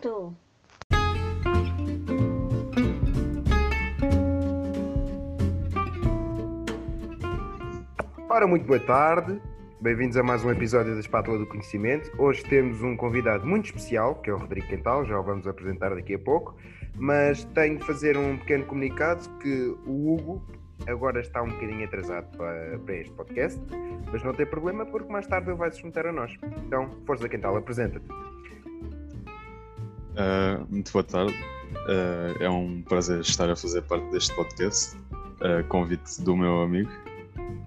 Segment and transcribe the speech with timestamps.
[0.00, 0.34] Pronto.
[8.28, 9.40] Ora, muito boa tarde.
[9.80, 12.10] Bem-vindos a mais um episódio da Espátula do Conhecimento.
[12.18, 15.94] Hoje temos um convidado muito especial, que é o Rodrigo Quental, já o vamos apresentar
[15.94, 16.56] daqui a pouco.
[16.96, 20.42] Mas tenho de fazer um pequeno comunicado que o Hugo
[20.86, 23.60] agora está um bocadinho atrasado para, para este podcast,
[24.10, 26.32] mas não tem problema porque mais tarde ele vai se juntar a nós.
[26.66, 28.29] Então, Força Quental, apresenta-te.
[30.10, 31.34] Uh, muito boa tarde.
[31.86, 34.96] Uh, é um prazer estar a fazer parte deste podcast.
[35.40, 36.90] Uh, convite do meu amigo,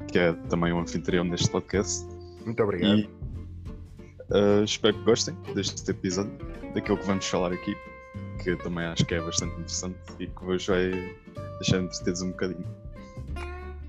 [0.07, 2.05] que é também um anfitrião deste podcast.
[2.45, 2.99] Muito obrigado.
[2.99, 3.09] E,
[4.63, 6.31] espero que gostem deste episódio,
[6.73, 7.75] daquilo que vamos falar aqui,
[8.43, 10.91] que também acho que é bastante interessante e que vos vai
[11.59, 12.65] deixar entretidos um bocadinho.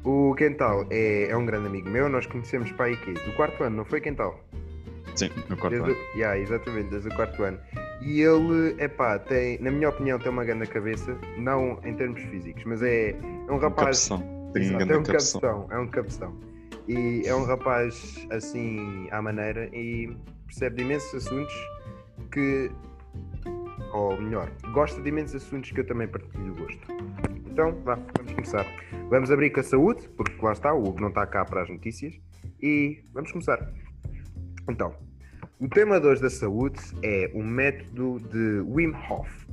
[0.05, 3.77] O Quental é, é um grande amigo meu, nós conhecemos para aí do quarto ano,
[3.77, 4.39] não foi Quental?
[5.15, 6.11] Sim, no quarto desde, ano.
[6.15, 7.59] Yeah, exatamente, desde o quarto ano.
[8.01, 12.21] E ele, é pá, tem, na minha opinião, tem uma grande cabeça, não em termos
[12.23, 14.11] físicos, mas é, é um rapaz.
[14.11, 16.41] Um tem exato, é um cabeção, é um cabeção.
[16.87, 20.15] E é um rapaz assim à maneira e
[20.47, 21.55] percebe de imensos assuntos
[22.31, 22.71] que,
[23.93, 26.87] ou melhor, gosta de imensos assuntos que eu também partilho o gosto.
[27.47, 28.67] Então, vá, vamos começar.
[29.09, 31.71] Vamos abrir com a saúde, porque lá está, o Hugo não está cá para as
[31.71, 32.15] notícias.
[32.61, 33.73] E vamos começar.
[34.69, 34.95] Então,
[35.61, 39.47] o tema de hoje da saúde é o método de Wim Hof.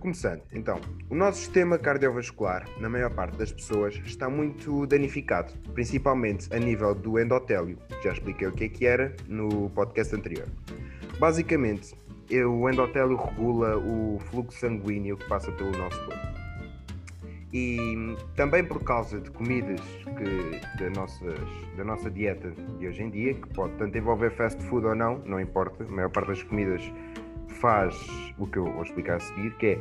[0.00, 6.52] Começando, então, o nosso sistema cardiovascular, na maior parte das pessoas, está muito danificado, principalmente
[6.54, 7.78] a nível do endotélio.
[8.02, 10.46] Já expliquei o que é que era no podcast anterior.
[11.18, 11.94] Basicamente,
[12.30, 16.43] o endotélio regula o fluxo sanguíneo que passa pelo nosso corpo.
[17.56, 21.38] E também por causa de comidas que, da, nossas,
[21.76, 25.18] da nossa dieta de hoje em dia, que pode tanto envolver fast food ou não,
[25.18, 26.82] não importa, a maior parte das comidas
[27.60, 27.94] faz
[28.38, 29.78] o que eu vou explicar a seguir, que é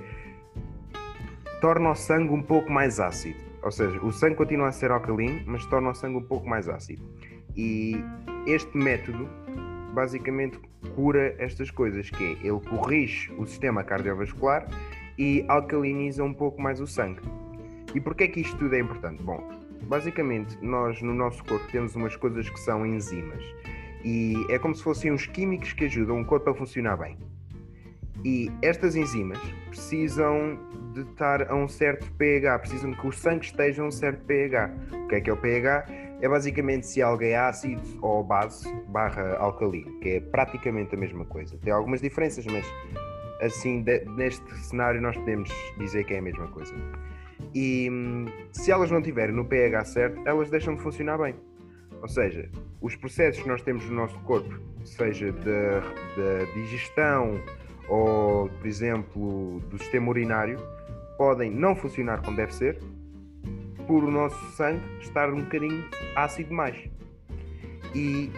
[1.60, 3.40] torna o sangue um pouco mais ácido.
[3.64, 6.70] Ou seja, o sangue continua a ser alcalino, mas torna o sangue um pouco mais
[6.70, 7.02] ácido.
[7.58, 7.96] E
[8.46, 9.28] este método
[9.96, 10.60] basicamente
[10.94, 14.68] cura estas coisas, que é ele corrige o sistema cardiovascular
[15.18, 17.22] e alcaliniza um pouco mais o sangue.
[17.94, 19.22] E porquê é que isto tudo é importante?
[19.24, 19.42] Bom,
[19.84, 23.44] basicamente nós no nosso corpo temos umas coisas que são enzimas
[24.04, 27.18] e é como se fossem uns químicos que ajudam o corpo a funcionar bem.
[28.26, 29.40] E estas enzimas
[29.70, 30.58] precisam
[30.94, 34.72] de estar a um certo pH, precisam que o sangue esteja a um certo pH.
[34.94, 35.86] O que é que é o pH?
[36.22, 41.26] É basicamente se algo é ácido ou base barra alcalino, que é praticamente a mesma
[41.26, 41.58] coisa.
[41.58, 42.66] Tem algumas diferenças, mas
[43.42, 46.74] assim, de, neste cenário nós podemos dizer que é a mesma coisa.
[47.54, 51.36] E hum, se elas não tiverem no pH certo, elas deixam de funcionar bem.
[52.02, 52.50] Ou seja,
[52.82, 57.40] os processos que nós temos no nosso corpo, seja da digestão
[57.88, 60.58] ou, por exemplo, do sistema urinário,
[61.18, 62.78] podem não funcionar como deve ser
[63.88, 65.84] por o nosso sangue estar um bocadinho
[66.16, 66.90] ácido demais.
[67.94, 68.32] E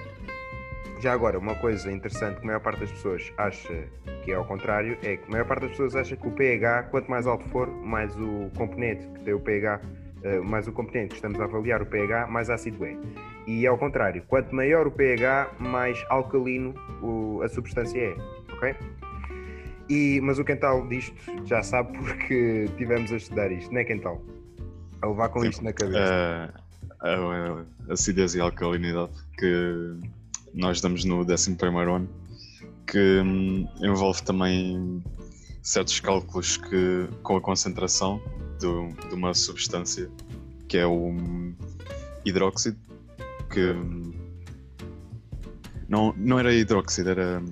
[0.99, 3.87] já agora, uma coisa interessante que a maior parte das pessoas acha
[4.23, 6.83] que é ao contrário, é que a maior parte das pessoas acha que o pH,
[6.89, 9.81] quanto mais alto for, mais o componente que tem o pH,
[10.23, 12.97] uh, mais o componente que estamos a avaliar o pH, mais ácido é.
[13.45, 16.73] E é ao contrário, quanto maior o pH, mais alcalino
[17.43, 18.15] a substância é,
[18.53, 18.75] ok?
[19.87, 24.19] E, mas o Quental disto já sabe porque tivemos a estudar isto, não é Quental?
[25.01, 25.49] A levar com Sim.
[25.49, 26.53] isto na cabeça.
[26.55, 26.65] Uh,
[27.05, 29.93] a, a acidez e a alcalinidade que
[30.55, 32.09] nós damos no 11 ano
[32.87, 35.03] que hum, envolve também
[35.61, 38.21] certos cálculos que, com a concentração
[38.59, 40.09] do, de uma substância
[40.67, 41.13] que é o
[42.23, 42.77] hidróxido,
[43.51, 44.13] que hum,
[45.89, 47.43] não, não era hidróxido, era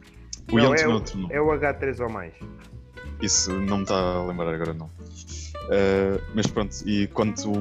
[0.51, 2.33] o não, é, o, é o H3 ou mais.
[3.21, 4.85] Isso não me está a lembrar agora não.
[4.85, 7.51] Uh, mas pronto, e quanto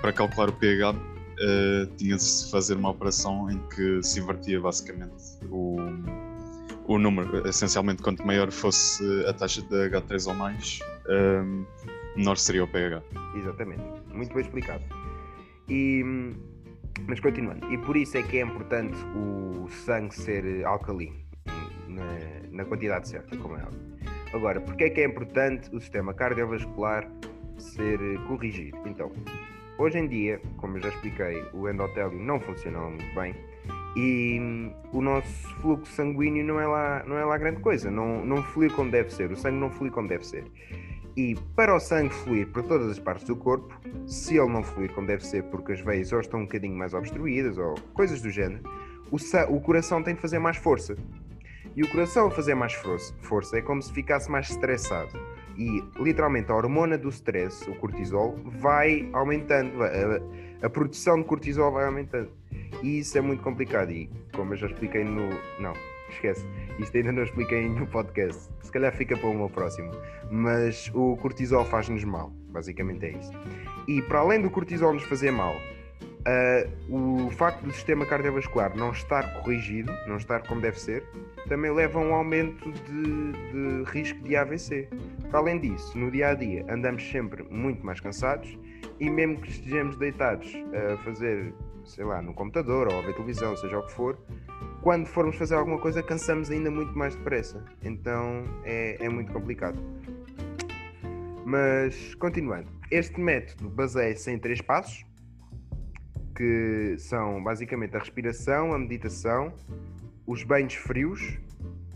[0.00, 0.94] para calcular o pH
[1.40, 5.76] uh, tinha-se de fazer uma operação em que se invertia basicamente o,
[6.86, 11.64] o número, essencialmente, quanto maior fosse a taxa de H3 ou mais, um,
[12.16, 13.02] menor seria o pH.
[13.36, 13.82] Exatamente,
[14.12, 14.84] muito bem explicado.
[15.68, 16.02] E,
[17.06, 21.16] mas continuando, e por isso é que é importante o sangue ser alcalino,
[21.88, 22.04] na,
[22.50, 23.80] na quantidade certa, como é óbvio.
[24.32, 27.10] Agora, porque é que é importante o sistema cardiovascular
[27.58, 28.78] ser corrigido?
[28.86, 29.12] Então,
[29.80, 33.34] hoje em dia, como já expliquei, o endotélio não funciona muito bem
[33.96, 38.24] e hum, o nosso fluxo sanguíneo não é lá, não é lá grande coisa, não,
[38.24, 40.44] não flui como deve ser, o sangue não flui como deve ser.
[41.16, 43.74] E para o sangue fluir por todas as partes do corpo,
[44.06, 46.94] se ele não fluir como deve ser, porque as veias ou estão um bocadinho mais
[46.94, 48.62] obstruídas ou coisas do género,
[49.10, 49.16] o,
[49.54, 50.96] o coração tem de fazer mais força.
[51.74, 55.10] E o coração a fazer mais força é como se ficasse mais estressado.
[55.56, 61.72] E literalmente a hormona do stress, o cortisol, vai aumentando, a, a produção de cortisol
[61.72, 62.30] vai aumentando.
[62.82, 63.90] E isso é muito complicado.
[63.90, 65.28] E como eu já expliquei no.
[65.58, 65.74] Não,
[66.10, 66.46] esquece.
[66.78, 68.50] Isto ainda não expliquei no podcast.
[68.62, 69.90] Se calhar fica para o meu próximo.
[70.30, 72.32] Mas o cortisol faz-nos mal.
[72.48, 73.32] Basicamente é isso.
[73.86, 75.54] E para além do cortisol nos fazer mal,
[76.20, 81.04] uh, o facto do sistema cardiovascular não estar corrigido, não estar como deve ser,
[81.48, 84.88] também leva a um aumento de, de risco de AVC.
[85.30, 88.58] Para além disso, no dia a dia andamos sempre muito mais cansados
[88.98, 90.52] e mesmo que estejamos deitados
[90.92, 94.18] a fazer, sei lá, no computador ou a ver televisão, seja o que for,
[94.82, 97.64] quando formos fazer alguma coisa cansamos ainda muito mais depressa.
[97.82, 99.78] Então é, é muito complicado.
[101.44, 105.04] Mas continuando, este método baseia-se em três passos,
[106.40, 109.52] que são basicamente a respiração, a meditação,
[110.26, 111.38] os banhos frios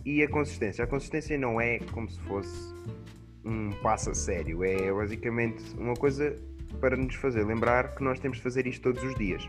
[0.05, 0.85] e a consistência.
[0.85, 2.75] A consistência não é como se fosse
[3.43, 6.37] um passo a sério, é basicamente uma coisa
[6.79, 9.49] para nos fazer lembrar que nós temos de fazer isto todos os dias.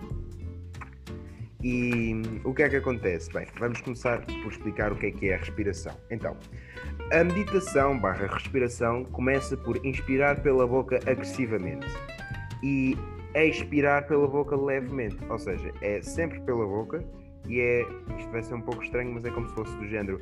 [1.61, 2.13] E
[2.45, 3.29] o que é que acontece?
[3.33, 5.97] Bem, vamos começar por explicar o que é que é a respiração.
[6.09, 6.37] Então,
[7.11, 11.87] a meditação barra respiração começa por inspirar pela boca agressivamente
[12.63, 12.97] e
[13.43, 15.17] expirar pela boca levemente.
[15.27, 17.03] Ou seja, é sempre pela boca
[17.47, 17.81] e é.
[18.17, 20.19] Isto vai ser um pouco estranho, mas é como se fosse do género.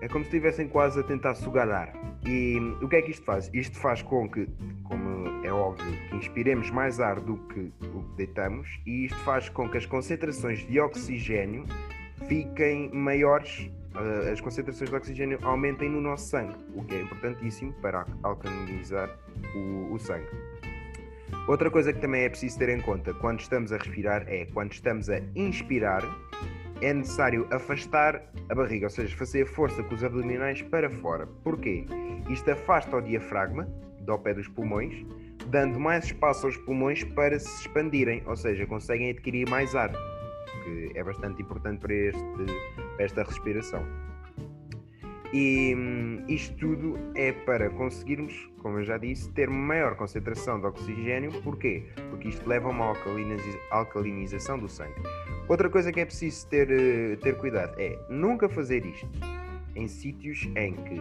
[0.00, 1.92] É como se estivessem quase a tentar sugar ar.
[2.24, 3.50] E o que é que isto faz?
[3.52, 4.48] Isto faz com que,
[4.84, 9.48] como é óbvio, que inspiremos mais ar do que o que deitamos, e isto faz
[9.48, 11.64] com que as concentrações de oxigênio
[12.28, 13.70] fiquem maiores,
[14.30, 19.18] as concentrações de oxigênio aumentem no nosso sangue, o que é importantíssimo para alcalinizar
[19.54, 20.26] o, o sangue.
[21.48, 24.72] Outra coisa que também é preciso ter em conta quando estamos a respirar é quando
[24.72, 26.02] estamos a inspirar,
[26.80, 31.26] é necessário afastar a barriga, ou seja, fazer força com os abdominais para fora.
[31.42, 31.86] Porquê?
[32.28, 33.64] Isto afasta o diafragma
[34.00, 35.04] do pé dos pulmões,
[35.46, 39.90] dando mais espaço aos pulmões para se expandirem, ou seja, conseguem adquirir mais ar,
[40.66, 42.24] que é bastante importante para, este,
[42.96, 43.86] para esta respiração.
[45.32, 50.66] E hum, isto tudo é para conseguirmos, como eu já disse, ter maior concentração de
[50.66, 51.30] oxigênio.
[51.42, 51.84] Porquê?
[52.10, 52.94] Porque isto leva a uma
[53.70, 55.00] alcalinização do sangue.
[55.48, 59.08] Outra coisa que é preciso ter, eh, ter cuidado é nunca fazer isto
[59.74, 61.00] em sítios em que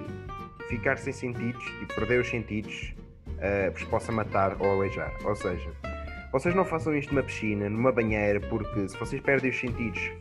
[0.67, 2.93] ficar sem sentidos e perder os sentidos
[3.27, 5.13] uh, vos possa matar ou aleijar.
[5.23, 5.71] Ou seja,
[6.35, 10.11] vocês não façam isto numa piscina, numa banheira, porque se vocês perdem os sentidos,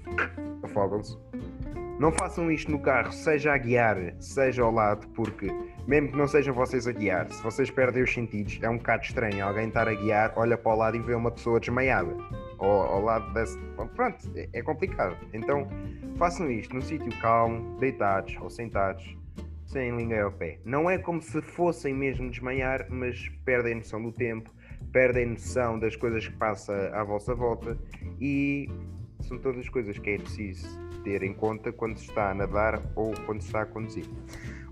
[0.63, 1.19] afogam-se.
[1.99, 5.49] Não façam isto no carro, seja a guiar, seja ao lado, porque
[5.89, 9.03] mesmo que não sejam vocês a guiar, se vocês perdem os sentidos, é um bocado
[9.03, 12.17] estranho alguém estar a guiar, olha para o lado e vê uma pessoa desmaiada.
[12.59, 13.59] Ou ao lado desse.
[13.97, 15.17] Pronto, é, é complicado.
[15.33, 15.67] Então
[16.17, 19.17] façam isto num sítio calmo, deitados ou sentados,
[19.67, 20.61] sem ninguém ao pé.
[20.65, 24.55] Não é como se fossem mesmo desmaiar, mas perdem noção do tempo,
[24.95, 27.77] perdem noção das coisas que passa à vossa volta
[28.21, 28.71] e
[29.23, 33.13] são todas coisas que é preciso ter em conta quando se está a nadar ou
[33.27, 34.07] quando se está a conduzir.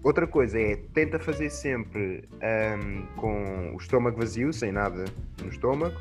[0.01, 5.05] Outra coisa é tenta fazer sempre um, com o estômago vazio, sem nada
[5.43, 5.97] no estômago,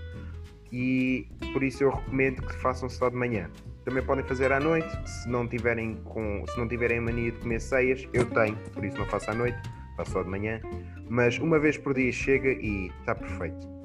[0.72, 3.50] e por isso eu recomendo que façam só de manhã.
[3.84, 7.60] Também podem fazer à noite, se não tiverem com, se não tiverem mania de comer
[7.60, 9.58] ceias, eu tenho, por isso não faço à noite,
[9.98, 10.62] faço só de manhã.
[11.10, 13.81] Mas uma vez por dia chega e está perfeito.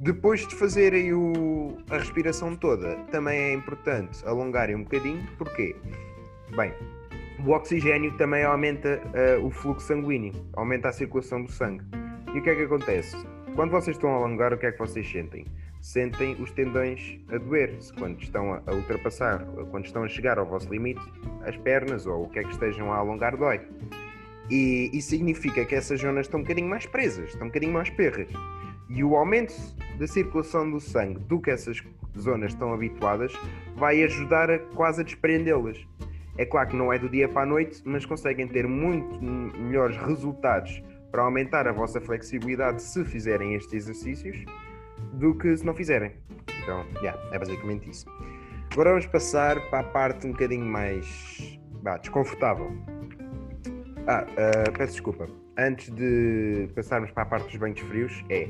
[0.00, 5.76] Depois de fazerem o, a respiração toda, também é importante alongarem um bocadinho, porquê?
[6.56, 6.72] Bem,
[7.44, 9.00] o oxigênio também aumenta
[9.38, 11.84] uh, o fluxo sanguíneo, aumenta a circulação do sangue.
[12.34, 13.14] E o que é que acontece?
[13.54, 15.44] Quando vocês estão a alongar, o que é que vocês sentem?
[15.80, 20.68] sentem os tendões a doer-se quando estão a ultrapassar, quando estão a chegar ao vosso
[20.70, 21.00] limite,
[21.44, 23.60] as pernas ou o que é que estejam a alongar dói.
[24.50, 27.88] E isso significa que essas zonas estão um bocadinho mais presas, estão um bocadinho mais
[27.90, 28.28] perras.
[28.90, 29.54] E o aumento
[29.98, 31.80] da circulação do sangue do que essas
[32.18, 33.32] zonas estão habituadas
[33.76, 35.78] vai ajudar a quase a desprendê-las.
[36.36, 39.96] É claro que não é do dia para a noite, mas conseguem ter muito melhores
[39.96, 44.44] resultados para aumentar a vossa flexibilidade se fizerem estes exercícios
[45.12, 46.12] do que se não fizerem.
[46.62, 48.06] Então, yeah, é basicamente isso.
[48.72, 52.72] Agora vamos passar para a parte um bocadinho mais bah, desconfortável.
[54.06, 55.28] Ah, uh, peço desculpa.
[55.58, 58.48] Antes de passarmos para a parte dos banhos frios, é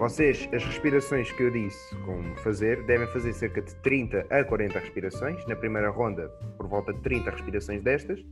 [0.00, 4.78] vocês, as respirações que eu disse como fazer, devem fazer cerca de 30 a 40
[4.78, 5.46] respirações.
[5.46, 6.26] Na primeira ronda,
[6.56, 8.24] por volta de 30 respirações destas.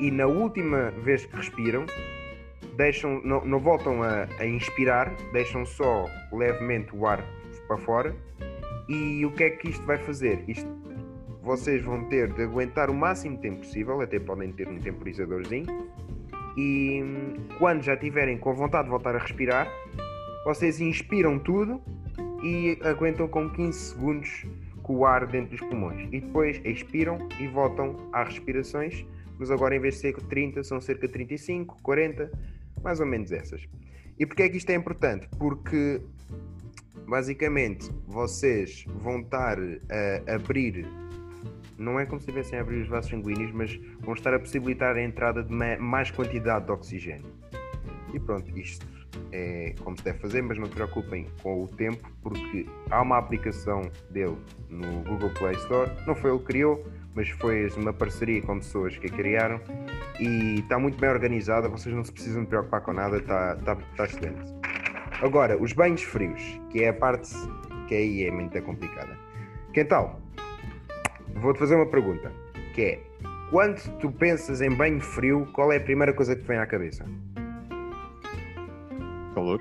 [0.00, 1.86] E na última vez que respiram,
[2.76, 7.24] deixam, não, não voltam a, a, inspirar, deixam só levemente o ar
[7.68, 8.12] para fora.
[8.88, 10.42] E o que é que isto vai fazer?
[10.48, 10.68] Isto
[11.40, 15.88] vocês vão ter de aguentar o máximo tempo possível, até podem ter um temporizadorzinho.
[16.56, 19.68] E hum, quando já tiverem com vontade de voltar a respirar,
[20.46, 21.82] vocês inspiram tudo
[22.40, 24.46] e aguentam com 15 segundos
[24.80, 26.06] com o ar dentro dos pulmões.
[26.12, 29.04] E depois expiram e voltam às respirações,
[29.40, 32.30] mas agora em vez de ser 30, são cerca de 35, 40,
[32.80, 33.66] mais ou menos essas.
[34.16, 35.28] E porquê é que isto é importante?
[35.36, 36.00] Porque
[37.08, 40.86] basicamente vocês vão estar a abrir,
[41.76, 44.94] não é como se estivessem a abrir os vasos sanguíneos, mas vão estar a possibilitar
[44.94, 47.34] a entrada de mais quantidade de oxigênio.
[48.14, 48.86] E pronto, isto
[49.32, 53.18] é como se deve fazer, mas não se preocupem com o tempo, porque há uma
[53.18, 54.36] aplicação dele
[54.68, 58.96] no Google Play Store, não foi ele que criou, mas foi uma parceria com pessoas
[58.98, 59.60] que a criaram
[60.20, 64.04] e está muito bem organizada, vocês não se precisam preocupar com nada, está, está, está
[64.04, 64.54] excelente.
[65.22, 67.30] Agora, os banhos frios, que é a parte
[67.88, 69.16] que aí é muito complicada.
[69.72, 70.20] Quental,
[71.36, 72.32] vou-te fazer uma pergunta,
[72.74, 73.00] que é,
[73.50, 76.66] quando tu pensas em banho frio, qual é a primeira coisa que te vem à
[76.66, 77.06] cabeça?
[79.36, 79.60] Calor.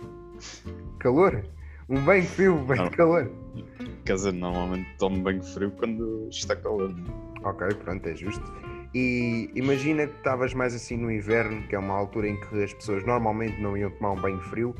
[0.99, 1.43] Calor?
[1.89, 3.29] Um banho frio, um banho de calor?
[4.05, 6.95] Quer dizer, normalmente tomo banho frio quando está calor.
[7.43, 8.41] Ok, pronto, é justo.
[8.93, 12.73] E imagina que estavas mais assim no inverno, que é uma altura em que as
[12.73, 14.73] pessoas normalmente não iam tomar um banho frio,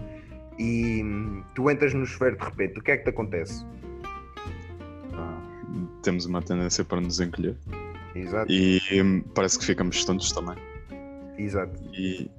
[0.57, 1.03] e
[1.53, 3.65] tu entras no chuveiro de repente, o que é que te acontece?
[5.11, 5.41] Ah,
[6.03, 7.57] temos uma tendência para nos encolher.
[8.15, 8.49] Exato.
[8.49, 10.55] E hum, parece que ficamos tontos também.
[11.37, 11.77] Exato.
[11.93, 12.31] E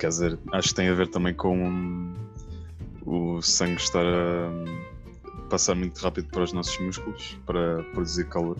[0.00, 2.14] quer dizer, acho que tem a ver também com hum,
[3.04, 8.56] o sangue estar a passar muito rápido para os nossos músculos para produzir calor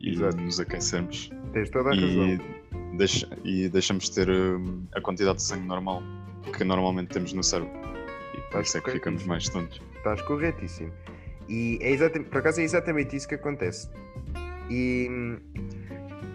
[0.00, 0.36] e Exato.
[0.36, 1.30] nos aquecermos.
[1.52, 2.38] Tens toda a e,
[2.96, 6.02] deixa, e deixamos de ter hum, a quantidade de sangue normal
[6.56, 7.74] que normalmente temos no cérebro.
[8.36, 9.82] E por isso é que ficamos mais tontos.
[9.96, 10.92] Estás corretíssimo.
[11.48, 13.90] E é exatamente, por acaso é exatamente isso que acontece.
[14.70, 15.08] E,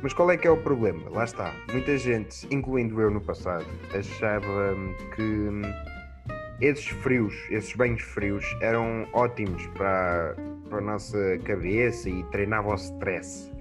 [0.01, 1.09] mas qual é que é o problema?
[1.09, 1.53] Lá está.
[1.71, 4.75] Muita gente, incluindo eu no passado, achava
[5.15, 10.35] que esses frios, esses banhos frios, eram ótimos para,
[10.69, 13.51] para a nossa cabeça e treinavam o stress.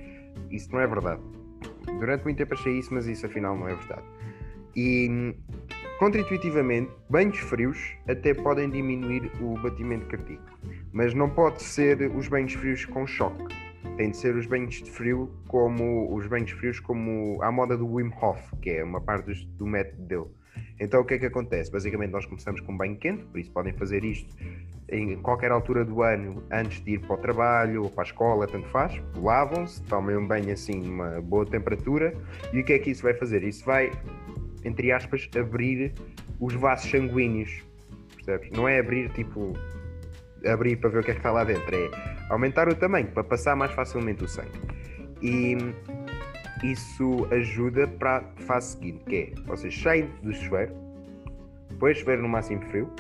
[0.51, 1.23] Isso não é verdade.
[1.99, 4.05] Durante muito tempo achei isso, mas isso afinal não é verdade.
[4.77, 5.35] E
[5.99, 10.57] Contraintuitivamente, banhos frios até podem diminuir o batimento cardíaco,
[10.93, 13.45] mas não pode ser os banhos frios com choque.
[13.97, 17.87] Tem de ser os banhos de frio como os banhos frios como a moda do
[17.87, 20.27] Wim Hof, que é uma parte do método dele.
[20.81, 21.71] Então o que é que acontece?
[21.71, 24.37] Basicamente nós começamos com banho quente, por isso podem fazer isto
[24.89, 28.47] em qualquer altura do ano, antes de ir para o trabalho ou para a escola,
[28.47, 29.01] tanto faz.
[29.17, 32.15] Lavam-se, tomem um banho assim, uma boa temperatura.
[32.53, 33.43] E o que é que isso vai fazer?
[33.43, 33.91] Isso vai
[34.65, 35.93] entre aspas, abrir
[36.41, 37.63] os vasos sanguíneos.
[38.15, 38.51] Percebes?
[38.51, 39.55] Não é abrir tipo.
[40.47, 41.91] Abrir para ver o que é que está lá dentro, é
[42.31, 44.61] aumentar o tamanho para passar mais facilmente o sangue.
[45.23, 45.57] E
[46.63, 50.75] isso ajuda para a fase seguinte, que é vocês saem do chuveiro,
[51.71, 52.91] depois chuveiro no máximo frio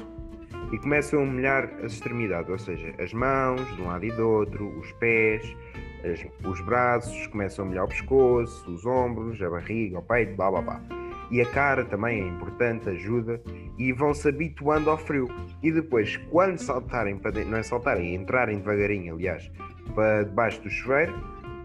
[0.73, 4.29] e começam a molhar as extremidades, ou seja, as mãos de um lado e do
[4.29, 5.57] outro, os pés,
[6.05, 10.51] as, os braços, começam a molhar o pescoço, os ombros, a barriga, o peito, blá
[10.51, 13.41] blá blá e a cara também é importante, ajuda
[13.77, 15.29] e vão se habituando ao frio.
[15.63, 19.51] E depois, quando saltarem para não é saltarem, é entrarem devagarinho, aliás,
[19.95, 21.15] para debaixo do chuveiro,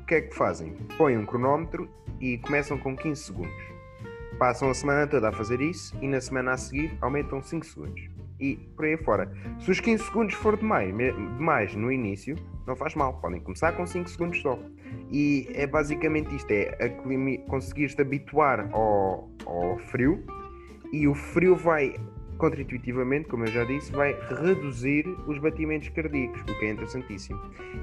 [0.01, 0.73] o que é que fazem?
[0.97, 1.89] Põem um cronómetro
[2.19, 3.73] e começam com 15 segundos.
[4.37, 8.09] Passam a semana toda a fazer isso e na semana a seguir aumentam 5 segundos.
[8.39, 9.31] E por aí fora.
[9.59, 10.93] Se os 15 segundos for demais,
[11.37, 12.35] demais no início,
[12.67, 14.59] não faz mal, podem começar com 5 segundos só.
[15.11, 16.89] E é basicamente isto: é
[17.47, 20.23] conseguir-te habituar ao, ao frio
[20.93, 21.95] e o frio vai,
[22.37, 27.39] contraintuitivamente, como eu já disse, vai reduzir os batimentos cardíacos, o que é interessantíssimo.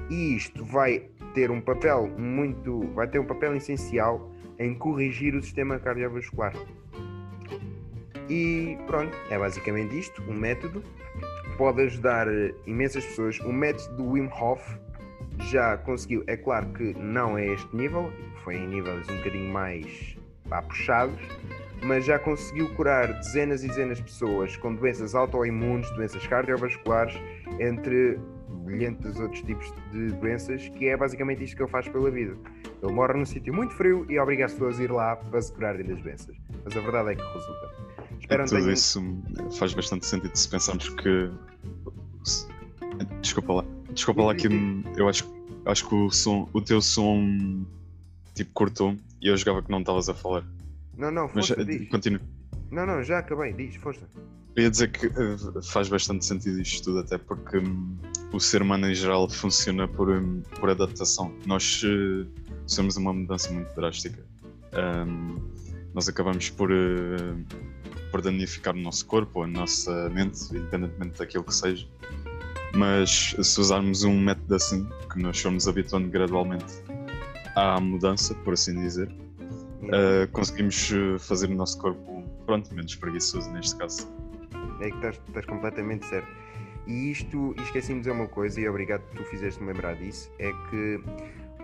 [0.09, 5.41] E isto vai ter um papel muito, vai ter um papel essencial em corrigir o
[5.41, 6.53] sistema cardiovascular.
[8.29, 10.81] E pronto, é basicamente isto, um método
[11.57, 12.27] pode ajudar
[12.65, 13.39] imensas pessoas.
[13.41, 14.61] O método do Wim Hof
[15.49, 18.11] já conseguiu, é claro que não é este nível,
[18.43, 20.15] foi em níveis um bocadinho mais
[20.49, 21.19] pá, puxados,
[21.83, 27.15] mas já conseguiu curar dezenas e dezenas de pessoas com doenças autoimunes, doenças cardiovasculares,
[27.59, 28.19] entre
[28.65, 32.37] bilhentos outros tipos de doenças, que é basicamente isto que ele faz pela vida.
[32.81, 35.51] Ele mora num sítio muito frio e obriga as pessoas a ir lá para se
[35.53, 36.35] curarem das doenças.
[36.63, 37.71] Mas a verdade é que resulta.
[38.19, 38.73] Espero tudo tenha...
[38.73, 39.23] isso
[39.57, 41.31] faz bastante sentido se pensarmos que.
[43.21, 43.80] Desculpa lá.
[43.93, 44.47] Desculpa lá que
[44.97, 45.29] eu acho,
[45.65, 47.65] acho que o, som, o teu som
[48.33, 50.43] tipo cortou e eu jogava que não estavas a falar.
[50.97, 52.21] Não, não, força, Mas, continua.
[52.71, 54.07] Não, não, já acabei, diz, força.
[54.55, 57.97] Eu ia dizer que uh, faz bastante sentido isto tudo, até porque um,
[58.33, 61.33] o ser humano em geral funciona por, um, por adaptação.
[61.45, 62.27] Nós uh,
[62.67, 64.21] somos uma mudança muito drástica.
[64.73, 65.37] Um,
[65.93, 67.45] nós acabamos por, uh,
[68.11, 71.87] por danificar o nosso corpo, a nossa mente, independentemente daquilo que seja.
[72.73, 76.81] Mas se usarmos um método assim, que nós fomos habituando gradualmente
[77.55, 83.75] à mudança, por assim dizer, uh, conseguimos fazer o nosso corpo, pronto, menos preguiçoso neste
[83.75, 84.07] caso.
[84.79, 86.27] É que estás, estás completamente certo.
[86.87, 90.51] E isto, esqueci-me de dizer uma coisa, e obrigado por tu fizeste-me lembrar disso, é
[90.69, 90.99] que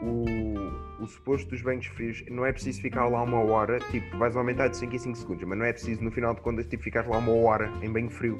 [0.01, 4.35] o, o suposto dos banhos frios não é preciso ficar lá uma hora, tipo, vais
[4.35, 6.83] aumentar de 5 em 5 segundos, mas não é preciso no final de contas tipo,
[6.83, 8.39] ficar lá uma hora em banho frio.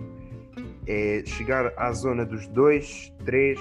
[0.86, 3.60] É chegar à zona dos 2, 3,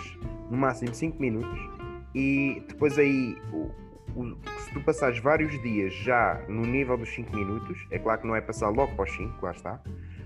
[0.51, 1.77] no máximo 5 minutos
[2.15, 3.71] e depois aí o,
[4.19, 8.27] o, se tu passares vários dias já no nível dos 5 minutos, é claro que
[8.27, 9.83] não é passar logo para os 5, lá está,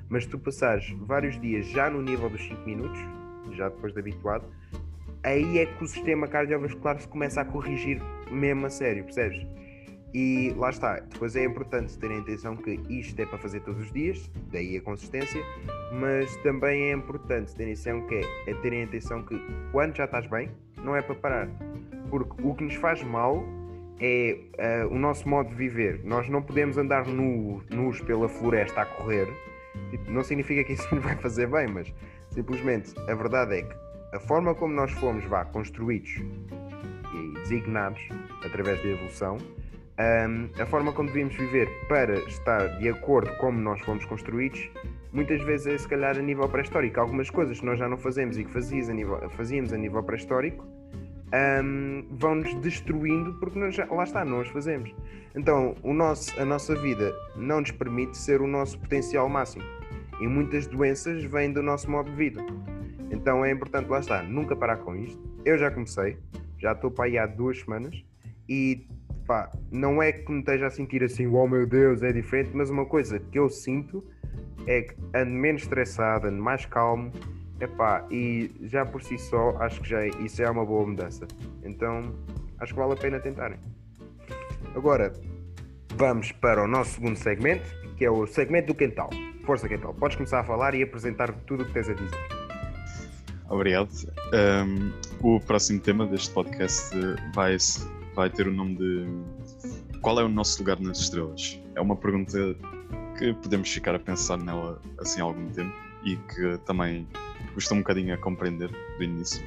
[0.09, 3.01] mas tu passares vários dias já no nível dos 5 minutos,
[3.53, 4.45] já depois de habituado,
[5.25, 8.01] aí é que o sistema cardiovascular se começa a corrigir
[8.31, 9.45] mesmo a sério, percebes?
[10.13, 13.93] E lá está, depois é importante terem atenção que isto é para fazer todos os
[13.93, 15.41] dias, daí a consistência,
[15.93, 19.41] mas também é importante terem atenção que é, é terem atenção que
[19.71, 20.51] quando já estás bem,
[20.83, 21.49] não é para parar.
[22.11, 23.45] Porque o que nos faz mal
[24.01, 26.01] é uh, o nosso modo de viver.
[26.05, 29.29] Nós não podemos andar nu, nus pela floresta a correr.
[29.91, 31.93] Tipo, não significa que isso nos vai fazer bem, mas
[32.31, 36.17] simplesmente a verdade é que a forma como nós fomos vá, construídos
[37.15, 38.01] e designados
[38.45, 39.39] através da evolução,
[40.01, 44.71] um, a forma como devíamos viver para estar de acordo como nós fomos construídos,
[45.13, 46.99] muitas vezes é se calhar a nível pré-histórico.
[46.99, 50.03] Algumas coisas que nós já não fazemos e que fazíamos a nível, fazíamos a nível
[50.03, 50.67] pré-histórico
[51.33, 54.95] um, vão-nos destruindo porque nós já, lá está, não as fazemos.
[55.35, 59.65] Então o nosso, a nossa vida não nos permite ser o nosso potencial máximo.
[60.21, 62.45] E muitas doenças vêm do nosso modo de vida.
[63.11, 65.21] Então é importante, lá está, nunca parar com isto.
[65.45, 66.19] Eu já comecei,
[66.59, 68.05] já estou para aí há duas semanas
[68.49, 68.87] e
[69.31, 72.69] pá, não é que me esteja a sentir assim, oh meu Deus, é diferente, mas
[72.69, 74.05] uma coisa que eu sinto
[74.67, 77.13] é que ando menos estressado, ando mais calmo,
[77.61, 81.29] epá, e já por si só acho que já, é, isso é uma boa mudança.
[81.63, 82.13] Então
[82.59, 83.61] acho que vale a pena tentarem.
[84.75, 85.13] Agora
[85.95, 89.11] vamos para o nosso segundo segmento, que é o segmento do Quental.
[89.45, 92.19] Força Quental, podes começar a falar e apresentar tudo o que tens a dizer.
[93.49, 93.91] Obrigado.
[94.35, 96.97] Um, o próximo tema deste podcast
[97.33, 97.57] vai,
[98.15, 99.07] vai ter o nome de
[100.01, 101.61] Qual é o nosso lugar nas estrelas?
[101.75, 102.57] É uma pergunta
[103.19, 107.07] que podemos ficar a pensar nela assim há algum tempo e que também
[107.55, 109.45] custa um bocadinho a compreender do início.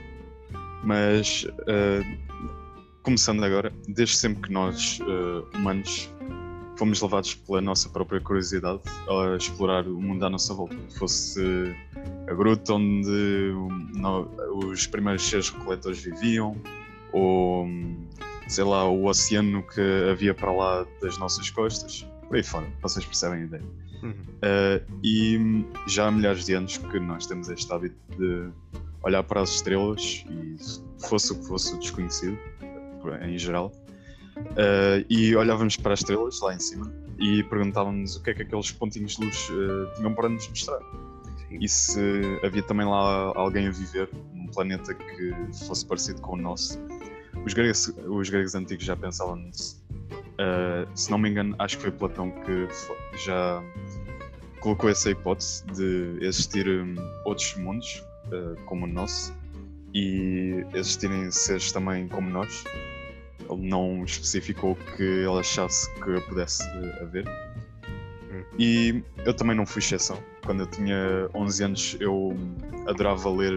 [0.83, 2.33] Mas uh,
[3.01, 6.09] começando agora, desde sempre que nós, uh, humanos,
[6.77, 11.75] fomos levados pela nossa própria curiosidade a explorar o mundo à nossa volta, fosse
[12.27, 13.51] a gruta onde
[14.65, 16.55] os primeiros seres coletores viviam,
[17.11, 17.67] ou
[18.47, 23.05] sei lá, o oceano que havia para lá das nossas costas, por aí fora, vocês
[23.05, 23.63] percebem a ideia.
[24.03, 24.11] Uhum.
[24.11, 28.49] Uh, e já há milhares de anos que nós temos este hábito de
[29.01, 30.57] olhar para as estrelas e
[31.07, 32.37] fosse o que fosse o desconhecido,
[33.21, 33.71] em geral,
[34.37, 38.41] uh, e olhávamos para as estrelas lá em cima e perguntávamos o que é que
[38.41, 40.79] aqueles pontinhos de luz uh, tinham para nos mostrar
[41.59, 41.99] e se
[42.43, 45.33] havia também lá alguém a viver num planeta que
[45.65, 46.79] fosse parecido com o nosso.
[47.45, 49.83] Os gregos, os gregos antigos já pensavam nisso.
[50.33, 52.67] Uh, se não me engano, acho que foi Platão que
[53.25, 53.63] já
[54.59, 59.33] colocou essa hipótese de existir um, outros mundos uh, como o nosso
[59.93, 62.63] e existirem seres também como nós.
[63.49, 66.63] Ele não especificou que ele achasse que pudesse
[67.01, 67.27] haver.
[68.31, 68.43] Hum.
[68.57, 72.35] E eu também não fui exceção quando eu tinha 11 anos, eu
[72.87, 73.53] adorava ler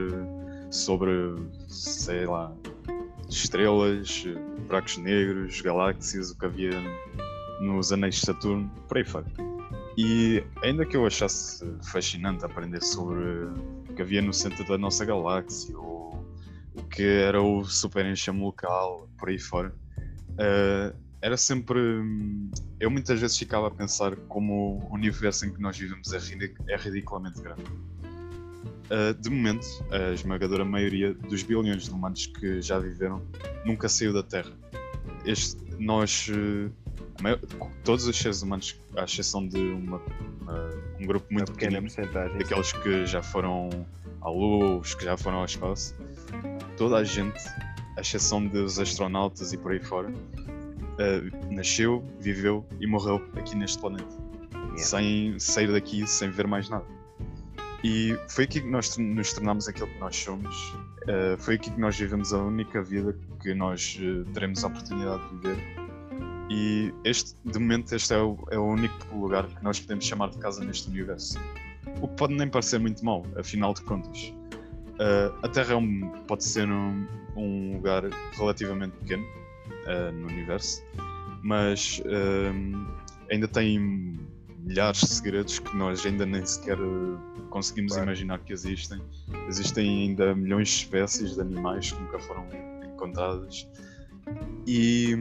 [0.71, 1.11] sobre,
[1.69, 2.53] sei lá,
[3.29, 4.25] estrelas,
[4.67, 6.71] buracos negros, galáxias, o que havia
[7.61, 9.27] nos anéis de Saturno, por aí fora.
[9.97, 13.25] E ainda que eu achasse fascinante aprender sobre
[13.89, 16.23] o que havia no centro da nossa galáxia, ou
[16.75, 19.75] o que era o super enxame local, por aí fora,
[20.33, 21.81] uh, era sempre.
[22.79, 26.19] Eu muitas vezes ficava a pensar como o universo em que nós vivemos é,
[26.69, 27.65] é ridiculamente grande.
[28.87, 33.21] Uh, de momento, a esmagadora maioria dos bilhões de humanos que já viveram
[33.65, 34.53] nunca saiu da Terra.
[35.25, 36.31] Este, nós,
[37.21, 37.41] maior,
[37.85, 40.01] todos os seres humanos, à exceção de uma,
[40.41, 40.71] uma,
[41.01, 41.89] um grupo muito pequeno,
[42.39, 43.71] daqueles que já foram
[44.21, 45.95] à Lua, os que já foram ao espaço,
[46.77, 47.41] toda a gente,
[47.97, 53.79] à exceção dos astronautas e por aí fora, uh, nasceu, viveu e morreu aqui neste
[53.79, 54.27] planeta.
[54.53, 54.79] yeah.
[54.79, 56.85] sem sair daqui, sem ver mais nada.
[57.89, 60.57] E foi aqui que nós nos tornámos aquilo que nós somos.
[61.05, 65.23] Uh, foi aqui que nós vivemos a única vida que nós uh, teremos a oportunidade
[65.29, 65.57] de viver.
[66.51, 70.31] E este, de momento, este é o, é o único lugar que nós podemos chamar
[70.31, 71.39] de casa neste universo.
[72.03, 74.35] O que pode nem parecer muito mal, afinal de contas.
[74.99, 79.25] Uh, a Terra é um, pode ser um, um, lugar relativamente pequeno
[80.15, 80.83] no universo,
[81.45, 82.03] mas
[83.31, 84.19] ainda tem
[84.67, 86.77] milhares de segredos que nós ainda nem sequer
[87.51, 88.09] conseguimos claro.
[88.09, 89.01] imaginar que existem.
[89.49, 92.47] Existem ainda milhões de espécies de animais que nunca foram
[92.85, 93.69] encontradas.
[94.67, 95.15] E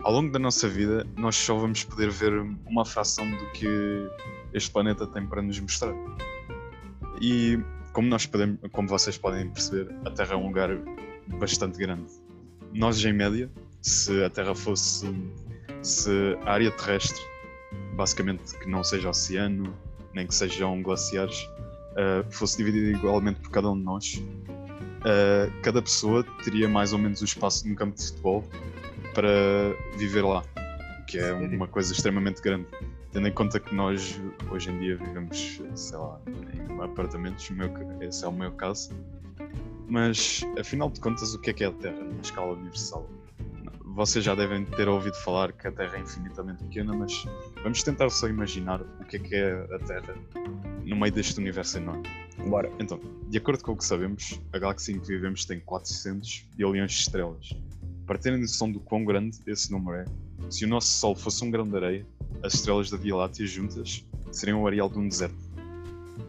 [0.00, 2.32] ao longo da nossa vida, nós só vamos poder ver
[2.66, 3.68] uma fração do que
[4.54, 5.94] este planeta tem para nos mostrar.
[7.20, 7.60] E
[7.92, 10.70] como, nós podemos, como vocês podem perceber, a Terra é um lugar
[11.38, 12.10] bastante grande.
[12.72, 13.50] Nós, em média,
[13.82, 15.06] se a Terra fosse.
[15.82, 17.31] Se a área terrestre
[17.94, 19.74] basicamente que não seja oceano,
[20.14, 21.48] nem que sejam glaciares,
[21.92, 26.98] uh, fosse dividido igualmente por cada um de nós, uh, cada pessoa teria mais ou
[26.98, 28.44] menos o espaço num campo de futebol
[29.14, 29.28] para
[29.96, 30.42] viver lá,
[31.06, 32.66] que é uma coisa extremamente grande.
[33.12, 34.18] Tendo em conta que nós
[34.50, 36.18] hoje em dia vivemos, sei lá,
[36.54, 37.50] em apartamentos,
[38.00, 38.90] esse é o meu caso,
[39.86, 43.06] mas afinal de contas, o que é que é a Terra na escala universal?
[43.94, 47.24] Vocês já devem ter ouvido falar que a Terra é infinitamente pequena, mas
[47.62, 50.14] vamos tentar só imaginar o que é que é a Terra
[50.84, 52.02] no meio deste universo enorme.
[52.48, 52.72] Bora.
[52.78, 56.92] Então, de acordo com o que sabemos, a galáxia em que vivemos tem 400 bilhões
[56.92, 57.50] de estrelas.
[58.06, 60.04] Para terem noção do quão grande esse número é,
[60.50, 62.06] se o nosso Sol fosse um grão de areia,
[62.42, 65.51] as estrelas da Via Láctea juntas seriam o areal de um deserto.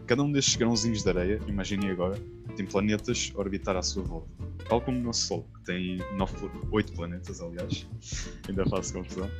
[0.06, 2.18] Cada um destes grãozinhos de areia, imaginem agora,
[2.56, 4.28] tem planetas a orbitar à sua volta.
[4.68, 7.86] Tal como o nosso Sol, que tem 9, 8 planetas, aliás.
[8.46, 9.30] Ainda faço confusão.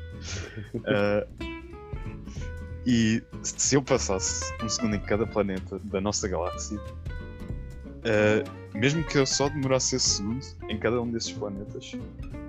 [0.77, 1.45] Uh,
[2.87, 9.19] e se eu passasse um segundo em cada planeta da nossa galáxia, uh, mesmo que
[9.19, 11.93] eu só demorasse esse segundo em cada um desses planetas,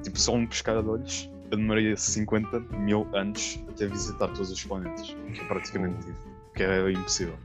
[0.04, 4.64] tipo só um pescar de olhos, eu demoraria 50 mil anos até visitar todos os
[4.64, 5.16] planetas.
[5.34, 6.16] Que é praticamente tive,
[6.54, 7.38] que é impossível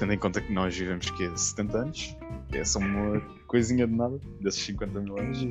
[0.00, 2.16] tendo em conta que nós vivemos que 70 anos,
[2.48, 5.44] que é só uma coisinha de nada, desses 50 mil anos.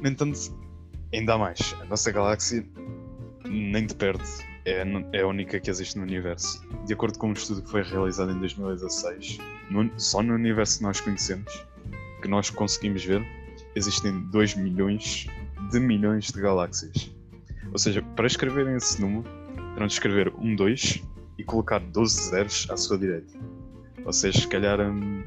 [0.00, 0.38] No entanto,
[1.12, 1.74] ainda há mais.
[1.80, 2.64] A nossa galáxia,
[3.44, 4.24] nem de perto,
[4.64, 6.64] é, é a única que existe no universo.
[6.86, 10.84] De acordo com um estudo que foi realizado em 2016, no, só no universo que
[10.84, 11.66] nós conhecemos,
[12.22, 13.26] que nós conseguimos ver,
[13.74, 15.26] existem 2 milhões
[15.72, 17.10] de milhões de galáxias.
[17.72, 19.28] Ou seja, para escreverem esse número,
[19.74, 21.02] terão de escrever um 2
[21.42, 23.32] e colocar 12 zeros à sua direita.
[24.04, 24.80] Vocês, se calhar.
[24.80, 25.22] Hum,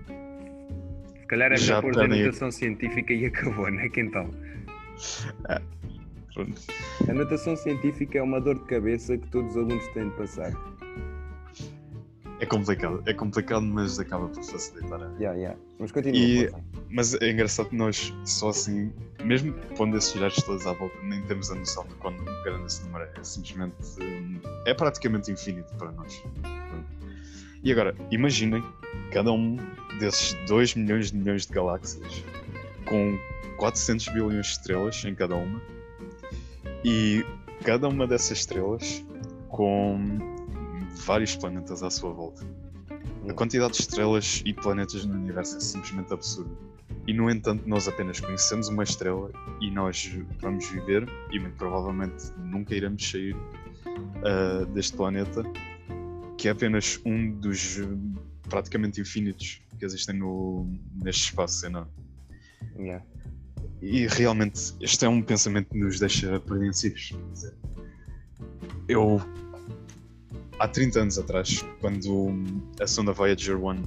[1.19, 4.29] se calhar é já pôr a notação científica e acabou, não é que então?
[6.33, 6.61] Pronto.
[7.09, 10.51] A notação científica é uma dor de cabeça que todos os alunos têm de passar.
[12.39, 14.99] É complicado, é complicado, mas acaba por facilitar.
[15.17, 15.59] Yeah, yeah.
[15.79, 16.17] Mas continua.
[16.17, 16.51] E,
[16.89, 18.91] mas é engraçado que nós, só assim,
[19.23, 22.83] mesmo pondo esses gestos todos à volta, nem temos a noção de quando grande esse
[22.85, 23.23] número é.
[23.23, 23.75] Simplesmente.
[24.65, 26.21] É praticamente infinito para nós.
[27.63, 28.63] E agora, imaginem
[29.11, 29.57] cada um
[29.99, 32.23] desses 2 milhões de milhões de galáxias
[32.85, 33.17] com
[33.57, 35.61] 400 bilhões de estrelas em cada uma
[36.83, 37.25] e
[37.63, 39.03] cada uma dessas estrelas
[39.49, 40.34] com
[40.95, 42.45] vários planetas à sua volta.
[43.27, 46.51] A quantidade de estrelas e planetas no universo é simplesmente absurda.
[47.07, 49.31] E no entanto, nós apenas conhecemos uma estrela
[49.61, 55.43] e nós vamos viver e muito provavelmente nunca iremos sair uh, deste planeta,
[56.37, 57.79] que é apenas um dos
[58.49, 61.91] praticamente infinitos que existem no, neste espaço enorme.
[62.77, 63.05] Yeah.
[63.81, 67.13] E realmente, este é um pensamento que nos deixa apreensivos.
[68.87, 69.21] Eu
[70.59, 72.33] há 30 anos atrás, quando
[72.79, 73.83] a sonda Voyager 1 um,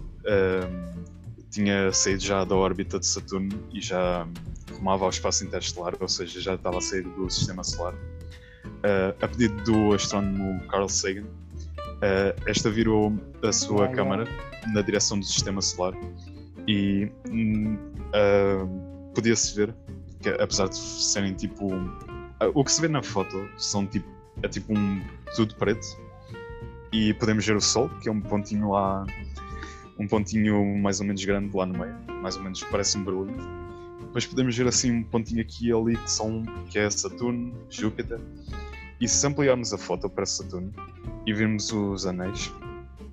[1.51, 4.27] tinha saído já da órbita de Saturno e já
[4.73, 9.29] rumava ao espaço interestelar, ou seja, já estava a sair do sistema solar, uh, a
[9.29, 14.29] pedido do astrónomo Carl Sagan, uh, esta virou a sua ah, câmara
[14.73, 15.95] na direção do sistema solar
[16.67, 19.75] e uh, podia-se ver
[20.21, 21.71] que, apesar de serem tipo.
[22.55, 24.07] o que se vê na foto são tipo.
[24.41, 25.03] É tipo um
[25.35, 25.99] tudo preto
[26.93, 29.07] e podemos ver o Sol, que é um pontinho lá,
[29.99, 33.35] um pontinho mais ou menos grande lá no meio, mais ou menos parece um barulho.
[34.01, 38.21] Depois podemos ver assim um pontinho aqui e ali que, são, que é Saturno, Júpiter.
[39.01, 40.73] E se ampliarmos a foto para Saturno
[41.27, 42.53] e virmos os anéis,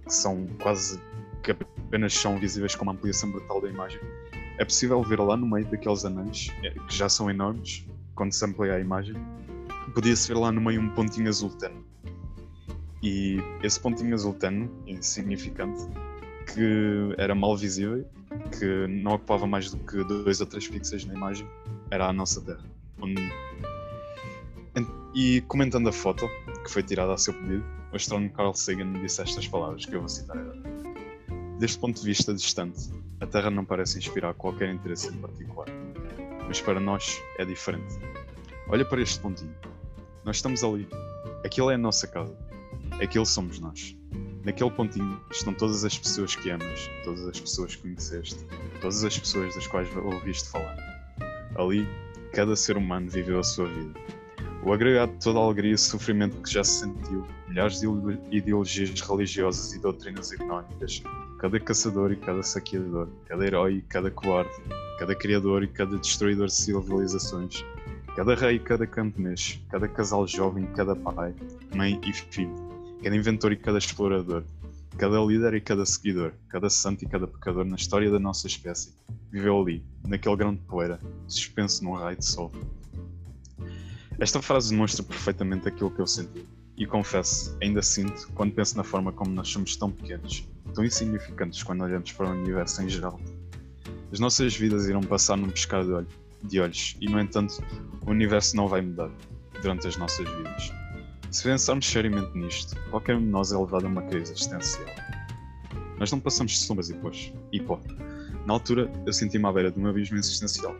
[0.05, 0.99] que são quase
[1.43, 3.99] que apenas são visíveis com uma ampliação brutal da imagem,
[4.57, 7.85] é possível ver lá no meio daqueles anéis, eh, que já são enormes,
[8.15, 9.15] quando se amplia a imagem,
[9.93, 11.84] podia-se ver lá no meio um pontinho azul tenue.
[13.05, 15.79] E esse pontinho azul tenue, insignificante,
[16.51, 18.03] que era mal visível,
[18.57, 21.47] que não ocupava mais do que dois ou três pixels na imagem,
[21.91, 22.65] era a nossa Terra.
[22.99, 23.21] Onde...
[25.13, 26.27] E comentando a foto,
[26.63, 27.63] que foi tirada a seu pedido,
[27.93, 30.63] o astrónomo Carl Sagan disse estas palavras que eu vou citar agora.
[31.59, 32.89] Deste ponto de vista distante,
[33.21, 35.67] a Terra não parece inspirar qualquer interesse em particular,
[36.47, 37.99] mas para nós é diferente.
[38.67, 39.55] Olha para este pontinho.
[40.25, 40.87] Nós estamos ali.
[41.45, 42.35] Aquilo é a nossa casa.
[43.01, 43.95] Aquilo somos nós.
[44.45, 48.37] Naquele pontinho estão todas as pessoas que amas, todas as pessoas que conheceste,
[48.79, 50.77] todas as pessoas das quais ouviste falar.
[51.55, 51.87] Ali,
[52.31, 53.99] cada ser humano viveu a sua vida.
[54.63, 57.87] O agregado de toda a alegria e sofrimento que já se sentiu, milhares de
[58.31, 61.03] ideologias religiosas e doutrinas económicas,
[61.39, 64.49] cada caçador e cada saqueador, cada herói e cada cobarde,
[64.97, 67.63] cada criador e cada destruidor de civilizações,
[68.15, 71.35] cada rei e cada camponês, cada casal jovem e cada pai,
[71.75, 72.64] mãe e filho,
[73.03, 74.43] cada inventor e cada explorador,
[74.97, 78.93] cada líder e cada seguidor, cada santo e cada pecador na história da nossa espécie,
[79.31, 82.51] viveu ali, naquele grão de poeira, suspenso num raio de sol.
[84.17, 86.45] Esta frase demonstra perfeitamente aquilo que eu senti.
[86.77, 91.63] E confesso, ainda sinto quando penso na forma como nós somos tão pequenos, tão insignificantes
[91.63, 93.19] quando olhamos para o universo em geral.
[94.11, 96.07] As nossas vidas irão passar num pescar de, olho,
[96.43, 97.63] de olhos, e no entanto,
[98.05, 99.09] o universo não vai mudar
[99.61, 100.84] durante as nossas vidas.
[101.35, 104.85] Se pensarmos seriamente nisto, qualquer um de nós é levado a uma crise existencial.
[105.99, 107.77] Nós não passamos de sombras e pós, e pó.
[108.45, 110.73] Na altura, eu senti-me à beira de um abismo existencial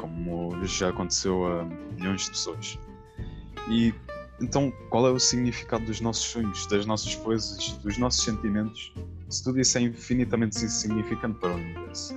[0.00, 1.64] como já aconteceu a
[1.96, 2.78] milhões de pessoas.
[3.68, 3.92] E
[4.40, 8.94] então, qual é o significado dos nossos sonhos, das nossas coisas, dos nossos sentimentos,
[9.28, 12.14] se tudo isso é infinitamente insignificante para o universo?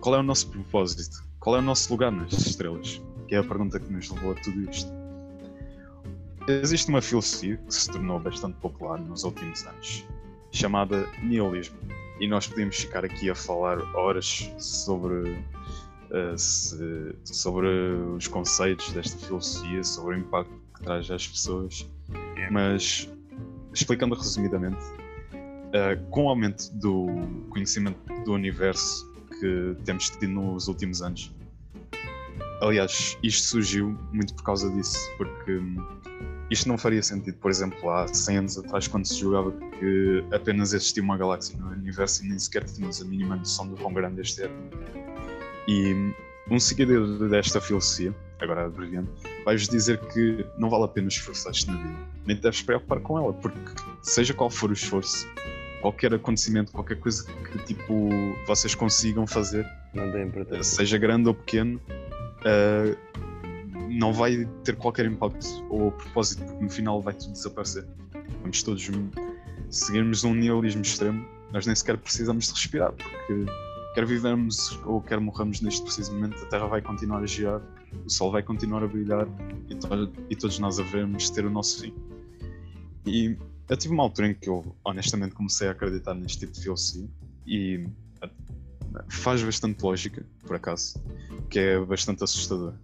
[0.00, 1.22] Qual é o nosso propósito?
[1.40, 3.02] Qual é o nosso lugar nas estrelas?
[3.28, 5.03] Que é a pergunta que nos levou a tudo isto.
[6.46, 10.04] Existe uma filosofia que se tornou bastante popular nos últimos anos,
[10.52, 11.78] chamada nihilismo.
[12.20, 17.66] E nós podemos ficar aqui a falar horas sobre uh, se, sobre
[18.14, 21.90] os conceitos desta filosofia, sobre o impacto que traz às pessoas,
[22.50, 23.08] mas
[23.72, 24.84] explicando resumidamente,
[25.32, 27.06] uh, com o aumento do
[27.48, 31.34] conhecimento do universo que temos tido nos últimos anos,
[32.60, 35.58] aliás, isto surgiu muito por causa disso, porque
[36.50, 40.72] isto não faria sentido, por exemplo, há 100 anos atrás, quando se julgava que apenas
[40.72, 44.20] existia uma galáxia no universo e nem sequer tínhamos a mínima noção do quão grande
[44.20, 44.52] este era.
[45.66, 46.12] E
[46.50, 49.08] um seguidor desta filosofia, agora abreviando,
[49.44, 53.18] vai-vos dizer que não vale a pena esforçar-te na vida, nem te deves preocupar com
[53.18, 53.58] ela, porque
[54.02, 55.26] seja qual for o esforço,
[55.80, 58.10] qualquer acontecimento, qualquer coisa que tipo
[58.46, 59.66] vocês consigam fazer,
[60.62, 61.80] seja grande ou pequeno,
[62.40, 63.23] uh,
[63.94, 67.86] não vai ter qualquer impacto ou propósito, porque no final vai tudo desaparecer.
[68.40, 68.90] Vamos todos
[69.70, 73.46] seguirmos um nihilismo extremo, nós nem sequer precisamos de respirar, porque
[73.94, 77.62] quer vivemos ou quer morramos neste preciso momento, a Terra vai continuar a girar,
[78.04, 79.26] o Sol vai continuar a brilhar
[79.68, 79.88] e, to
[80.28, 81.94] e todos nós havemos ter o nosso fim.
[83.06, 83.36] E
[83.68, 87.08] eu tive uma altura em que eu honestamente comecei a acreditar neste tipo de filosofia
[87.46, 87.86] e
[88.20, 88.30] eh,
[89.08, 91.02] faz bastante lógica, por acaso,
[91.48, 92.74] que é bastante assustador.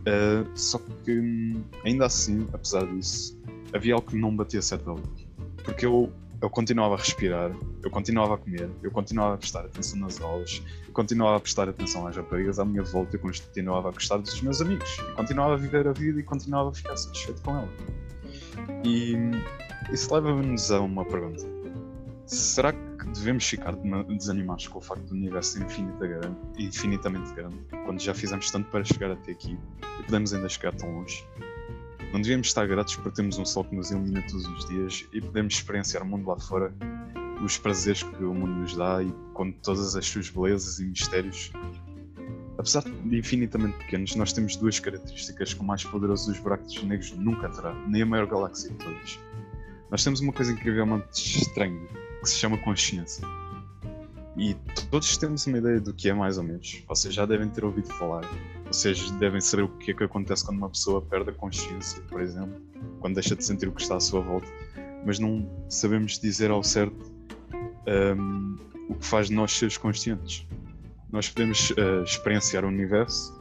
[0.00, 3.38] Uh, só que ainda assim, apesar disso,
[3.72, 5.02] havia algo que não batia certo ali.
[5.64, 9.98] Porque eu eu continuava a respirar, eu continuava a comer, eu continuava a prestar atenção
[9.98, 13.92] nas aulas, eu continuava a prestar atenção às raparigas à minha volta, eu continuava a
[13.92, 17.42] gostar dos meus amigos, eu continuava a viver a vida e continuava a ficar satisfeito
[17.42, 17.68] com ela.
[18.84, 19.16] E
[19.92, 21.44] isso leva-nos a uma pergunta:
[22.30, 23.74] será que devemos ficar
[24.08, 28.84] desanimados com o facto do universo ser grande, infinitamente grande, quando já fizemos tanto para
[28.84, 29.58] chegar até aqui
[29.98, 31.26] e podemos ainda chegar tão longe?
[32.12, 35.20] Não devíamos estar gratos por termos um sol que nos ilumina todos os dias e
[35.20, 36.72] podemos experienciar o mundo lá fora,
[37.44, 41.50] os prazeres que o mundo nos dá e com todas as suas belezas e mistérios.
[42.58, 47.10] Apesar de infinitamente pequenos, nós temos duas características que o mais poderoso dos buracos negros
[47.12, 49.18] nunca terá, nem a maior galáxia de todas.
[49.90, 51.80] Nós temos uma coisa incrivelmente estranha,
[52.20, 53.26] que se chama consciência.
[54.36, 54.54] E
[54.90, 56.82] todos temos uma ideia do que é mais ou menos.
[56.88, 58.24] Vocês já devem ter ouvido falar.
[58.66, 62.20] Vocês devem saber o que é que acontece quando uma pessoa perde a consciência, por
[62.20, 62.60] exemplo,
[63.00, 64.46] quando deixa de sentir o que está à sua volta.
[65.04, 67.12] Mas não sabemos dizer ao certo
[68.16, 68.56] um,
[68.88, 70.46] o que faz nós seres conscientes.
[71.10, 73.36] Nós podemos uh, experienciar o universo,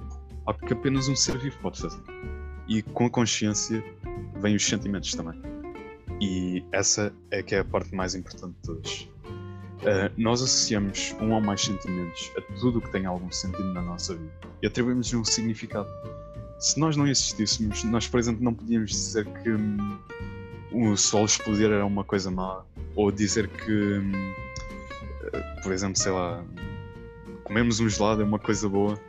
[0.45, 2.01] algo que apenas um ser vivo pode fazer.
[2.67, 3.83] E com a consciência
[4.41, 5.58] vêm os sentimentos também.
[6.21, 9.09] E essa é que é a parte mais importante de todas
[9.79, 13.81] Uh, nós associamos um ou mais sentimentos a tudo o que tem algum sentido na
[13.81, 14.29] nossa vida
[14.61, 15.87] e atribuímos-lhe um significado.
[16.59, 19.97] se nós não existíssemos, nós, por exemplo, não podíamos dizer que hum,
[20.73, 22.61] o Sol explodir era uma coisa má,
[22.93, 24.11] ou dizer que, hum,
[25.31, 26.43] eh, por exemplo, sei lá,
[27.45, 28.99] comemos um gelado é uma coisa boa.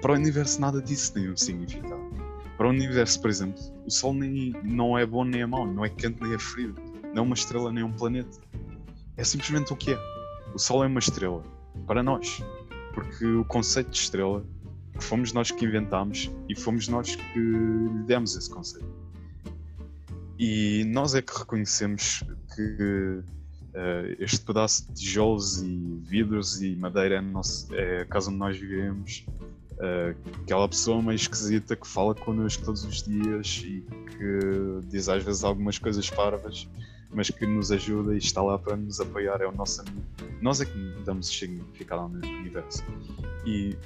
[0.00, 2.05] Para o universo, nada disso tem um significado.
[2.56, 5.84] Para o universo, por exemplo, o Sol nem, não é bom nem é mau, não
[5.84, 6.74] é quente nem é frio,
[7.12, 8.40] não é uma estrela nem um planeta.
[9.16, 9.98] É simplesmente o que é.
[10.54, 11.42] O Sol é uma estrela,
[11.86, 12.42] para nós.
[12.94, 14.42] Porque o conceito de estrela
[14.96, 18.88] que fomos nós que inventámos e fomos nós que lhe demos esse conceito.
[20.38, 22.22] E nós é que reconhecemos
[22.54, 23.22] que
[23.76, 28.38] uh, este pedaço de tijolos e vidros e madeira é, nosso, é a casa onde
[28.38, 29.26] nós vivemos.
[29.76, 33.84] Uh, aquela pessoa meio esquisita que fala connosco todos os dias e
[34.16, 36.66] que diz às vezes algumas coisas parvas,
[37.12, 40.02] mas que nos ajuda e está lá para nos apoiar, é o nosso amigo.
[40.40, 42.82] Nós é que damos significado ao universo.
[43.44, 43.76] E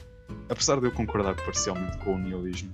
[0.49, 2.73] apesar de eu concordar parcialmente com o nihilismo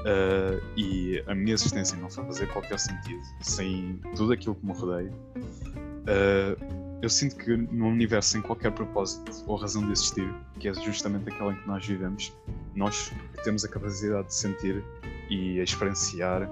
[0.00, 5.10] uh, e a minha existência não fazer qualquer sentido sem tudo aquilo que me rodeia,
[5.10, 10.74] uh, eu sinto que num universo sem qualquer propósito ou razão de existir, que é
[10.74, 12.32] justamente aquela em que nós vivemos,
[12.74, 13.12] nós
[13.44, 14.82] temos a capacidade de sentir
[15.28, 16.50] e experienciar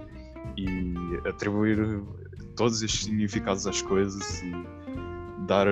[0.57, 0.95] e
[1.27, 2.03] atribuir
[2.57, 4.53] todos estes significados às coisas e
[5.47, 5.67] dar.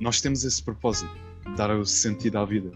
[0.00, 1.14] Nós temos esse propósito,
[1.56, 2.70] dar o sentido à vida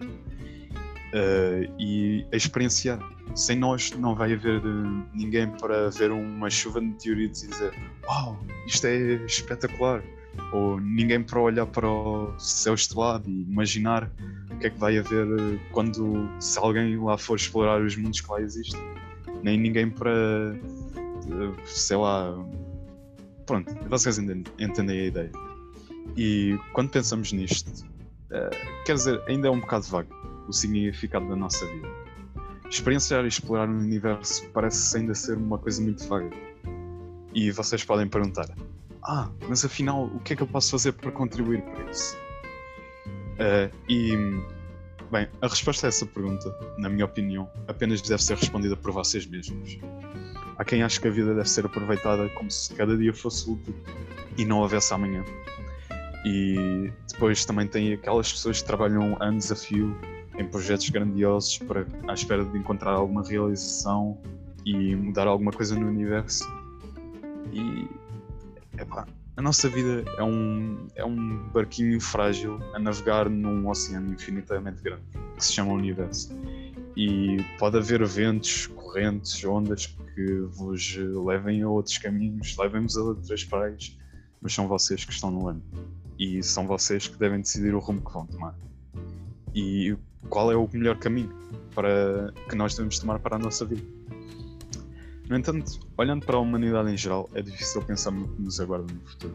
[1.13, 2.99] uh, e experienciar.
[3.35, 7.75] Sem nós não vai haver uh, ninguém para ver uma chuva de meteoritos e dizer
[8.07, 10.03] Uau, isto é espetacular.
[10.53, 14.11] Ou ninguém para olhar para o céu estrelado e imaginar
[14.51, 18.21] o que é que vai haver uh, quando se alguém lá for explorar os mundos
[18.21, 18.81] que lá existem.
[19.43, 20.55] Nem ninguém para
[21.65, 22.35] sei lá.
[23.47, 25.31] Pronto, vocês entendem a ideia.
[26.17, 27.85] E quando pensamos nisto,
[28.31, 31.89] uh, quer dizer, ainda é um bocado vago o significado da nossa vida.
[32.69, 36.31] Experienciar e explorar o universo parece ainda ser uma coisa muito vaga.
[37.35, 38.49] E vocês podem perguntar:
[39.03, 42.17] Ah, mas afinal, o que é que eu posso fazer para contribuir para isso?
[43.39, 44.17] Uh, e,
[45.11, 49.27] bem, a resposta a essa pergunta, na minha opinião, apenas deve ser respondida por vocês
[49.27, 49.79] mesmos.
[50.57, 53.75] Há quem ache que a vida deve ser aproveitada como se cada dia fosse útil
[54.37, 55.25] e não houvesse amanhã.
[56.25, 59.97] E depois também tem aquelas pessoas que trabalham a fio
[60.37, 64.19] em projetos grandiosos para, à espera de encontrar alguma realização
[64.65, 66.45] e mudar alguma coisa no universo.
[67.53, 67.89] E
[68.79, 74.83] epá, a nossa vida é um, é um barquinho frágil a navegar num oceano infinitamente
[74.83, 75.03] grande
[75.37, 76.37] que se chama Universo.
[76.97, 83.45] E pode haver ventos, correntes, ondas que vos levem a outros caminhos, levem-vos a outras
[83.45, 83.97] praias,
[84.43, 85.63] mas são vocês que estão no ano.
[86.19, 88.57] E são vocês que devem decidir o rumo que vão tomar.
[89.55, 89.97] E
[90.29, 91.33] qual é o melhor caminho
[91.75, 93.98] para que nós devemos tomar para a nossa vida.
[95.29, 98.91] No entanto, olhando para a humanidade em geral, é difícil pensar no que nos aguarda
[98.91, 99.35] no futuro.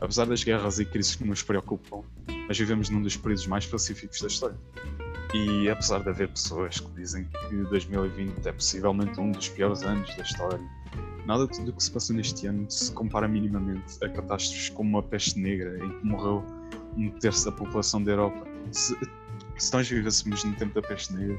[0.00, 2.02] Apesar das guerras e crises que nos preocupam,
[2.48, 4.56] nós vivemos num dos períodos mais pacíficos da história.
[5.32, 10.12] E apesar de haver pessoas que dizem que 2020 é possivelmente um dos piores anos
[10.16, 10.60] da história,
[11.24, 15.38] nada do que se passou neste ano se compara minimamente a catástrofes como a peste
[15.38, 16.44] negra, em que morreu
[16.96, 18.44] um terço da população da Europa.
[18.72, 18.96] Se,
[19.58, 21.38] se nós vivêssemos no tempo da peste negra,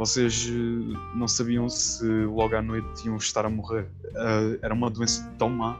[0.00, 3.86] vocês eh, não sabiam se logo à noite iam estar a morrer.
[4.06, 5.78] Uh, era uma doença tão má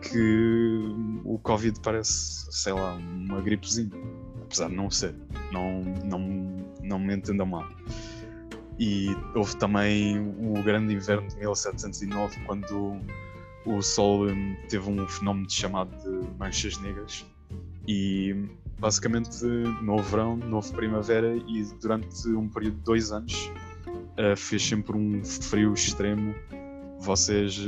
[0.00, 3.90] que o Covid parece, sei lá, uma gripezinha.
[4.44, 5.16] Apesar de não ser.
[5.50, 6.20] Não, não,
[6.80, 7.68] não me entendam mal.
[8.78, 13.00] E houve também o grande inverno de 1709, quando
[13.66, 17.26] o Sol hum, teve um fenómeno chamado de manchas negras.
[17.88, 18.48] E
[18.80, 19.44] basicamente
[19.82, 23.52] novo verão, novo primavera e durante um período de dois anos
[24.18, 26.34] uh, fez sempre um frio extremo.
[26.98, 27.58] Vocês,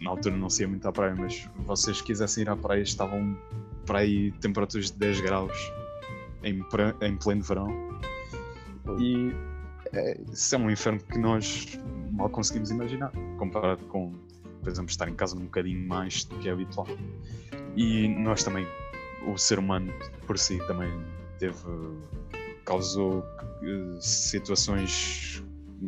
[0.00, 3.36] na altura não se ia muito à praia, mas vocês quisessem ir à praia estavam
[3.84, 5.72] para aí temperaturas de 10 graus
[6.44, 6.64] em,
[7.02, 7.68] em pleno verão.
[8.98, 9.32] E
[9.92, 11.78] é, isso é um inferno que nós
[12.12, 14.12] mal conseguimos imaginar, comparado com,
[14.60, 16.86] por exemplo, estar em casa um bocadinho mais do que é habitual.
[17.76, 18.66] E nós também
[19.26, 19.92] o ser humano
[20.26, 20.90] por si também
[21.38, 21.56] teve
[22.64, 23.24] causou
[23.62, 25.42] eh, situações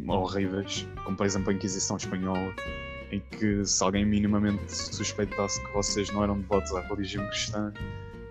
[0.08, 2.54] horríveis, como por exemplo a Inquisição Espanhola,
[3.10, 7.72] em que se alguém minimamente suspeitasse que vocês não eram devotos à religião cristã,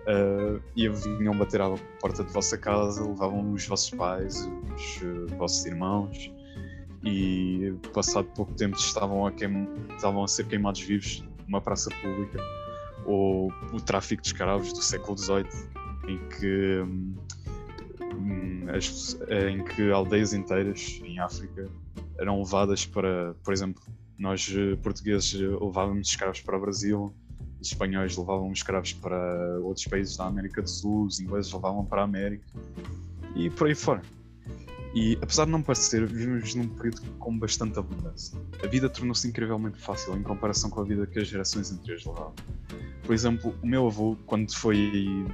[0.02, 5.36] uh, e vinham bater à porta de vossa casa, levavam os vossos pais, os uh,
[5.38, 6.32] vossos irmãos,
[7.04, 9.68] e passado pouco tempo estavam a, queim...
[9.94, 12.38] estavam a ser queimados vivos numa praça pública
[13.06, 15.46] ou o tráfico de escravos do século XVIII,
[16.08, 17.14] em que, hum,
[19.50, 21.68] em que aldeias inteiras em África
[22.18, 23.82] eram levadas para, por exemplo,
[24.18, 27.14] nós eh, portugueses levávamos escravos para o Brasil,
[27.60, 32.02] os espanhóis levavam escravos para outros países da América do Sul, os ingleses levavam para
[32.02, 32.46] a América
[33.34, 34.02] e por aí fora.
[34.94, 38.38] E apesar de não parecer, vivemos num período com bastante abundância.
[38.62, 42.34] A vida tornou-se incrivelmente fácil em comparação com a vida que as gerações anteriores levavam.
[43.02, 45.24] Por exemplo, o meu avô, quando foi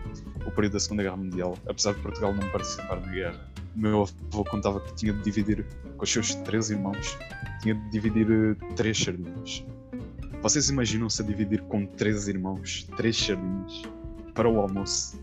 [0.46, 4.02] o período da Segunda Guerra Mundial, apesar de Portugal não participar na guerra, o meu
[4.02, 7.18] avô contava que tinha de dividir com os seus três irmãos,
[7.60, 9.64] tinha de dividir eh, três sardinhas.
[10.40, 13.82] Vocês imaginam-se a dividir com três irmãos, três sardinhas,
[14.34, 15.20] para o almoço?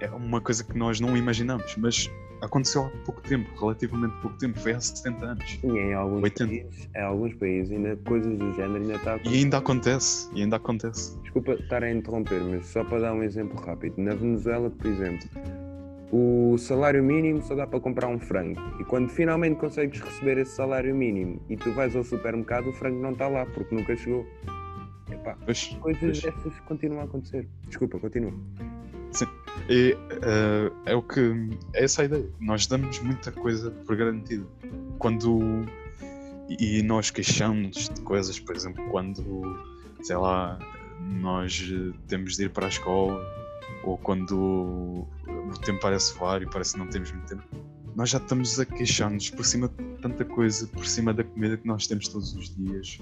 [0.00, 2.10] É uma coisa que nós não imaginamos, mas
[2.42, 5.60] aconteceu há pouco tempo, relativamente pouco tempo, foi há 70 anos.
[5.62, 6.46] E em alguns, 80.
[6.50, 10.56] países, em alguns países ainda coisas do género ainda está E ainda acontece, e ainda
[10.56, 11.18] acontece.
[11.20, 13.94] Desculpa estar a interromper, mas só para dar um exemplo rápido.
[13.96, 15.28] Na Venezuela, por exemplo,
[16.12, 18.60] o salário mínimo só dá para comprar um frango.
[18.80, 23.00] E quando finalmente consegues receber esse salário mínimo e tu vais ao supermercado, o frango
[23.00, 24.26] não está lá porque nunca chegou.
[25.10, 26.22] Epá, pois, coisas pois.
[26.22, 27.48] dessas continuam a acontecer.
[27.68, 28.32] Desculpa, continua.
[29.68, 31.20] E, uh, é o que.
[31.74, 32.28] É essa a ideia.
[32.40, 34.48] Nós damos muita coisa por garantido.
[34.98, 35.66] Quando.
[36.48, 39.42] E nós queixamos de coisas, por exemplo, quando,
[40.02, 40.58] sei lá,
[41.00, 41.72] nós
[42.06, 43.18] temos de ir para a escola,
[43.84, 47.42] ou quando o tempo parece voar e parece que não temos muito tempo.
[47.94, 51.66] Nós já estamos a queixar-nos por cima de tanta coisa, por cima da comida que
[51.66, 53.00] nós temos todos os dias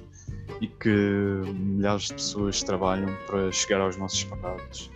[0.60, 0.90] e que
[1.54, 4.90] milhares de pessoas trabalham para chegar aos nossos pagados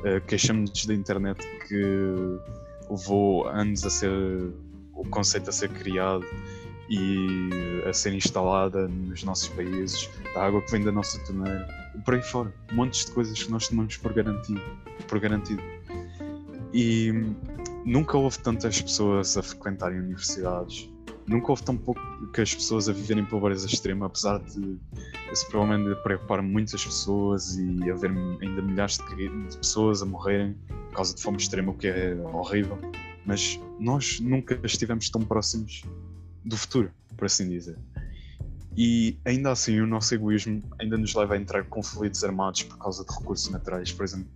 [0.00, 2.38] Uh, Queixamos-nos da internet que
[2.88, 4.10] levou anos a ser
[4.94, 6.24] o conceito a ser criado
[6.88, 7.50] e
[7.88, 11.68] a ser instalada nos nossos países, a água que vem da nossa torneira,
[12.04, 14.60] por aí fora, montes de coisas que nós tomamos por garantido,
[15.06, 15.62] por garantido.
[16.72, 17.12] E
[17.84, 20.88] nunca houve tantas pessoas a frequentarem universidades
[21.28, 22.00] nunca houve tão pouco
[22.32, 24.78] que as pessoas a viverem pobreza extrema, apesar de
[25.30, 30.96] esse problema de preocupar muitas pessoas e haver ainda milhares de, pessoas a morrerem por
[30.96, 32.78] causa de fome extrema, o que é horrível.
[33.26, 35.82] Mas nós nunca estivemos tão próximos
[36.44, 37.76] do futuro, por assim dizer.
[38.76, 42.78] E ainda assim, o nosso egoísmo ainda nos leva a entrar em conflitos armados por
[42.78, 43.92] causa de recursos naturais.
[43.92, 44.28] Por exemplo,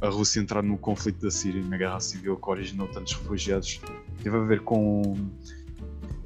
[0.00, 3.80] a Rússia entrar no conflito da Síria, na guerra civil que originou tantos refugiados,
[4.22, 5.14] teve a ver com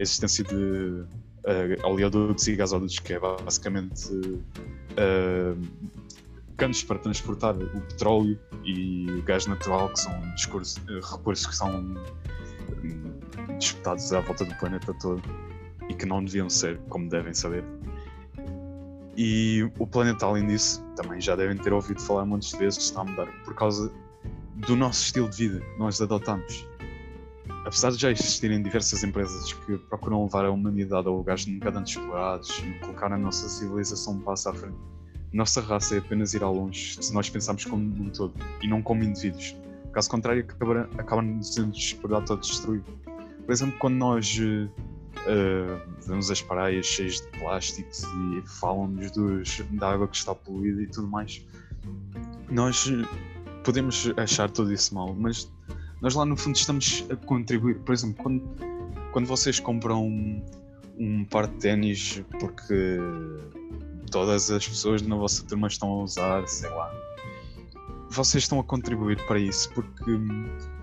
[0.01, 5.61] existência de uh, oleodutos e gasodutos, que é basicamente uh,
[6.57, 11.81] canos para transportar o petróleo e o gás natural, que são uh, recursos que são
[11.81, 11.95] um,
[13.59, 15.23] disputados à volta do planeta todo
[15.89, 17.65] e que não deviam ser, como devem saber.
[19.17, 23.05] E o planeta, além disso, também já devem ter ouvido falar muitas vezes, está a
[23.05, 23.93] mudar por causa
[24.67, 26.67] do nosso estilo de vida nós adotamos
[27.65, 31.97] apesar de já existirem diversas empresas que procuram levar a humanidade a lugares nunca antes
[31.97, 34.77] explorados e colocar a nossa civilização um passo à frente,
[35.33, 38.83] nossa raça é apenas ir ao longe se nós pensarmos como um todo e não
[38.83, 39.57] como indivíduos.
[39.93, 40.47] Caso contrário,
[40.99, 42.83] acaba-nos por autodestruir.
[43.45, 49.11] Por exemplo, quando nós uh, vemos as praias cheias de plásticos e falam-nos
[49.73, 51.45] da água que está poluída e tudo mais,
[52.51, 52.89] nós
[53.65, 55.51] podemos achar tudo isso mal, mas
[56.01, 57.79] nós lá no fundo estamos a contribuir.
[57.81, 58.43] Por exemplo, quando,
[59.13, 60.43] quando vocês compram um,
[60.99, 62.99] um par de ténis porque
[64.11, 66.93] todas as pessoas na vossa turma estão a usar, sei lá,
[68.09, 70.11] vocês estão a contribuir para isso porque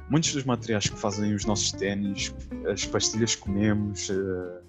[0.09, 2.33] muitos dos materiais que fazem os nossos ténis,
[2.71, 4.67] as pastilhas que comemos, uh,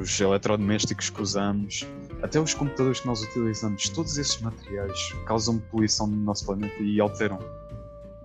[0.00, 1.86] os eletrodomésticos que usamos,
[2.22, 7.00] até os computadores que nós utilizamos, todos esses materiais causam poluição no nosso planeta e
[7.00, 7.38] alteram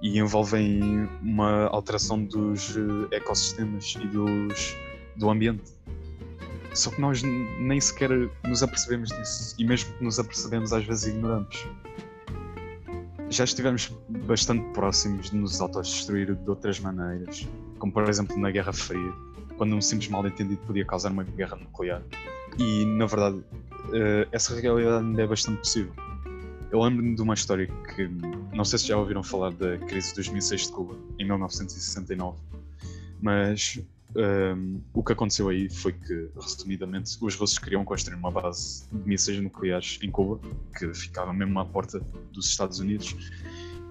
[0.02, 4.76] e envolvem uma alteração dos eh, ecossistemas e dos,
[5.16, 5.74] do ambiente.
[6.74, 8.10] Só que nós nem sequer
[8.48, 11.68] nos apercebemos disso e mesmo que nos apercebemos às vezes ignoramos.
[13.30, 13.94] Já estivemos
[14.26, 17.48] bastante próximos de nos autodestruir de outras maneiras,
[17.78, 19.14] como por exemplo na Guerra Fria,
[19.58, 22.02] quando um simples mal-entendido podia causar uma guerra nuclear.
[22.58, 23.44] E na verdade,
[23.94, 26.09] eh, essa realidade ainda é bastante possível
[26.72, 28.08] eu lembro-me de uma história que
[28.54, 32.38] não sei se já ouviram falar da crise dos mísseis de Cuba em 1969,
[33.22, 33.80] mas
[34.16, 39.08] um, o que aconteceu aí foi que, resumidamente, os russos queriam construir uma base de
[39.08, 40.40] mísseis nucleares em Cuba,
[40.78, 42.00] que ficava mesmo à porta
[42.32, 43.16] dos Estados Unidos,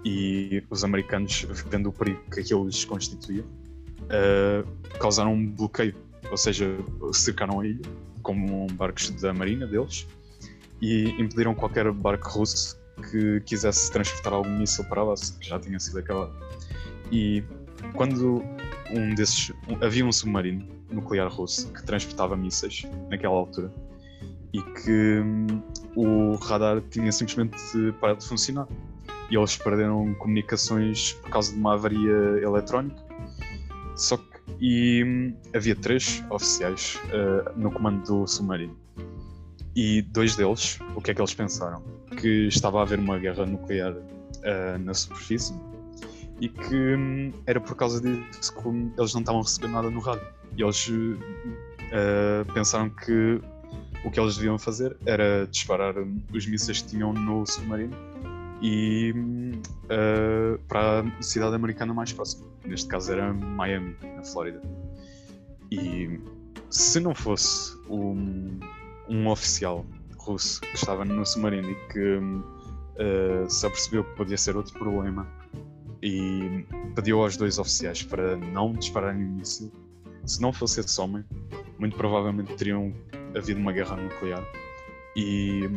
[0.04, 5.96] e os americanos, vendo o perigo que aquilo lhes constituía, uh, causaram um bloqueio,
[6.30, 6.66] ou seja,
[7.12, 7.82] cercaram a ilha
[8.22, 10.06] com barcos da marinha deles
[10.80, 12.78] e impediram qualquer barco russo
[13.10, 16.32] que quisesse transportar algum míssil para lá, já tinha sido acabado.
[17.12, 17.42] E
[17.94, 18.42] quando
[18.90, 23.72] um desses um- havia um submarino nuclear russo que transportava mísseis naquela altura
[24.52, 25.46] e que hum,
[25.94, 27.56] o radar tinha simplesmente
[28.00, 28.66] parado de funcionar.
[29.30, 33.02] E eles perderam comunicações por causa de uma avaria eletrónica.
[33.94, 38.76] Só que e hum, havia três oficiais eh, no comando do submarino.
[39.74, 41.82] E dois deles, o que é que eles pensaram?
[42.16, 43.94] Que estava a haver uma guerra nuclear
[44.42, 45.54] eh, na superfície
[46.40, 50.00] e que hum, era por causa disso que eles não estavam a receber nada no
[50.00, 50.26] rádio.
[50.56, 50.90] E eles
[51.92, 53.40] eh, pensaram que
[54.04, 57.96] o que eles deviam fazer era disparar hum, os mísseis que tinham no submarino
[58.60, 59.12] e
[59.88, 62.46] eh, para a cidade americana mais próxima.
[62.64, 64.60] Neste caso era Miami, na Flórida.
[65.70, 66.20] E
[66.70, 68.58] se não fosse um,
[69.08, 69.84] um oficial
[70.18, 72.42] russo que estava no submarino e que hum,
[72.98, 75.26] eh, se apercebeu que podia ser outro problema
[76.02, 79.72] e pediu aos dois oficiais para não dispararem o míssil,
[80.24, 81.24] se não fosse esse homem,
[81.78, 82.92] muito provavelmente teriam
[83.36, 84.44] havido uma guerra nuclear.
[85.16, 85.68] E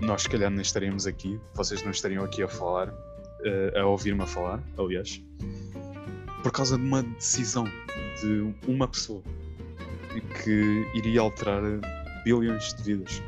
[0.00, 2.92] nós, se calhar, nem estaríamos aqui, vocês não estariam aqui a falar,
[3.44, 5.22] eh, a ouvir-me a falar, aliás,
[6.42, 7.64] por causa de uma decisão
[8.20, 9.22] de uma pessoa
[10.42, 11.62] que iria alterar
[12.24, 13.22] bilhões de vidas.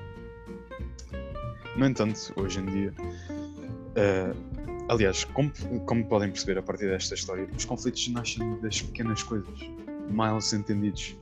[1.76, 2.94] No entanto, hoje em dia,
[3.96, 4.34] eh,
[4.88, 5.50] aliás, como,
[5.86, 9.58] como podem perceber a partir desta história, os conflitos nascem das pequenas coisas,
[10.10, 11.16] mal entendidos.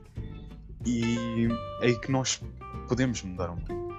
[0.85, 1.47] E
[1.81, 2.41] é aí que nós
[2.87, 3.95] podemos mudar o mundo.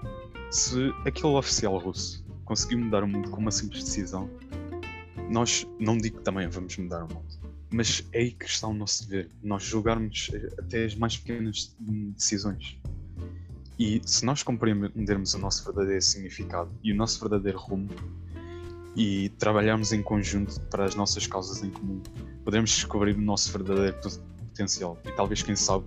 [0.51, 4.29] Se aquele oficial russo conseguiu mudar o mundo com uma simples decisão,
[5.31, 7.27] nós não digo que também vamos mudar o mundo,
[7.70, 12.79] mas é aí que está o nosso dever, nós julgarmos até as mais pequenas decisões.
[13.79, 17.89] E se nós compreendermos o nosso verdadeiro significado e o nosso verdadeiro rumo
[18.95, 22.01] e trabalharmos em conjunto para as nossas causas em comum,
[22.45, 24.99] podemos descobrir o nosso verdadeiro pot- potencial.
[25.05, 25.87] E talvez, quem sabe,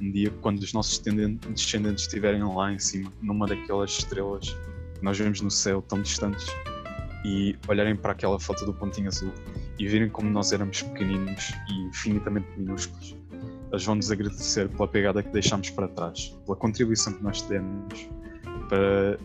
[0.00, 4.50] um dia, quando os nossos descendentes estiverem lá em cima, numa daquelas estrelas
[4.94, 6.46] que nós vemos no céu tão distantes,
[7.24, 9.32] e olharem para aquela foto do pontinho azul
[9.78, 13.16] e verem como nós éramos pequeninos e infinitamente minúsculos,
[13.72, 18.08] eles vão nos agradecer pela pegada que deixámos para trás, pela contribuição que nós demos
[18.68, 19.18] para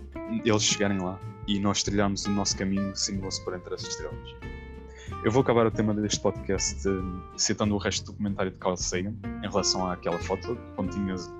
[0.44, 4.36] eles chegarem lá e nós trilharmos o nosso caminho sinuoso por entre as estrelas.
[5.24, 6.92] Eu vou acabar o tema deste podcast eh,
[7.38, 11.34] citando o resto do documentário de Carl Sagan em relação àquela foto de pontinho azul.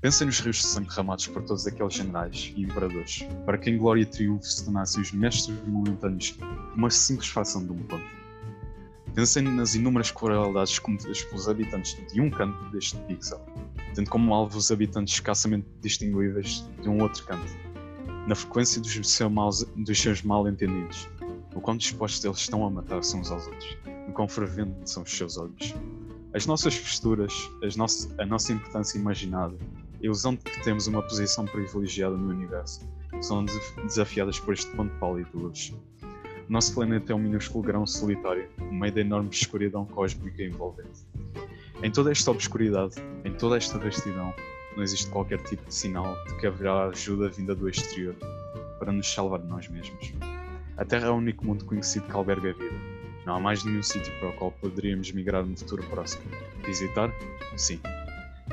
[0.00, 3.78] Pensem nos rios de sangue derramados por todos aqueles generais e imperadores, para que em
[3.78, 6.38] glória e triunfo se tornassem os mestres momentâneos
[6.76, 8.23] uma simples fração de um ponto.
[9.14, 13.40] Pensem nas inúmeras crueldades cometidas pelos habitantes de um canto deste pixel,
[13.94, 17.46] tendo como alvo os habitantes escassamente distinguíveis de um outro canto,
[18.26, 21.08] na frequência dos, seu mal, dos seus mal-entendidos,
[21.54, 23.76] o quão dispostos eles estão a matar-se uns aos outros,
[24.08, 25.74] o quão ferventes são os seus olhos.
[26.32, 29.54] As nossas posturas, as nosso, a nossa importância imaginada,
[30.00, 32.80] a ilusão de que temos uma posição privilegiada no universo,
[33.20, 35.72] são des- desafiadas por este ponto pálido de luz.
[36.48, 41.00] Nosso planeta é um minúsculo grão solitário, no meio da enorme escuridão cósmica envolvente.
[41.82, 44.34] Em toda esta obscuridade, em toda esta vastidão,
[44.76, 48.14] não existe qualquer tipo de sinal de que haverá ajuda vinda do exterior
[48.78, 50.12] para nos salvar de nós mesmos.
[50.76, 52.76] A Terra é o único mundo conhecido que alberga a vida.
[53.24, 56.24] Não há mais nenhum sítio para o qual poderíamos migrar no futuro próximo.
[56.66, 57.10] Visitar?
[57.56, 57.80] Sim.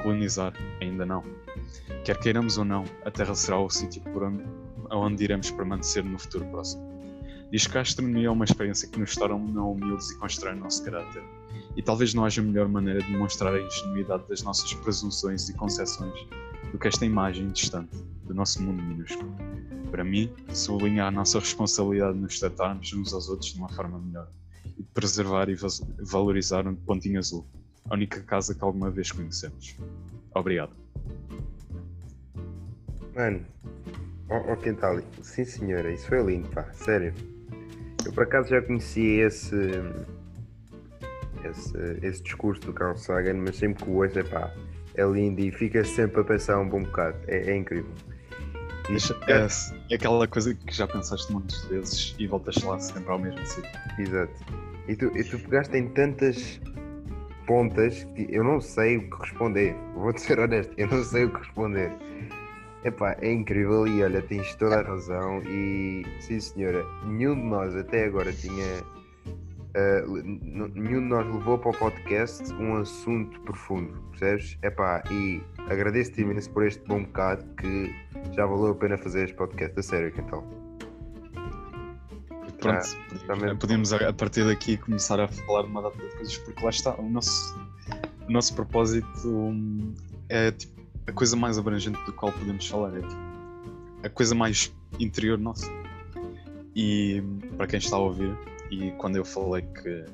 [0.01, 0.53] Colonizar?
[0.79, 1.23] Ainda não.
[2.05, 4.43] Quer queiramos ou não, a Terra será o sítio por onde,
[4.89, 6.90] aonde iremos permanecer no futuro próximo.
[7.51, 10.85] Diz que a astronomia é uma experiência que nos torna humildes e constrói o nosso
[10.85, 11.21] caráter.
[11.75, 16.13] E talvez não haja melhor maneira de demonstrar a ingenuidade das nossas presunções e concepções
[16.71, 19.35] do que esta imagem distante do nosso mundo minúsculo.
[19.91, 23.99] Para mim, sublinha a nossa responsabilidade de nos tratarmos uns aos outros de uma forma
[23.99, 24.29] melhor
[24.77, 25.57] e de preservar e
[25.99, 27.45] valorizar o pontinho azul,
[27.89, 29.75] a única casa que alguma vez conhecemos.
[30.33, 30.71] Obrigado.
[33.13, 33.45] Mano,
[34.29, 37.13] ó, ó Quentali, sim senhora, isso foi lindo, pá, sério.
[38.05, 39.55] Eu por acaso já conhecia esse,
[41.43, 44.53] esse, esse discurso do Carl Sagan, mas sempre que o ouço, é pá,
[44.95, 47.91] é lindo e fica sempre a pensar um bom bocado, é, é incrível.
[48.89, 48.97] E,
[49.89, 53.45] É, é aquela coisa que já pensaste muitas vezes e voltas lá sempre ao mesmo
[53.45, 53.71] sítio.
[53.97, 54.33] Exato.
[54.87, 56.59] E tu, e tu pegaste em tantas
[57.45, 59.75] pontas que eu não sei o que responder.
[59.95, 61.91] Vou-te ser honesto, eu não sei o que responder.
[62.83, 67.75] Epá, é incrível e olha, tens toda a razão e sim senhora, nenhum de nós
[67.75, 68.83] até agora tinha
[69.75, 74.57] ah, n- nenhum de nós levou para o podcast um assunto profundo, percebes?
[74.63, 77.93] Epá, e agradeço-te imenso por este bom bocado que
[78.33, 80.43] já valeu a pena fazer este podcast, a sério, então.
[82.59, 83.59] pronto, tá podíamos, mesmo.
[83.59, 86.69] podíamos a a partir daqui começar a falar de uma data de coisas, porque lá
[86.71, 87.59] está, o nosso,
[88.27, 89.93] o nosso propósito hum,
[90.29, 90.80] é tipo,
[91.11, 93.21] a coisa mais abrangente do qual podemos falar, é tipo,
[94.03, 95.69] a coisa mais interior nossa.
[96.73, 97.21] E
[97.57, 98.33] para quem está a ouvir,
[98.71, 100.05] e quando eu falei que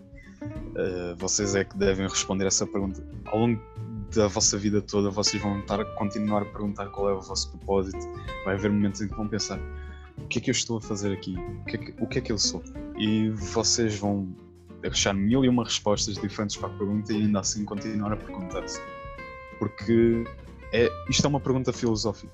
[0.75, 3.61] eh, vocês é que devem responder essa pergunta, ao longo
[4.15, 7.99] da vossa vida toda vocês vão estar continuar a perguntar qual é o vosso propósito,
[8.43, 9.59] vai haver momentos em que vão pensar
[10.17, 11.35] o que é que eu estou a fazer aqui?
[11.37, 12.63] O que é que, que, é que eu sou?
[12.97, 14.27] E vocês vão
[14.83, 18.81] achar mil e uma respostas diferentes para a pergunta e ainda assim continuar a perguntar-se.
[19.59, 20.23] Porque
[20.73, 22.31] é, isto é uma pergunta filosófica.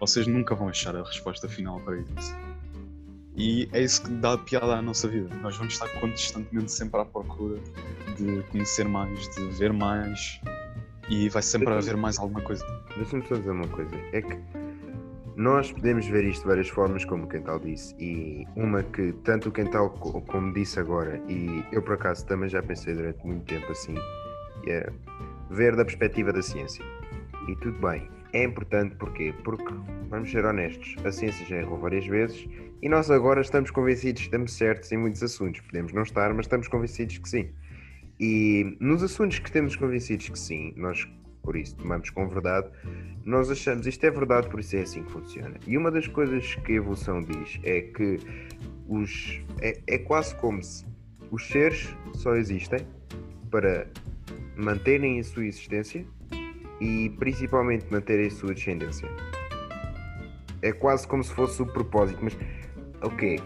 [0.00, 2.34] Vocês nunca vão achar a resposta final para isso.
[3.36, 5.34] E é isso que dá piada à nossa vida.
[5.36, 7.58] Nós vamos estar constantemente sempre à procura
[8.18, 10.40] de conhecer mais, de ver mais
[11.08, 12.64] e vai sempre haver mais alguma coisa.
[12.96, 13.94] Deixa-me só dizer uma coisa.
[14.12, 14.38] É que
[15.36, 19.48] nós podemos ver isto de várias formas, como o Quental disse, e uma que tanto
[19.48, 23.44] o Quental co- como disse agora, e eu por acaso também já pensei durante muito
[23.46, 23.94] tempo assim,
[24.66, 24.92] é
[25.50, 26.84] ver da perspectiva da ciência.
[27.48, 29.34] E tudo bem, é importante porquê?
[29.44, 29.74] Porque,
[30.08, 32.48] vamos ser honestos, a ciência já errou várias vezes
[32.80, 35.60] e nós agora estamos convencidos que estamos certos em muitos assuntos.
[35.60, 37.50] Podemos não estar, mas estamos convencidos que sim.
[38.18, 41.08] E nos assuntos que temos convencidos que sim, nós
[41.42, 42.68] por isso tomamos com verdade,
[43.24, 45.58] nós achamos isto é verdade, por isso é assim que funciona.
[45.66, 48.18] E uma das coisas que a evolução diz é que
[48.88, 50.84] os é, é quase como se
[51.30, 52.80] os seres só existem
[53.50, 53.88] para
[54.56, 56.06] manterem a sua existência
[56.82, 59.08] e principalmente manterem a sua descendência.
[60.62, 62.36] É quase como se fosse o propósito, mas
[63.02, 63.40] ok,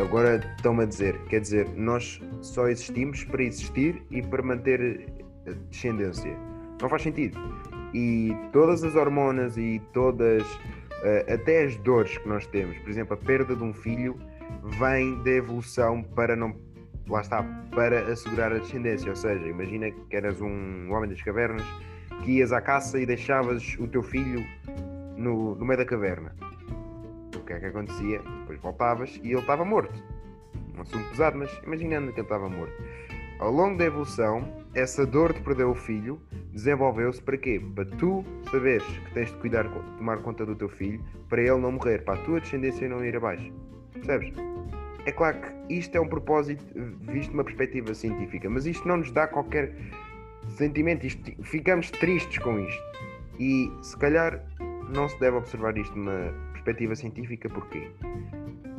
[0.00, 5.08] agora estão-me a dizer, quer dizer, nós só existimos para existir e para manter
[5.48, 6.36] a descendência.
[6.80, 7.36] Não faz sentido.
[7.92, 10.44] E todas as hormonas e todas,
[11.02, 14.16] eh, até as dores que nós temos, por exemplo, a perda de um filho,
[14.78, 16.54] vem da evolução para não.
[17.08, 19.08] Lá está, para assegurar a descendência.
[19.08, 21.64] Ou seja, imagina que eras um homem das cavernas
[22.22, 24.44] que ias à caça e deixavas o teu filho
[25.16, 26.34] no, no meio da caverna.
[27.34, 28.20] O que é que acontecia?
[28.40, 30.02] Depois voltavas e ele estava morto.
[30.76, 32.74] Um assunto pesado, mas imaginando que ele estava morto.
[33.38, 36.20] Ao longo da evolução, essa dor de perder o filho
[36.52, 37.60] desenvolveu-se para quê?
[37.74, 41.72] Para tu saberes que tens de cuidar, tomar conta do teu filho, para ele não
[41.72, 43.52] morrer, para a tua descendência não ir abaixo.
[43.92, 44.32] Percebes?
[45.04, 46.64] É claro que isto é um propósito
[47.02, 49.72] visto de uma perspectiva científica, mas isto não nos dá qualquer
[50.50, 52.82] sentimento, isto, ficamos tristes com isto.
[53.38, 54.42] E se calhar
[54.88, 57.90] não se deve observar isto numa perspectiva científica, porquê?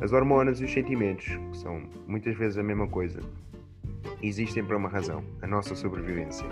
[0.00, 3.20] As hormonas e os sentimentos, que são muitas vezes a mesma coisa,
[4.22, 6.46] existem por uma razão, a nossa sobrevivência.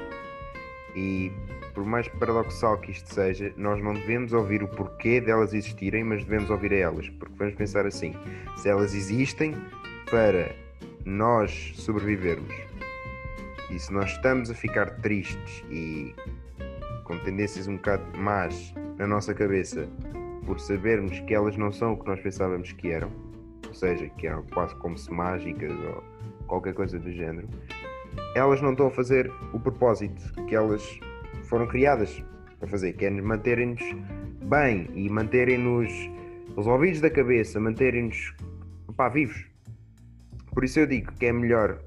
[0.94, 1.30] E
[1.74, 6.24] por mais paradoxal que isto seja, nós não devemos ouvir o porquê delas existirem, mas
[6.24, 8.14] devemos ouvir a elas, porque vamos pensar assim:
[8.56, 9.54] se elas existem
[10.10, 10.56] para
[11.04, 12.65] nós sobrevivermos,
[13.70, 16.14] e se nós estamos a ficar tristes e
[17.04, 19.88] com tendências um bocado más na nossa cabeça
[20.44, 23.10] por sabermos que elas não são o que nós pensávamos que eram,
[23.66, 26.04] ou seja, que eram quase como se mágicas ou
[26.46, 27.48] qualquer coisa do género,
[28.34, 31.00] elas não estão a fazer o propósito que elas
[31.44, 32.22] foram criadas
[32.58, 33.82] para fazer, que é nos manterem-nos
[34.44, 35.92] bem e manterem-nos
[36.56, 38.34] resolvidos da cabeça, manterem-nos
[39.12, 39.44] vivos.
[40.52, 41.78] Por isso eu digo que é melhor,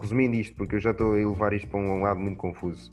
[0.00, 2.92] resumindo isto, porque eu já estou a elevar isto para um lado muito confuso.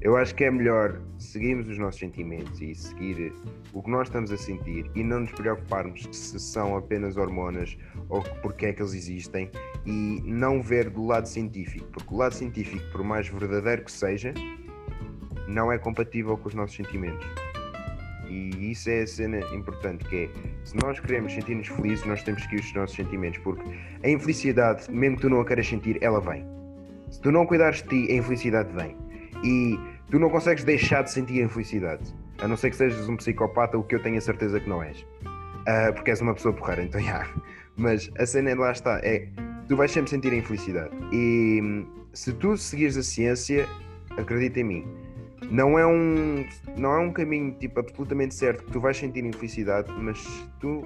[0.00, 3.32] Eu acho que é melhor seguirmos os nossos sentimentos e seguir
[3.72, 7.76] o que nós estamos a sentir e não nos preocuparmos se são apenas hormonas
[8.08, 9.50] ou porque é que eles existem
[9.84, 14.32] e não ver do lado científico, porque o lado científico, por mais verdadeiro que seja,
[15.48, 17.26] não é compatível com os nossos sentimentos.
[18.28, 20.28] E isso é a cena importante, que é,
[20.64, 23.62] se nós queremos sentir-nos felizes, nós temos que ir os nossos sentimentos, porque
[24.02, 26.44] a infelicidade, mesmo que tu não a queiras sentir, ela vem.
[27.10, 28.96] Se tu não cuidares de ti, a infelicidade vem.
[29.42, 29.78] E
[30.10, 32.14] tu não consegues deixar de sentir a infelicidade.
[32.40, 34.82] A não ser que sejas um psicopata, o que eu tenho a certeza que não
[34.82, 35.06] és.
[35.66, 37.26] Ah, porque és uma pessoa porreira, então já.
[37.76, 39.28] Mas a cena lá está, é
[39.68, 40.90] tu vais sempre sentir a infelicidade.
[41.12, 43.66] E hum, se tu seguires a ciência,
[44.16, 44.86] acredita em mim,
[45.50, 46.44] não é um
[46.76, 50.84] não é um caminho tipo absolutamente certo que tu vais sentir infelicidade, mas se tu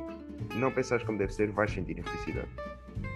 [0.55, 2.48] não pensares como deve ser, vais sentir infelicidade.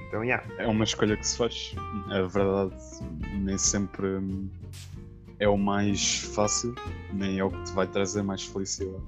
[0.08, 0.42] Então, já.
[0.58, 1.74] É uma escolha que se faz.
[2.08, 2.74] A verdade
[3.40, 4.48] nem sempre hum,
[5.38, 6.74] é o mais fácil,
[7.12, 9.02] nem é o que te vai trazer mais felicidade.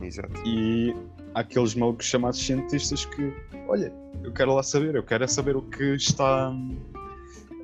[0.00, 0.32] Exato.
[0.46, 0.94] E
[1.34, 3.32] há aqueles malucos chamados cientistas que,
[3.66, 3.92] olha,
[4.22, 6.52] eu quero lá saber, eu quero é saber o que está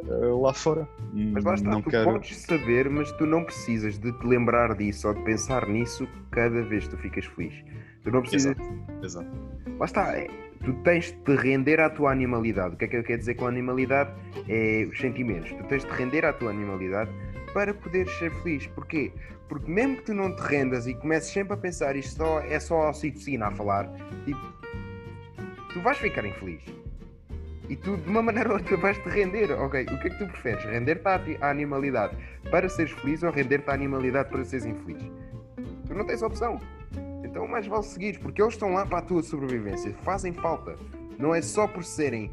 [0.08, 0.88] hum, eh, lá fora.
[1.12, 2.04] Mas lá está, não tu quero.
[2.12, 6.62] podes saber, mas tu não precisas de te lembrar disso ou de pensar nisso cada
[6.62, 7.54] vez que tu ficas feliz.
[8.02, 8.56] Tu não precisas.
[8.58, 9.30] Exato, exato.
[9.78, 10.28] Lá está, é-
[10.62, 12.74] tu tens de te render à tua animalidade.
[12.74, 14.10] O que é que eu quero dizer com animalidade?
[14.48, 15.50] É os sentimentos.
[15.52, 17.10] Tu tens de te render à tua animalidade
[17.52, 18.66] para poderes ser feliz.
[18.68, 19.12] Porquê?
[19.48, 22.58] Porque mesmo que tu não te rendas e comeces sempre a pensar isto só, é
[22.58, 23.90] só a oxitocina a falar,
[24.24, 24.40] tipo,
[25.72, 26.62] tu vais ficar infeliz.
[27.68, 29.50] E tu, de uma maneira ou outra, vais te render.
[29.52, 30.64] Ok, o que é que tu preferes?
[30.64, 32.16] Render-te à, animalidade
[32.50, 35.02] para seres feliz ou render-te à animalidade para seres infeliz?
[35.86, 36.60] Tu não tens opção.
[37.24, 39.94] Então, mais vale seguir, porque eles estão lá para a tua sobrevivência.
[40.02, 40.76] Fazem falta.
[41.18, 42.30] Não é só por serem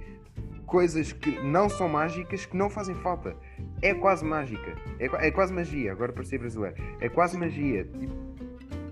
[0.65, 3.35] coisas que não são mágicas que não fazem falta.
[3.81, 4.75] É quase mágica.
[4.99, 6.75] É, é quase magia, agora para ser brasileiro.
[6.99, 7.85] É quase magia.
[7.85, 8.31] Tipo,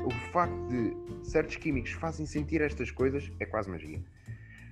[0.05, 0.95] o facto de
[1.29, 4.01] certos químicos fazem sentir estas coisas é quase magia.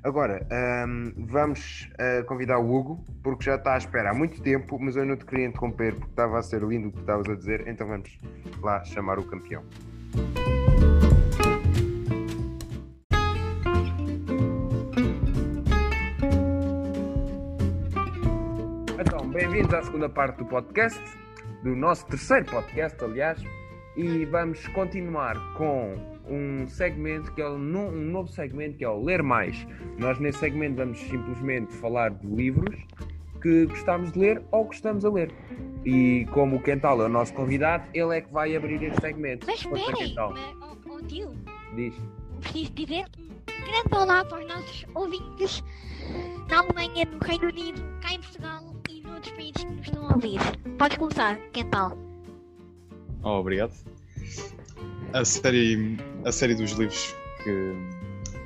[0.03, 0.47] Agora,
[0.87, 4.95] um, vamos uh, convidar o Hugo, porque já está à espera há muito tempo, mas
[4.95, 7.67] eu não te queria interromper porque estava a ser lindo o que estavas a dizer,
[7.67, 8.17] então vamos
[8.61, 9.63] lá chamar o campeão.
[18.99, 21.01] Então, bem-vindos à segunda parte do podcast,
[21.63, 23.43] do nosso terceiro podcast, aliás,
[23.95, 29.23] e vamos continuar com um segmento que é um novo segmento que é o Ler
[29.23, 29.67] Mais.
[29.97, 32.75] Nós nesse segmento vamos simplesmente falar de livros
[33.41, 35.31] que gostamos de ler ou que estamos a ler.
[35.85, 39.45] E como o Quental é o nosso convidado, ele é que vai abrir este segmento.
[39.47, 41.33] Mas esperem, oh, oh, tio.
[41.75, 41.93] Diz.
[42.41, 45.63] Preciso dizer um grande olá para os nossos ouvintes
[46.49, 50.13] na Alemanha, no Reino Unido, cá em Portugal e noutros países que nos estão a
[50.13, 50.39] ouvir.
[50.77, 51.97] Podes começar, Quental.
[53.23, 53.73] Oh, obrigado.
[55.17, 57.73] A série, a série dos livros que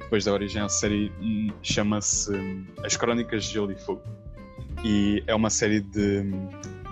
[0.03, 4.01] depois da origem, a série hum, chama-se hum, As Crónicas de Gelo e Fogo.
[4.81, 6.23] E é uma série de.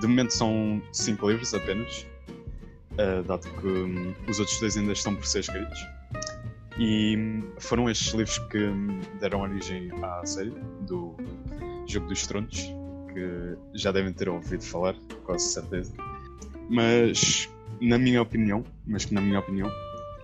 [0.01, 2.05] De momento são cinco livros apenas,
[2.93, 5.80] uh, dado que um, os outros dois ainda estão por ser escritos.
[6.77, 8.69] E foram estes livros que
[9.21, 11.15] deram origem à série do
[11.88, 12.73] Jogo dos Tronos,
[13.13, 15.93] que já devem ter ouvido falar, quase certeza.
[16.69, 17.49] Mas
[17.82, 19.71] na minha opinião, mas que na minha opinião,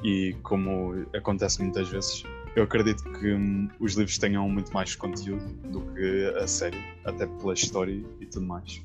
[0.03, 2.23] e como acontece muitas vezes,
[2.55, 7.25] eu acredito que hum, os livros tenham muito mais conteúdo do que a série, até
[7.25, 8.81] pela história e tudo mais.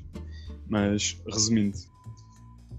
[0.67, 1.77] Mas, resumindo,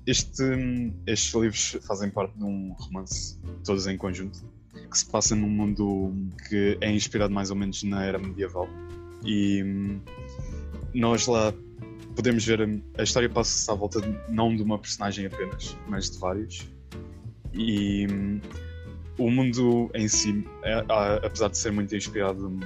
[0.07, 4.43] este, hum, estes livros fazem parte de um romance, todos em conjunto,
[4.91, 6.13] que se passa num mundo
[6.49, 8.69] que é inspirado mais ou menos na era medieval.
[9.25, 10.01] E hum,
[10.95, 11.55] nós lá
[12.15, 12.61] podemos ver
[12.99, 16.69] a história passa-se à volta de, não de uma personagem apenas, mas de vários.
[17.53, 18.41] E hum,
[19.19, 20.85] o mundo em si, é,
[21.25, 22.59] apesar de ser muito inspirado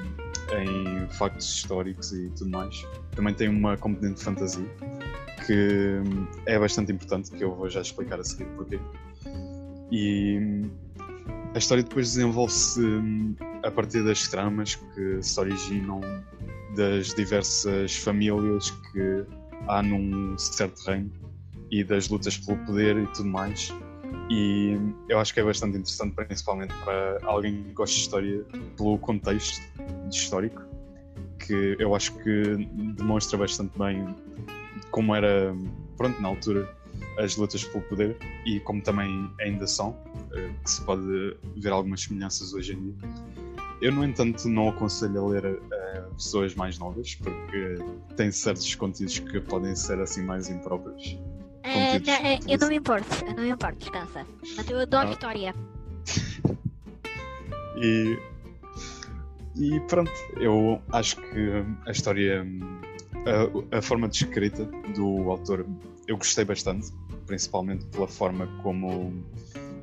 [0.53, 4.67] em factos históricos e tudo mais, também tem uma componente de fantasia
[5.45, 8.81] que hum, é bastante importante, que eu vou já explicar a seguir porquê.
[9.91, 10.71] E hum,
[11.55, 12.81] a história depois desenvolve-se
[13.63, 16.01] a partir das tramas que se originam
[16.77, 19.25] das diversas famílias que
[19.67, 21.11] há num certo reino
[21.71, 23.75] e das lutas pelo poder e tudo mais.
[24.31, 28.45] E eu acho que é bastante interessante, principalmente para alguém que gosta de história,
[28.77, 29.63] pelo contexto
[30.11, 30.63] histórico,
[31.39, 34.15] que eu acho que demonstra bastante bem
[34.91, 35.55] como era,
[35.97, 36.69] pronto, na altura,
[37.19, 39.97] as lutas pelo poder e como também ainda são,
[40.33, 42.95] eh, que se pode ver algumas semelhanças hoje em dia.
[43.81, 47.77] Eu, no entanto, não aconselho a ler a, pessoas mais novas, porque
[48.17, 51.19] tem certos conteúdos que podem ser assim mais impróprios.
[51.63, 54.25] É, é, eu não me importo, eu não me importo, descansa.
[54.57, 55.13] Mas eu adoro ah.
[55.13, 55.55] história.
[57.77, 58.19] e,
[59.57, 62.47] e pronto, eu acho que a história,
[63.73, 64.65] a, a forma de escrita
[64.95, 65.67] do autor,
[66.07, 66.93] eu gostei bastante,
[67.27, 69.13] principalmente pela forma como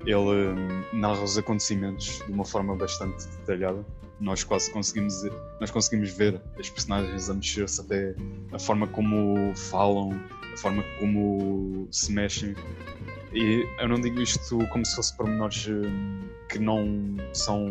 [0.05, 0.55] ele
[0.93, 3.85] narra os acontecimentos de uma forma bastante detalhada.
[4.23, 5.21] Nós quase conseguimos,
[5.59, 8.15] nós conseguimos ver as personagens a mexer-se, até
[8.53, 10.11] a forma como falam,
[10.53, 12.55] a forma como se mexem.
[13.33, 17.67] E eu não digo isto como se fosse pormenores hum, que não são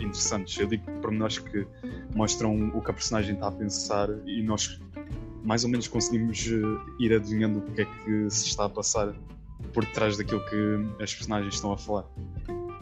[0.00, 0.58] interessantes.
[0.58, 1.66] Eu digo pormenores que
[2.14, 4.80] mostram o que a personagem está a pensar e nós
[5.44, 9.14] mais ou menos conseguimos eh, ir adivinhando o que é que se está a passar
[9.72, 12.06] por trás daquilo que as personagens estão a falar.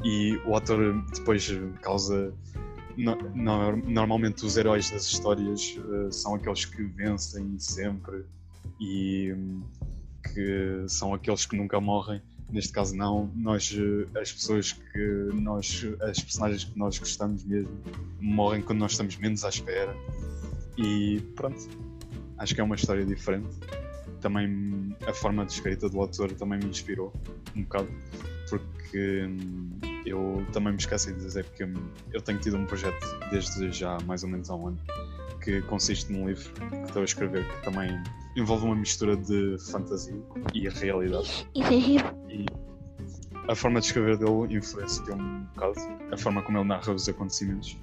[0.05, 1.51] E o ator depois
[1.83, 2.33] causa.
[2.97, 8.25] No, no, normalmente os heróis das histórias uh, são aqueles que vencem sempre
[8.81, 9.63] e um,
[10.33, 12.23] que são aqueles que nunca morrem.
[12.51, 17.71] Neste caso não, nós uh, as pessoas que nós, as personagens que nós gostamos mesmo,
[18.21, 19.95] morrem quando nós estamos menos à espera.
[20.77, 21.69] E pronto,
[22.39, 23.49] acho que é uma história diferente
[24.25, 27.13] também a forma de escrita do autor também me inspirou
[27.55, 27.89] um bocado,
[28.49, 29.69] porque hum,
[30.07, 31.63] eu também me esqueci de dizer que
[32.11, 34.79] eu tenho tido um projeto desde já mais ou menos há um ano
[35.43, 38.03] que consiste num livro que estou a escrever que também
[38.35, 40.19] envolve uma mistura de fantasia
[40.55, 41.47] e realidade.
[41.55, 42.47] E
[43.47, 45.75] a forma de escrever dele influenciou um bocado
[46.11, 47.77] a forma como ele narra os acontecimentos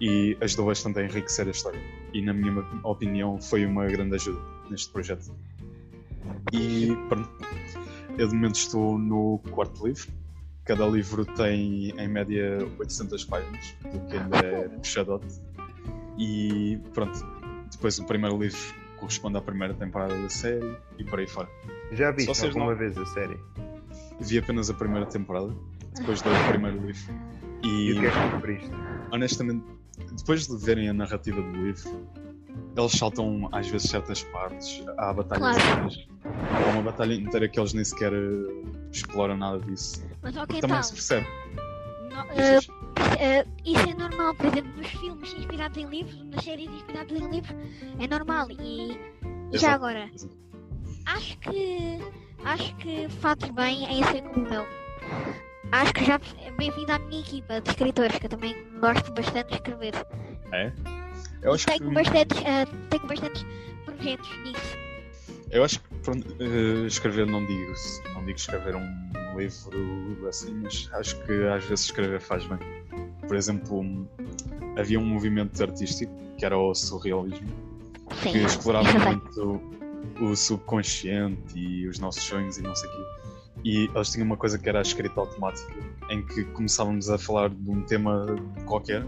[0.00, 1.80] e ajudou bastante a enriquecer a história.
[2.12, 5.32] E, na minha opinião, foi uma grande ajuda neste projeto.
[6.52, 7.30] E pronto,
[8.18, 10.08] eu de momento estou no quarto livro.
[10.64, 15.26] Cada livro tem em média 800 páginas, o que ainda é puxadote.
[16.18, 17.18] E pronto,
[17.70, 18.58] depois o primeiro livro
[18.98, 21.48] corresponde à primeira temporada da série e por aí fora.
[21.92, 23.38] Já vocês alguma não- vez a série?
[24.20, 25.52] Vi apenas a primeira temporada,
[25.96, 27.12] depois do primeiro livro.
[27.62, 29.64] E o que é que honestamente,
[30.16, 32.06] depois de verem a narrativa do livro,
[32.76, 34.82] eles saltam às vezes certas partes.
[34.98, 35.86] Há batalhas Claro.
[35.86, 36.08] inteiras.
[36.24, 40.04] Há uma batalha inteira que eles nem sequer eh, exploram nada disso.
[40.22, 40.68] Mas ok, Porque então.
[40.68, 41.26] também se percebe.
[42.10, 42.42] no-
[43.18, 47.28] eh, isso é normal, por exemplo, nos filmes inspirados em livros, nas séries inspiradas em
[47.30, 47.56] livros,
[48.00, 48.46] é normal.
[48.50, 48.92] E,
[49.52, 50.36] e já agora, Exato.
[51.06, 51.98] acho que
[52.44, 54.64] acho que fazes bem em ser como eu.
[55.72, 59.48] Acho que já é bem-vindo à minha equipa de escritores, que eu também gosto bastante
[59.48, 59.92] de escrever.
[60.52, 60.72] é?
[61.44, 63.46] Eu acho que, Tenho bastantes, eh, tenho bastantes
[63.84, 64.76] projetos nisso.
[65.50, 65.86] eu acho que
[66.42, 67.72] eh, escrever não digo,
[68.14, 72.58] não digo escrever um livro assim, mas acho que às vezes escrever faz bem.
[73.26, 74.06] Por exemplo, um-
[74.78, 77.48] havia um movimento artístico que era o surrealismo.
[78.22, 78.86] Sim, que explorava
[79.18, 79.60] muito
[80.20, 83.02] o subconsciente e os nossos sonhos e não sei o quê.
[83.64, 85.72] E eles tinham uma coisa que era a escrita automática,
[86.10, 88.26] em que começávamos a falar de um tema
[88.66, 89.02] qualquer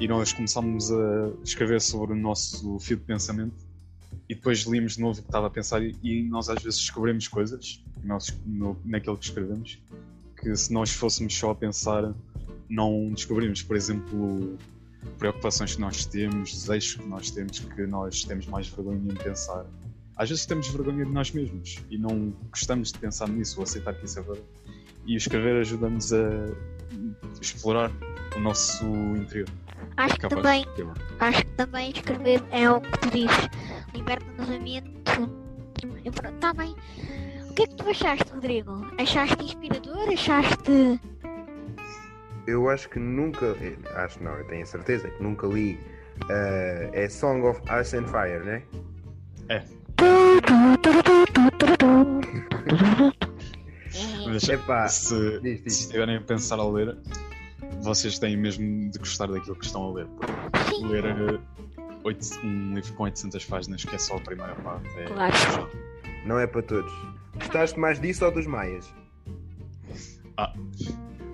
[0.00, 3.54] e nós começávamos a escrever sobre o nosso fio de pensamento
[4.28, 7.28] e depois líamos de novo o que estava a pensar e, nós às vezes descobrimos
[7.28, 9.78] coisas nós, no, naquilo que escrevemos
[10.36, 12.14] que se nós fôssemos só a pensar
[12.68, 14.58] não descobrimos, por exemplo,
[15.18, 19.66] preocupações que nós temos, desejos que nós temos, que nós temos mais vergonha em pensar.
[20.16, 23.94] Às vezes temos vergonha de nós mesmos e não gostamos de pensar nisso ou aceitar
[23.94, 24.46] que isso é verdade.
[25.06, 26.18] E escrever ajuda-nos a
[27.40, 27.92] explorar
[28.36, 28.84] o nosso
[29.16, 29.48] interior.
[29.96, 30.66] Acho que também.
[31.20, 33.48] Acho que também escrever é o que tu dizes.
[33.94, 34.92] Liberta-nos a mente.
[36.04, 36.74] E pronto, tá bem.
[37.50, 38.86] O que é que tu achaste, Rodrigo?
[38.98, 40.08] Achaste inspirador?
[40.12, 41.00] Achaste.
[42.46, 43.46] Eu acho que nunca.
[43.60, 45.78] eh, Acho não, eu tenho a certeza que nunca li.
[46.28, 48.62] eh, é Song of Ice and Fire, né?
[54.26, 55.72] Mas Epá, se, diz, diz.
[55.74, 56.96] se estiverem a pensar a ler,
[57.80, 60.06] vocês têm mesmo de gostar daquilo que estão a ler.
[60.52, 61.40] Porque ler eh,
[62.04, 65.70] oito- um livro com 800 páginas, que é só a primeira parte, é Claro.
[66.26, 66.92] Não é para todos.
[67.34, 68.92] Gostaste mais disso ou dos Maias?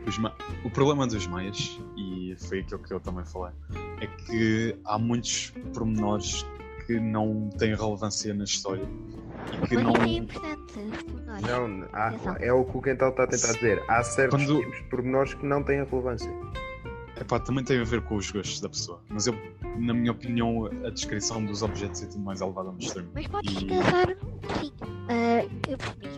[0.06, 3.52] Os ma- O problema dos maias, e foi aquilo que eu também falei,
[4.00, 6.44] é que há muitos pormenores
[6.86, 8.84] que não têm relevância na história
[9.68, 9.92] que mas não.
[9.96, 11.42] é importante por nós.
[11.42, 12.36] Não, há- Atenção.
[12.40, 13.82] é o que o Quental está a tentar dizer.
[13.88, 16.30] Há certos Quando- tipos de pormenores que não têm relevância.
[17.20, 19.34] Epá, também tem a ver com os gostos da pessoa, mas eu,
[19.76, 23.10] na minha opinião, a descrição dos objetos é tudo mais elevada ao extremo.
[23.12, 24.06] Mas podes E- descansar.
[24.58, 24.72] Sim,
[25.10, 26.08] ah, eu percebi.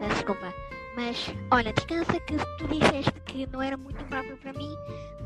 [0.00, 0.54] Ah, desculpa.
[0.94, 4.70] Mas, olha, descansa que tu disseste que não era muito próprio para mim,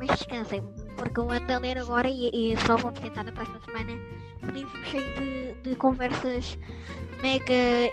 [0.00, 0.56] mas descansa,
[0.96, 3.92] porque eu ando a ler agora e, e só vou apresentar na próxima semana
[4.42, 6.58] um livro cheio de, de conversas
[7.20, 7.92] mega.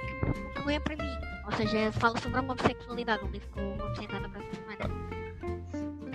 [0.56, 1.18] não é para mim.
[1.46, 4.96] Ou seja, fala sobre a homossexualidade, um livro que eu vou apresentar na próxima semana.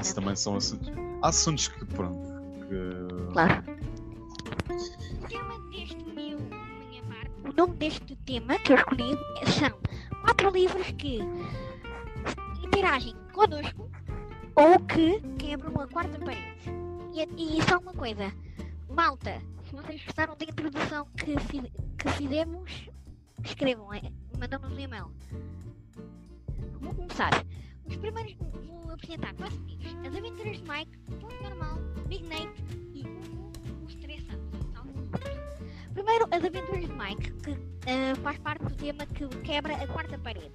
[0.00, 0.90] Isso também são assuntos.
[1.22, 2.18] Há assuntos que, pronto,
[2.68, 3.32] que.
[3.32, 3.62] Claro.
[4.70, 9.16] O tema deste meu, minha parte, o nome deste tema que eu escolhi
[9.46, 9.78] são
[10.22, 11.20] quatro livros que
[12.64, 13.91] interagem connosco
[14.54, 16.70] ou que quebram a quarta parede.
[17.14, 18.32] E, e só uma coisa,
[18.88, 22.88] malta, se vocês gostaram da introdução que, fi- que fizemos,
[23.44, 24.02] escrevam, é,
[24.38, 25.10] mandam-nos um e-mail.
[26.80, 27.30] Vou começar.
[27.86, 28.34] Os primeiros
[28.66, 29.94] vou apresentar quatro livros.
[30.06, 31.78] As Aventuras de Mike, Ponto Normal,
[32.08, 33.04] Big Nate e
[33.84, 34.42] os três santos.
[35.92, 37.50] Primeiro, As Aventuras de Mike, que
[37.86, 40.50] eh, faz parte do tema que quebra a quarta parede.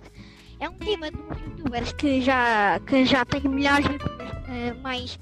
[0.59, 4.73] É um tema de uns youtubers que já, que já tem milhares de youtubers eh,
[4.81, 5.19] mais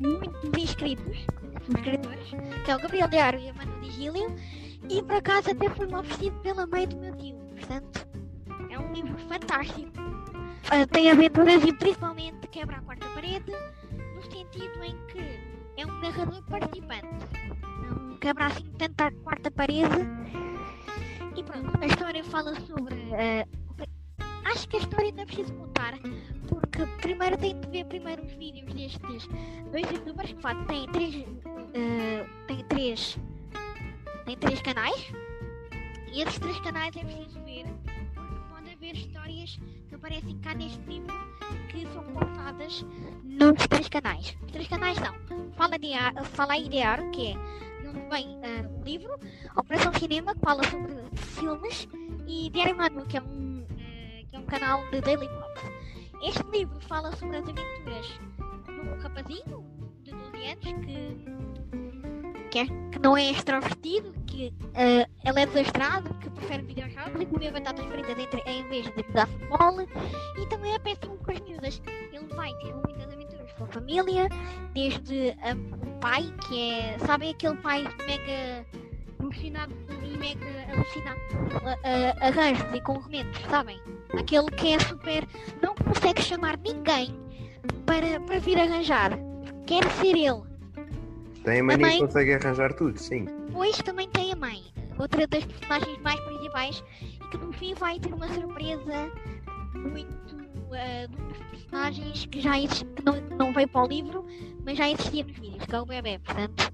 [0.00, 1.26] muito inscritos,
[1.64, 2.30] subscritores,
[2.64, 4.34] que é o Gabriel Diário e a Manu Digílio,
[4.88, 7.36] e por acaso até foi-me oferecido pela mãe do meu tio.
[7.56, 8.06] Portanto,
[8.68, 9.92] é um livro fantástico.
[10.70, 13.52] Ah, tem aventuras e principalmente quebra a quarta parede,
[14.14, 15.38] no sentido em que
[15.76, 17.06] é um narrador participante.
[17.88, 20.08] Não quebra assim tanto a quarta parede.
[21.36, 22.94] E pronto, a história fala sobre.
[23.14, 23.46] ah,
[24.54, 25.94] acho que a história não é preciso contar,
[26.48, 29.28] porque primeiro tem de ver primeiro os vídeos destes
[29.72, 33.18] dois youtubers que fazem, têm três, uh, têm três,
[34.24, 35.12] têm três canais,
[36.12, 37.66] e esses três canais é preciso ver,
[38.14, 41.12] porque pode haver histórias que aparecem cá neste livro
[41.68, 42.86] que são contadas
[43.24, 44.36] nos três canais.
[44.44, 45.14] Os três canais são
[45.56, 47.34] Fala, de Ar, Fala Idear, que é
[48.10, 49.18] vem uh, o livro,
[49.56, 51.88] Operação Cinema, que fala sobre filmes,
[52.26, 53.53] e Diário Manu, que é um
[54.44, 55.62] canal de Daily Vlogs.
[56.22, 58.20] Este livro fala sobre as aventuras
[58.84, 59.64] um rapazinho
[60.02, 66.12] de 12 anos que, que, é, que não é extrovertido, que uh, ele é desastrado,
[66.14, 69.80] que prefere videojogos e comer batatas fritas entre, em vez de jogar futebol,
[70.36, 71.82] e também é péssimo com as miúdas.
[72.12, 74.28] Ele vai ter muitas aventuras com a família,
[74.72, 75.36] desde
[75.86, 78.66] um pai que é, sabem aquele pai mega
[79.24, 81.20] emocionado e mega alucinado
[81.82, 83.80] a, arranjos e com remendos, sabem?
[84.18, 85.26] Aquele que é super.
[85.62, 87.18] não consegue chamar ninguém
[87.86, 89.12] para, para vir arranjar.
[89.66, 90.42] Quer ser ele.
[91.42, 93.26] Tem a mania que consegue arranjar tudo, sim.
[93.52, 94.62] Pois também tem a mãe,
[94.98, 99.10] outra das personagens mais principais, e que no fim vai ter uma surpresa
[99.74, 103.86] muito uh, de um dos personagens que já existe, que não, não veio para o
[103.86, 104.24] livro,
[104.64, 106.18] mas já existia nos vídeos, que é o bebê.
[106.18, 106.72] Portanto,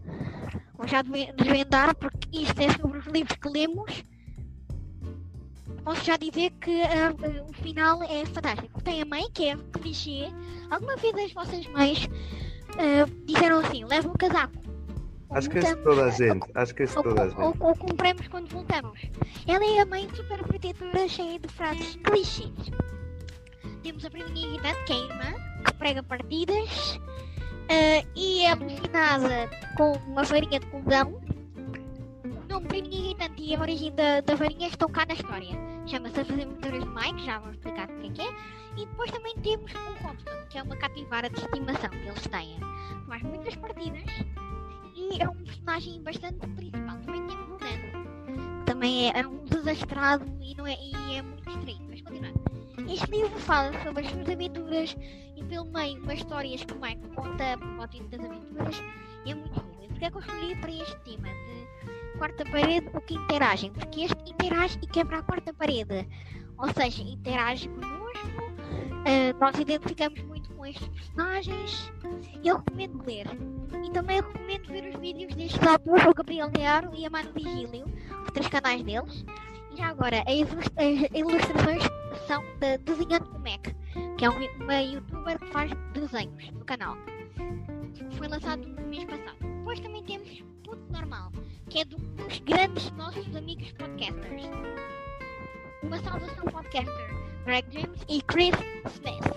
[0.81, 4.03] vou já desvendar, porque isto é sobre os livros que lemos.
[5.85, 8.83] Posso já dizer que uh, uh, o final é fantástico.
[8.83, 10.29] Tem a mãe, que é clichê.
[10.71, 12.09] Alguma vez as vossas mães
[13.27, 14.59] disseram assim: leva um casaco.
[15.31, 16.47] Acho que é toda a gente.
[16.55, 17.41] Acho que é toda a gente.
[17.41, 19.01] Ou, ou, compramos quando voltamos.
[19.47, 22.51] Ela é a mãe super protetora, cheia de frases clichês.
[23.83, 27.01] Temos a irritante, que é a irmã, que prega partidas
[27.71, 31.21] uh, e é alucinada com uma farinha de condão.
[32.25, 35.57] O nome priminha irritante e a origem da, da farinha estão cá na história.
[35.87, 38.35] Chama-se As Aventuras de Mike, já vou explicar o que é que é.
[38.77, 42.59] E depois também temos o Robson, que é uma capivara de estimação que eles têm.
[43.07, 44.03] Faz muitas partidas
[44.95, 46.97] e é um personagem bastante principal.
[47.05, 48.65] Também temos o Nano.
[48.65, 51.87] Também é, é um desastrado e, não é, e é muito estranho.
[51.89, 52.50] Mas continuando.
[52.91, 54.97] Este livro fala sobre as suas aventuras
[55.37, 58.83] e pelo meio umas histórias que o Mike conta por motivo das aventuras.
[59.25, 59.89] É muito lindo.
[59.91, 63.73] Porque é que eu escolhi para este tema de quarta parede o que interagem?
[63.73, 66.09] Porque este interage e quebra a quarta parede.
[66.59, 71.93] Ou seja, interage connosco, uh, nós identificamos muito com estes personagens
[72.45, 73.27] eu recomendo ler.
[73.85, 77.85] E também recomendo ver os vídeos destes autores, o Gabriel Learo e a Mano Vigílio,
[78.25, 79.25] os três canais deles.
[79.81, 81.83] Já agora, as ilustrações
[82.27, 83.75] são da Desenhando com Mac,
[84.19, 86.99] que é uma youtuber que faz desenhos no canal.
[88.19, 89.39] Foi lançado no mês passado.
[89.41, 91.33] Depois também temos Puto Normal,
[91.71, 94.51] que é de um dos grandes nossos amigos podcasters.
[95.83, 97.11] Uma saudação podcaster,
[97.47, 98.55] Greg James e Chris
[98.97, 99.33] Smith.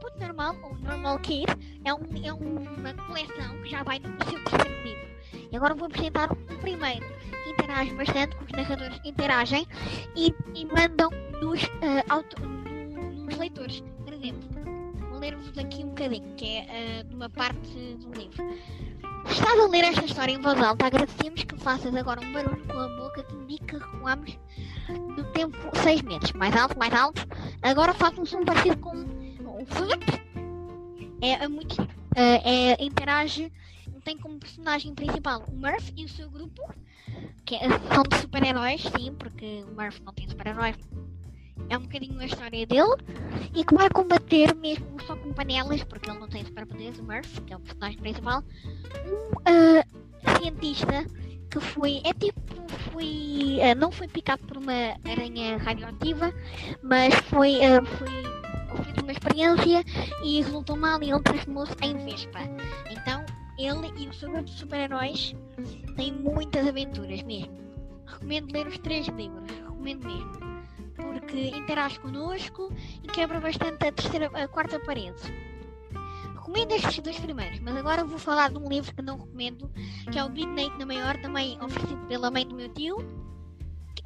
[0.00, 1.50] Puto Normal, ou Normal Kid,
[1.84, 5.15] é, um, é uma coleção que já vai no seu terceiro livro.
[5.50, 7.04] E agora vou apresentar o primeiro,
[7.44, 9.66] que interage bastante, que os narradores interagem
[10.14, 13.82] e, e mandam nos, uh, auto, nos leitores.
[14.04, 14.48] Por exemplo,
[15.10, 18.44] vou ler-vos aqui um bocadinho, que é uh, de uma parte do livro.
[19.28, 22.78] Estás a ler esta história em voz alta, agradecemos que faças agora um barulho com
[22.78, 24.38] a boca que indica que recuamos
[24.88, 26.32] no tempo seis meses.
[26.32, 27.26] Mais alto, mais alto.
[27.62, 30.04] Agora faz um parecido com um flip.
[31.20, 33.52] É, é muito uh, é, interage,
[34.06, 36.62] tem como personagem principal o Murph e o seu grupo,
[37.44, 40.76] que é, são de super-heróis, sim, porque o Murph não tem super-heróis,
[41.68, 42.94] é um bocadinho a história dele
[43.52, 47.40] e que vai combater mesmo só com panelas, porque ele não tem superpoderes, o Murph,
[47.44, 48.44] que é o personagem principal,
[49.08, 51.04] um uh, cientista
[51.50, 52.40] que foi, é tipo,
[52.92, 56.32] foi, uh, não foi picado por uma aranha radioativa,
[56.80, 58.36] mas foi, uh, foi
[58.84, 59.84] fez uma experiência
[60.22, 62.40] e resultou mal e ele transformou-se em Vespa.
[62.90, 63.25] Então,
[63.58, 65.34] ele e o seu grupo de super-heróis
[65.96, 67.56] têm muitas aventuras mesmo.
[68.04, 70.46] Recomendo ler os três livros, recomendo mesmo
[70.96, 75.20] porque interage connosco e quebra bastante a terceira, a quarta parede.
[76.34, 79.70] Recomendo estes dois primeiros, mas agora vou falar de um livro que não recomendo,
[80.10, 82.96] que é o Midnight na Maior, também oferecido pela mãe do meu tio.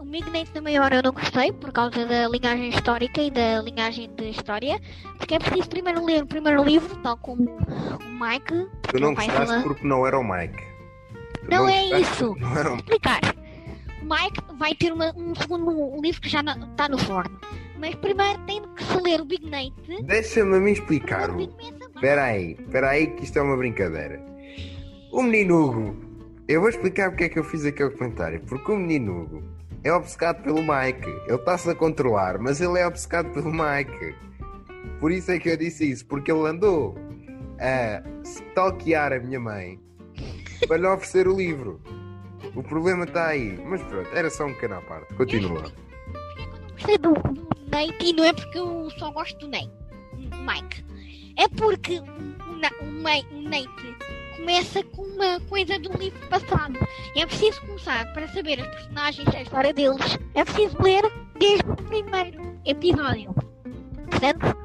[0.01, 4.11] O Midnight na Maior eu não gostei por causa da linhagem histórica e da linhagem
[4.17, 4.81] de história,
[5.19, 8.67] porque é preciso primeiro ler o primeiro livro, tal como o Mike.
[8.89, 9.63] Tu não gostaste falar...
[9.63, 10.57] porque não era o Mike.
[11.45, 12.35] Tu não, não é isso.
[12.41, 12.77] Não era o...
[12.77, 13.21] Explicar.
[14.01, 17.39] Mike vai ter uma, um segundo livro que já está no forno.
[17.79, 19.75] Mas primeiro tem que se ler o Big Night.
[20.05, 21.29] Deixa-me mim explicar.
[21.95, 24.19] Espera aí, espera aí que isto é uma brincadeira.
[25.13, 25.97] O menino Hugo,
[26.49, 28.41] eu vou explicar porque é que eu fiz aquele comentário.
[28.49, 31.09] Porque o menino Hugo é obcecado pelo Mike.
[31.27, 34.15] Ele está-se a controlar, mas ele é obcecado pelo Mike.
[34.99, 36.97] Por isso é que eu disse isso, porque ele andou
[37.59, 39.79] a stalkear a minha mãe
[40.67, 41.81] para lhe oferecer o livro.
[42.55, 43.59] O problema está aí.
[43.65, 45.15] Mas pronto, era só um pequeno à parte.
[45.15, 45.63] Continua.
[45.63, 49.49] Porque é que eu não do, Nate e não é porque eu só gosto do
[49.49, 49.71] Nate,
[50.15, 50.85] Mike.
[51.37, 53.97] É porque o, o, o Nate
[54.41, 56.79] começa com uma coisa do livro passado.
[57.15, 60.19] É preciso começar para saber as personagens, a história deles.
[60.35, 61.03] É preciso ler
[61.39, 63.35] desde o primeiro episódio.
[64.19, 64.57] Certo?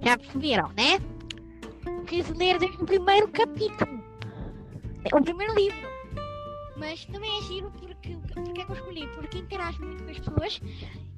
[0.00, 1.00] Já perceberam, né?
[2.04, 4.04] Preciso ler desde o primeiro capítulo.
[5.12, 5.88] O primeiro livro.
[6.76, 9.06] Mas também é giro porque, porque é que eu escolhi?
[9.08, 10.60] Porque interage muito com as pessoas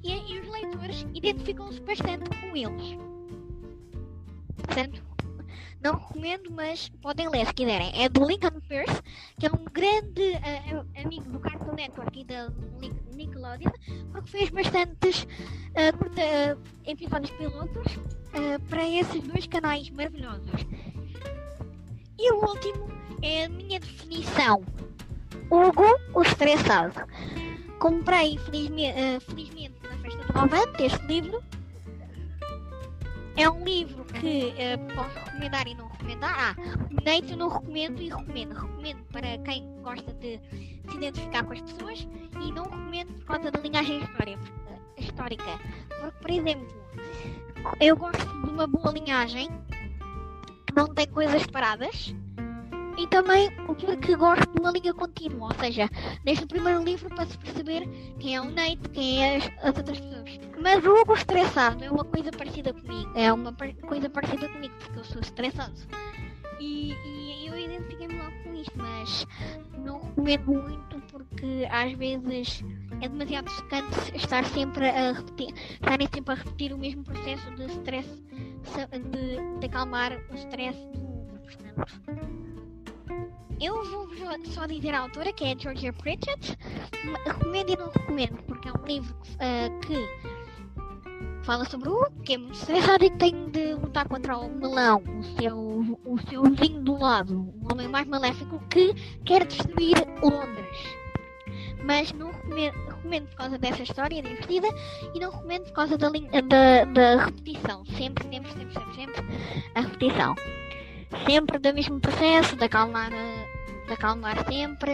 [0.03, 2.97] e, e os leitores identificam-se bastante com eles.
[4.73, 5.08] Certo?
[5.81, 7.91] Não recomendo, mas podem ler se quiserem.
[8.03, 9.01] É do Lincoln Pierce,
[9.39, 12.49] que é um grande ah, amigo do Cartoon Network e da
[12.81, 13.71] Nic- Nickelodeon,
[14.11, 15.25] porque fez bastantes
[15.75, 17.93] ah, episódios pilotos
[18.33, 20.51] ah, para esses dois canais maravilhosos.
[22.17, 22.89] E o último
[23.21, 24.61] é a minha definição.
[25.49, 26.93] Hugo, o estressado.
[27.79, 31.41] Comprei felizme- felizmente na festa do Avante este livro.
[33.39, 36.35] É um livro que eh, posso recomendar e não recomendar.
[36.37, 36.55] Ah,
[37.31, 38.53] eu não recomendo e recomendo.
[38.53, 42.05] Recomendo para quem gosta de se identificar com as pessoas
[42.41, 44.37] e não recomendo por causa da linhagem eh,
[44.97, 45.57] histórica.
[45.87, 46.67] Porque, por exemplo,
[47.79, 49.47] eu gosto de uma boa linhagem
[50.67, 52.13] que não tem coisas paradas.
[52.99, 55.89] E também porque gosto de uma linha contínua, ou seja,
[56.25, 57.87] desde o primeiro livro para se perceber
[58.19, 60.39] quem é o Nate, quem é as, as outras pessoas.
[60.61, 64.73] Mas o Hugo estressado é uma coisa parecida comigo, é uma par- coisa parecida comigo,
[64.79, 65.73] porque eu sou estressado.
[66.59, 69.25] E, e eu identifiquei-me logo com isto, mas
[69.77, 72.63] não recomendo muito porque às vezes
[72.99, 77.63] é demasiado secante estar sempre a repetir, estarem sempre a repetir o mesmo processo de
[77.67, 78.09] stress,
[78.91, 82.48] de, de acalmar o stress do portanto.
[83.61, 84.07] Eu vou
[84.45, 86.57] só- dizer a autora, que é Georgia Pritchett.
[87.25, 92.37] Recomendo e não recomendo, porque é um livro ah, que fala sobre o que é
[92.37, 96.81] muito estressado e que tem de lutar contra o melão, o seu, o seu vizinho
[96.81, 98.93] do lado, o homem mais maléfico que
[99.25, 100.97] quer destruir Londres.
[101.83, 104.67] Mas não recomendo, recomendo por causa dessa história divertida
[105.13, 107.83] e não recomendo por causa da, da, da repetição.
[107.85, 109.25] Sempre, sempre, sempre, sempre, sempre
[109.75, 110.35] a repetição
[111.25, 113.48] sempre do mesmo processo, de acalmar, eh,
[113.93, 114.91] acalmar sempre.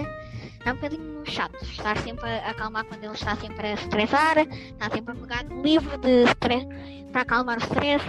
[0.66, 4.90] É um bocadinho chato estar sempre a acalmar quando ele está sempre a estressar, está
[4.90, 6.68] sempre a pegar no livro de stress
[7.12, 8.06] para acalmar o stress.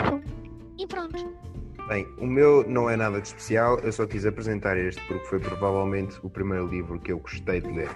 [0.79, 1.47] E pronto.
[1.89, 5.39] Bem, o meu não é nada de especial, eu só quis apresentar este porque foi
[5.39, 7.91] provavelmente o primeiro livro que eu gostei de ler.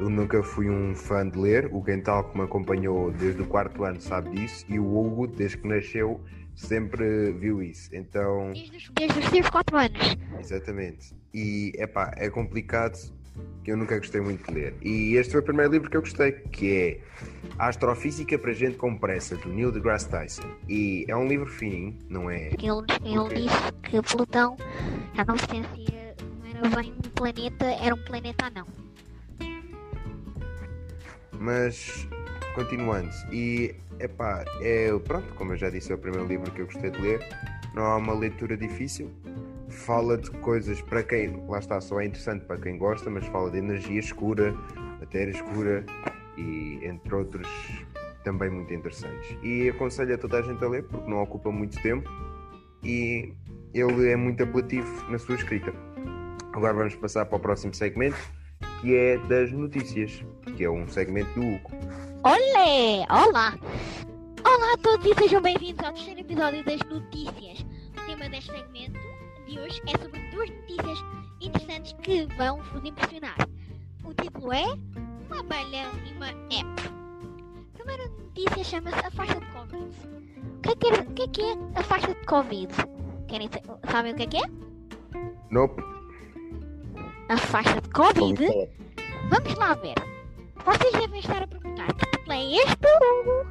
[0.00, 3.84] Eu nunca fui um fã de ler, o Gental que me acompanhou desde o quarto
[3.84, 6.20] ano sabe disso, e o Hugo, desde que nasceu,
[6.56, 7.94] sempre viu isso.
[7.94, 10.16] Então, Desde os, desde os seus 4 anos.
[10.40, 11.14] exatamente.
[11.32, 12.98] E, epá, é complicado,
[13.62, 14.74] que eu nunca gostei muito de ler.
[14.82, 17.00] E este foi o primeiro livro que eu gostei, que é
[17.58, 20.48] Astrofísica para Gente com Pressa, do Neil deGrasse Tyson.
[20.68, 22.46] E é um livro fininho, não é?
[22.48, 24.56] Ele, ele disse que Plutão
[25.14, 26.14] já não pertencia,
[26.54, 28.66] não era bem um planeta, era um planeta anão.
[31.38, 32.08] Mas
[32.56, 36.64] continuando, e epá, é pronto, como eu já disse, é o primeiro livro que eu
[36.64, 37.20] gostei de ler.
[37.74, 39.10] Não há uma leitura difícil.
[39.68, 43.50] Fala de coisas para quem, lá está, só é interessante para quem gosta, mas fala
[43.50, 44.54] de energia escura,
[44.98, 45.84] matéria escura
[46.38, 47.46] e entre outros
[48.24, 49.36] também muito interessantes.
[49.42, 52.08] E aconselho a toda a gente a ler porque não ocupa muito tempo
[52.82, 53.34] e
[53.74, 55.74] ele é muito apelativo na sua escrita.
[56.54, 58.16] Agora vamos passar para o próximo segmento,
[58.80, 60.24] que é das notícias,
[60.56, 61.70] que é um segmento do Hugo.
[62.30, 63.06] Olé!
[63.08, 63.54] Olá!
[64.44, 67.64] Olá a todos e sejam bem-vindos ao terceiro episódio das notícias.
[67.96, 68.98] O tema deste segmento
[69.46, 70.98] de hoje é sobre duas notícias
[71.40, 73.36] interessantes que vão vos impressionar.
[74.04, 74.64] O título é
[75.28, 76.88] Uma abelha e uma app.
[77.74, 79.96] A primeira notícia chama-se a faixa de Covid.
[80.56, 82.74] O que é que é, o que é, que é a faixa de Covid?
[83.28, 84.42] Querem sa- sabem o que é que é?
[85.52, 85.80] Nope.
[87.28, 88.68] A faixa de Covid?
[89.30, 89.94] Vamos lá ver.
[90.66, 92.86] Vocês devem estar a perguntar que título é este,
[93.22, 93.46] Hugo?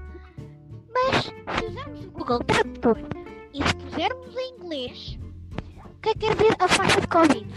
[0.94, 1.24] Mas
[1.60, 2.98] se usarmos o Google Tradutor
[3.54, 5.18] e se pusermos em inglês,
[5.86, 7.48] o que é que quer dizer a faixa de Covid?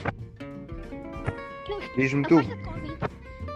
[1.96, 2.36] Diz-me A tu.
[2.36, 2.98] faixa de Covid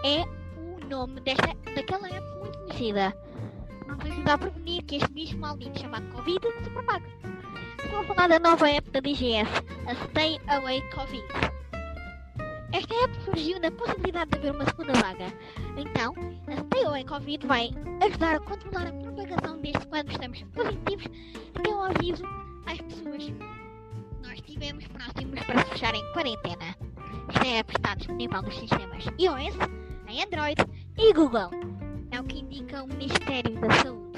[0.03, 0.25] é
[0.59, 3.13] o nome desta, daquela app muito conhecida.
[3.87, 7.05] Não nos ajuda a prevenir que este bicho maldito chamado Covid se propague.
[7.83, 9.49] Estou a falar da nova app da DGS,
[9.87, 11.23] a Stay Away Covid.
[12.73, 15.33] Esta app surgiu na possibilidade de haver uma segunda vaga.
[15.77, 16.13] Então,
[16.47, 17.69] a TOE Covid vai
[18.05, 21.05] ajudar a controlar a propagação desde quando estamos positivos
[21.55, 22.23] até ao aviso
[22.65, 23.31] às pessoas
[24.23, 26.75] nós estivemos próximos para se fechar em quarentena.
[27.29, 29.55] Esta app está disponível nos sistemas iOS,
[30.07, 30.61] em Android
[30.97, 31.51] e Google.
[32.09, 34.17] É o que indica o Ministério da Saúde.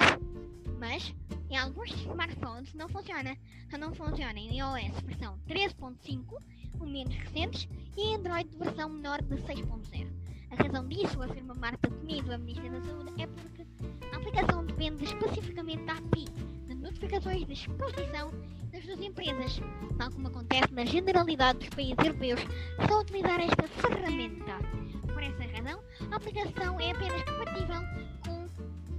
[0.78, 1.14] Mas,
[1.50, 3.36] em alguns smartphones não funciona.
[3.70, 6.40] Só não funciona em iOS versão 13.5, o
[6.84, 10.26] menos recentes, e Android versão menor de 6.0.
[10.50, 13.66] A razão disso, afirma Marta Temido, a Ministra da Saúde, é porque
[14.12, 16.24] a aplicação depende especificamente da API,
[16.66, 18.30] de notificações de exposição
[18.72, 19.60] das duas empresas,
[19.98, 22.40] tal como acontece na generalidade dos países europeus
[22.78, 24.58] a utilizar esta ferramenta.
[25.12, 27.82] Por essa razão, a aplicação é apenas compatível
[28.24, 28.46] com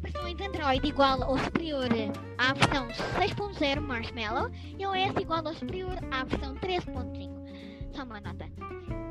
[0.01, 1.87] versões Android igual ou superior
[2.37, 7.36] à versão 6.0 Marshmallow e OS igual ou superior à versão 13.5.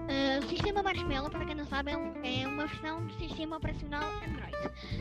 [0.09, 3.57] Uh, o sistema Marshmallow, para quem não sabe, é, um- é uma versão do sistema
[3.57, 4.57] operacional Android.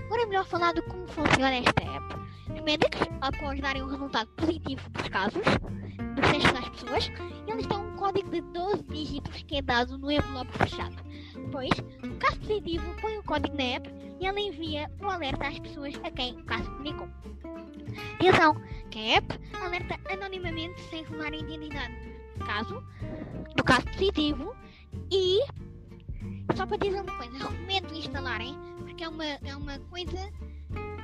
[0.05, 2.15] Agora é melhor falar de como funciona esta app.
[2.53, 7.11] Os médicos, após darem um resultado positivo dos casos, dos testes às pessoas,
[7.47, 10.95] eles dão um código de 12 dígitos que é dado no envelope fechado.
[11.35, 11.69] Depois,
[12.03, 13.89] no caso positivo, põe o código na app
[14.19, 17.07] e ela envia o alerta às pessoas a quem o caso comunicou.
[18.15, 18.55] Atenção,
[18.89, 22.83] que a app alerta anonimamente sem revelar a identidade caso,
[23.55, 24.55] do caso positivo
[25.11, 25.39] e
[26.55, 30.31] só para dizer uma coisa, recomendo instalarem porque é uma, é uma coisa,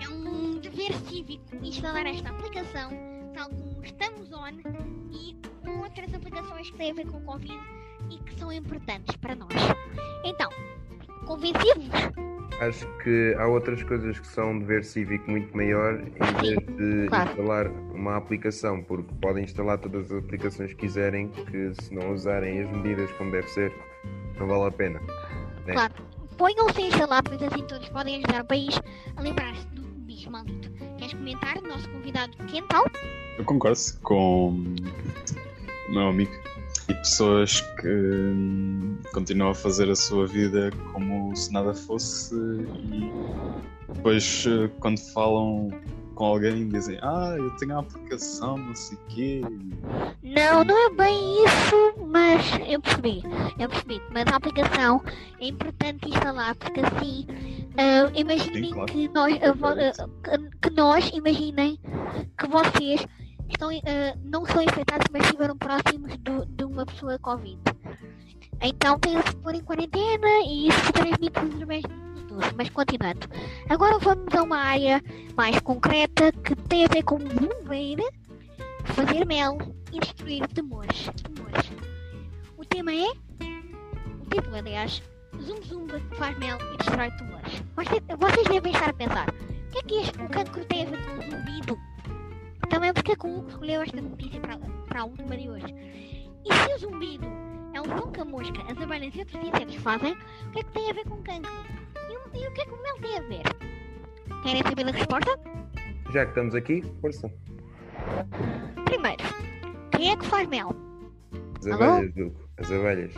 [0.02, 2.92] é um dever cívico instalar esta aplicação,
[3.34, 4.52] tal como Estamos On
[5.12, 5.36] e
[5.82, 7.60] outras aplicações que têm a ver com o Covid
[8.10, 9.52] e que são importantes para nós.
[10.24, 10.50] Então,
[11.26, 11.90] convencidos?
[12.60, 17.08] Acho que há outras coisas que são um dever cívico muito maior em vez de
[17.08, 17.30] claro.
[17.32, 22.62] instalar uma aplicação, porque podem instalar todas as aplicações que quiserem, que se não usarem
[22.62, 23.74] as medidas como deve ser,
[24.38, 25.02] não vale a pena.
[25.66, 25.74] É.
[25.74, 25.94] Claro.
[26.38, 28.80] Ponham-se a instalar, pois assim todos podem ajudar o país
[29.16, 30.72] a livrar-se do bicho maldito.
[30.98, 32.86] Queres comentar o nosso convidado Quental?
[33.38, 36.32] Eu concordo com o meu amigo
[36.92, 43.12] e pessoas que hum, continuam a fazer a sua vida como se nada fosse e
[43.94, 45.70] depois eh, quando falam
[46.16, 49.42] com alguém dizem ah eu tenho a aplicação não sei quê
[50.22, 53.24] Não, não é bem isso, mas eu percebi,
[53.58, 54.02] eu percebi.
[54.12, 55.02] Mas a aplicação
[55.40, 57.26] é importante instalar porque assim,
[57.78, 58.92] ah, imaginem Sim, claro.
[58.92, 61.80] que nós, que, que nós, imaginem
[62.38, 63.06] que vocês
[63.54, 67.60] estão, ah, não são infectados, mas estiveram próximos do- de uma pessoa Covid.
[68.62, 72.54] Então tem que pôr em quarentena e isso se transmite através do doce.
[72.56, 73.28] Mas continuando.
[73.70, 75.02] Agora vamos a uma área
[75.36, 78.04] mais concreta que tem a ver com bombeiro,
[78.86, 79.58] fazer mel
[79.92, 81.10] e destruir temores.
[81.24, 81.72] temores.
[82.58, 83.08] O tema é.
[83.08, 85.02] O título, aliás,
[85.42, 87.64] Zum Zumba faz mel e destrói tumores.
[87.76, 91.04] Vocês, vocês devem estar a pensar: o que é que este, cancro tem a ver
[91.04, 91.80] com o zumbido?
[92.72, 95.66] Também porque é que o Hugo escolheu esta notícia para, para a última de hoje.
[96.46, 97.26] E se o zumbido
[97.74, 100.64] é um som que a mosca, as abelhas e outros insetos fazem, o que é
[100.64, 101.52] que tem a ver com cancro?
[102.10, 103.44] E, o- e o que é que o mel tem a ver?
[104.44, 105.40] Querem saber a resposta?
[106.12, 107.32] Já que estamos aqui, força.
[108.86, 109.24] Primeiro,
[109.92, 110.76] quem é que faz mel?
[111.60, 112.36] As abelhas, Hugo.
[112.58, 113.14] As abelhas.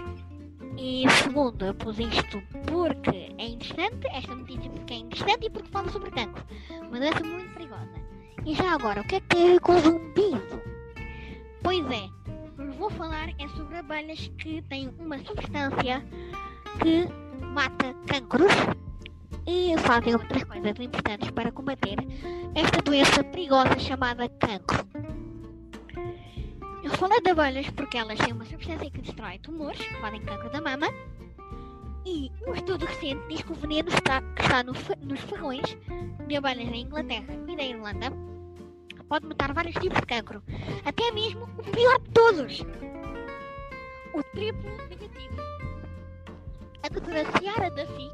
[0.77, 5.69] E segundo, eu pus isto porque é interessante, esta notícia porque é interessante e porque
[5.69, 6.43] fala sobre cancro.
[6.81, 8.02] Uma doença muito perigosa.
[8.45, 10.61] E já agora, o que é que tem a com zumbido?
[11.61, 16.05] Pois é, o que vou falar é sobre abelhas que têm uma substância
[16.81, 17.07] que
[17.41, 18.51] mata cancros
[19.47, 21.95] e fazem outras coisas importantes para combater
[22.53, 24.85] esta doença perigosa chamada cancro.
[26.83, 30.49] Eu falei de abelhas porque elas têm uma substância que destrói tumores, que fazem cancro
[30.49, 30.87] da mama.
[32.05, 35.77] E um estudo recente diz que o veneno está, que está no nos ferrões
[36.27, 38.32] de abelhas da Inglaterra e da Irlanda
[39.13, 40.41] pode matar vários tipos de cancro.
[40.83, 42.61] Até mesmo o pior de todos.
[44.11, 45.37] O triplo negativo.
[46.81, 48.09] A doutora Ciara Duffy,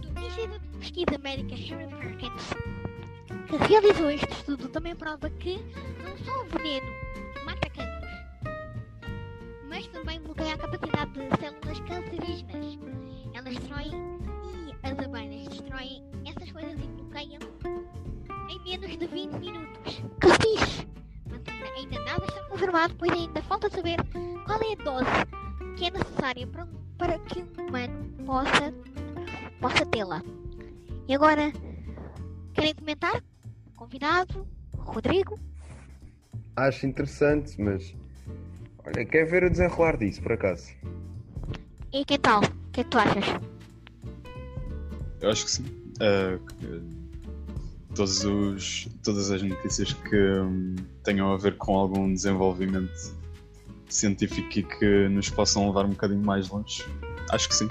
[0.00, 2.50] do Instituto de Pesquisa Médica Sharon Perkins,
[3.48, 5.56] que realizou este estudo, também prova que
[6.04, 6.86] não só o veneno
[7.44, 8.12] mata cancros,
[9.68, 12.78] mas também bloqueia a capacidade de células cancerígenas.
[13.34, 17.93] Elas destroem e as abelhas destroem essas coisas e bloqueiam
[18.64, 20.02] menos de 20 minutos.
[20.20, 20.88] Que fixe!
[21.28, 23.96] Mas ainda nada está confirmado, pois ainda falta saber
[24.44, 28.72] qual é a dose que é necessária para, um- para que um humano possa,
[29.60, 30.22] possa tê-la.
[31.08, 31.52] E agora,
[32.54, 33.22] querem comentar?
[33.76, 34.46] Convidado,
[34.78, 35.38] Rodrigo?
[36.56, 37.94] Acho interessante, mas.
[38.86, 40.70] Olha, quer ver o desenrolar disso, por acaso?
[41.92, 42.40] E que tal?
[42.42, 43.24] O que é que tu achas?
[45.20, 45.64] Eu acho que sim.
[46.00, 47.03] Uh,
[47.94, 53.16] todos os, todas as notícias que hum, tenham a ver com algum desenvolvimento
[53.88, 56.84] científico e que nos possam levar um bocadinho mais longe,
[57.30, 57.68] acho que sim.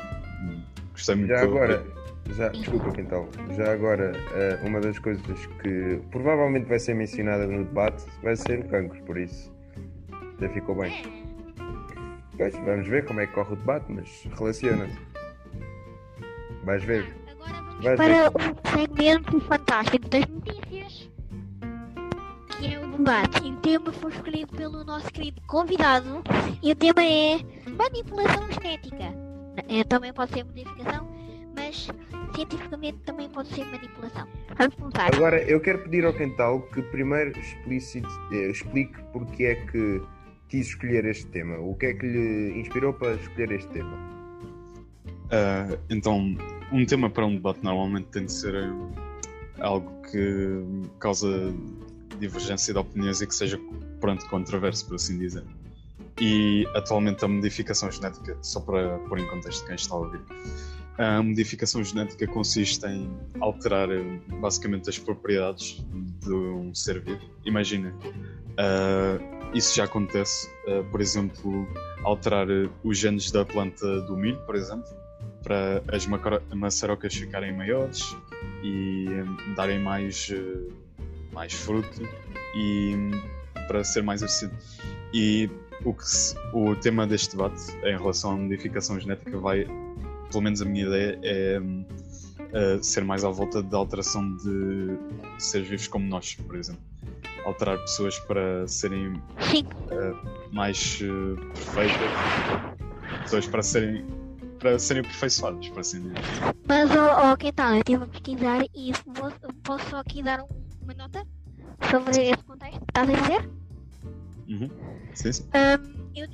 [0.93, 1.29] Gostei muito.
[1.29, 1.85] Já agora,
[2.35, 7.65] já, desculpa, Quintal, já agora, eh, uma das coisas que provavelmente vai ser mencionada no
[7.65, 9.51] debate vai ser o cancro, por isso
[10.39, 11.03] já ficou bem.
[12.37, 14.97] Pois, vamos ver como é que corre o debate, mas relaciona-se.
[16.63, 17.22] Vais ver.
[17.83, 18.31] Vai para ver.
[18.37, 21.09] o segmento fantástico das notícias,
[22.57, 23.45] que é o debate.
[23.45, 26.23] E o tema foi escolhido pelo nosso querido convidado.
[26.61, 27.39] E o tema é
[27.77, 29.13] manipulação genética.
[29.67, 31.09] É, também pode ser modificação,
[31.53, 31.89] mas
[32.33, 34.27] cientificamente também pode ser manipulação.
[34.57, 35.13] Vamos começar.
[35.13, 40.01] Agora, eu quero pedir ao Quintal que primeiro explicite, eh, explique porque é que
[40.47, 41.57] quis escolher este tema.
[41.57, 43.97] O que é que lhe inspirou para escolher este tema?
[45.25, 46.37] Uh, então,
[46.73, 48.91] um tema para um debate normalmente tem de ser uh,
[49.61, 50.63] algo que
[50.99, 51.29] causa
[52.19, 53.59] divergência de opiniões e que seja
[54.01, 55.43] pronto controverso, por assim dizer.
[56.19, 60.21] E atualmente a modificação genética, só para pôr em contexto quem está a ouvir,
[60.97, 63.09] a modificação genética consiste em
[63.39, 65.83] alterar uh, basicamente as propriedades
[66.21, 67.21] de um ser vivo.
[67.45, 71.67] Imagina, uh, isso já acontece, uh, por exemplo,
[72.03, 72.47] alterar
[72.83, 75.02] os genes da planta do milho, por exemplo,
[75.43, 76.07] para as
[76.53, 78.15] maçarocas ficarem maiores
[78.63, 80.73] e um, darem mais, uh,
[81.33, 82.01] mais fruto
[82.55, 83.11] e um,
[83.67, 84.55] para ser mais eficiente.
[85.13, 85.49] E
[85.83, 89.65] o, que se- o tema deste debate em relação à modificação genética vai,
[90.31, 94.97] pelo menos a minha ideia, é um, uh, ser mais à volta da alteração de
[95.37, 96.81] seres vivos como nós, por exemplo.
[97.45, 99.21] Alterar pessoas para serem
[99.51, 99.65] Sim,
[100.53, 102.11] mais uh, perfeitas,
[103.23, 104.05] pessoas para serem
[104.63, 106.15] para serem aperfeiçoadas, por assim dizer.
[106.65, 107.73] mas oh, oh, que tal?
[107.73, 109.29] Eu estive a pesquisar e vou,
[109.61, 110.47] posso só aqui dar um-
[110.81, 111.27] uma nota
[111.91, 113.49] sobre esse contexto estás a dizer?
[114.47, 114.69] Uhum.
[115.13, 115.43] Sim, sim.
[115.43, 116.25] Hum, eu,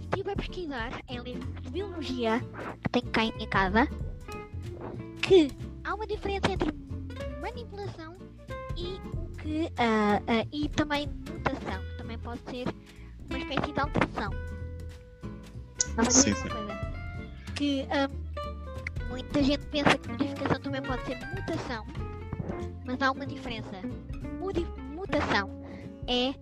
[0.00, 2.40] estive a pesquisar em livros de biologia
[2.82, 3.88] que tenho cá em minha casa
[5.22, 5.48] que
[5.84, 6.72] há uma diferença entre
[7.40, 8.16] manipulação
[8.76, 12.66] e o que ah, ah, e também mutação, que também pode ser
[13.30, 14.30] uma espécie de alteração.
[15.96, 16.48] Não Sim, sim.
[16.48, 16.95] coisa.
[17.56, 21.86] Que hum, muita gente pensa que modificação também pode ser mutação,
[22.84, 23.80] mas há uma diferença.
[24.38, 25.50] Modi- mutação
[26.06, 26.34] é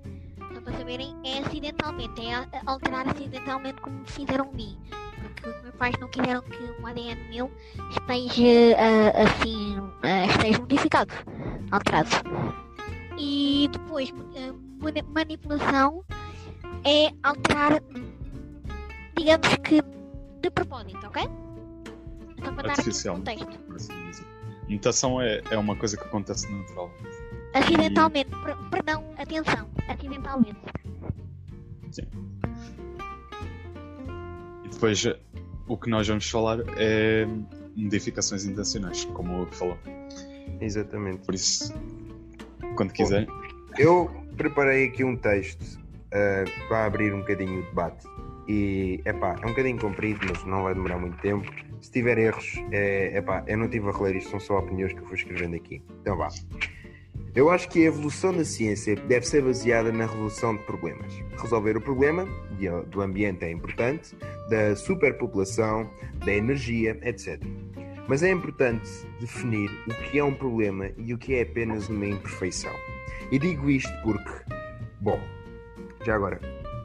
[0.54, 4.76] só para saberem, é acidentalmente, é alterar acidentalmente como fizeram mim.
[5.22, 7.50] Porque os meus pais não quiseram que o ADN meu
[7.90, 11.14] esteja ah, assim, ah, esteja modificado,
[11.70, 12.10] alterado.
[13.18, 16.04] E depois, ah, mani- manipulação
[16.84, 17.80] é alterar,
[19.16, 19.80] digamos que
[20.44, 21.22] de propósito, ok?
[22.44, 23.16] Só para dar aqui um Artificial.
[23.16, 23.48] contexto.
[24.68, 27.08] Mutação é, é uma coisa que acontece naturalmente.
[27.54, 30.56] Acidentalmente, per- perdão, atenção, acidentalmente.
[34.64, 35.04] E depois
[35.66, 37.26] o que nós vamos falar é
[37.76, 39.78] modificações intencionais, como o Hugo falou.
[40.60, 41.24] Exatamente.
[41.24, 41.72] Por isso,
[42.76, 43.28] quando quiserem.
[43.78, 45.80] Eu preparei aqui um texto
[46.10, 48.06] eh, para abrir um bocadinho o debate.
[48.46, 51.50] E epá, é um bocadinho comprido, mas não vai demorar muito tempo.
[51.80, 55.00] Se tiver erros, é, epá, eu não estive a reler isto, são só opiniões que
[55.00, 55.82] eu fui escrevendo aqui.
[56.00, 56.28] Então vá.
[57.34, 61.12] Eu acho que a evolução da ciência deve ser baseada na resolução de problemas.
[61.36, 62.28] Resolver o problema
[62.88, 64.14] do ambiente é importante,
[64.48, 65.90] da superpopulação,
[66.24, 67.42] da energia, etc.
[68.06, 68.88] Mas é importante
[69.18, 72.72] definir o que é um problema e o que é apenas uma imperfeição.
[73.32, 74.30] E digo isto porque,
[75.00, 75.20] bom,
[76.04, 76.40] já agora,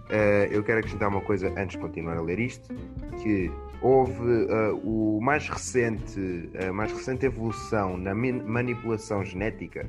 [0.09, 2.73] eh, eu quero acrescentar uma coisa antes de continuar a ler isto,
[3.21, 9.87] que houve eh, o mais recente, a mais recente evolução na manipulação genética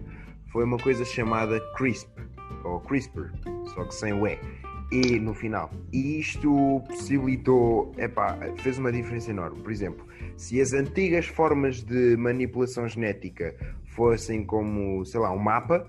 [0.53, 2.11] foi uma coisa chamada CRISP,
[2.65, 3.31] ou CRISPR,
[3.75, 4.39] só que sem o E,
[4.93, 5.71] E no final.
[5.93, 9.63] E isto possibilitou, epá, fez uma diferença enorme.
[9.63, 10.05] Por exemplo,
[10.37, 13.55] se as antigas formas de manipulação genética
[13.95, 15.89] fossem como, sei lá, um mapa,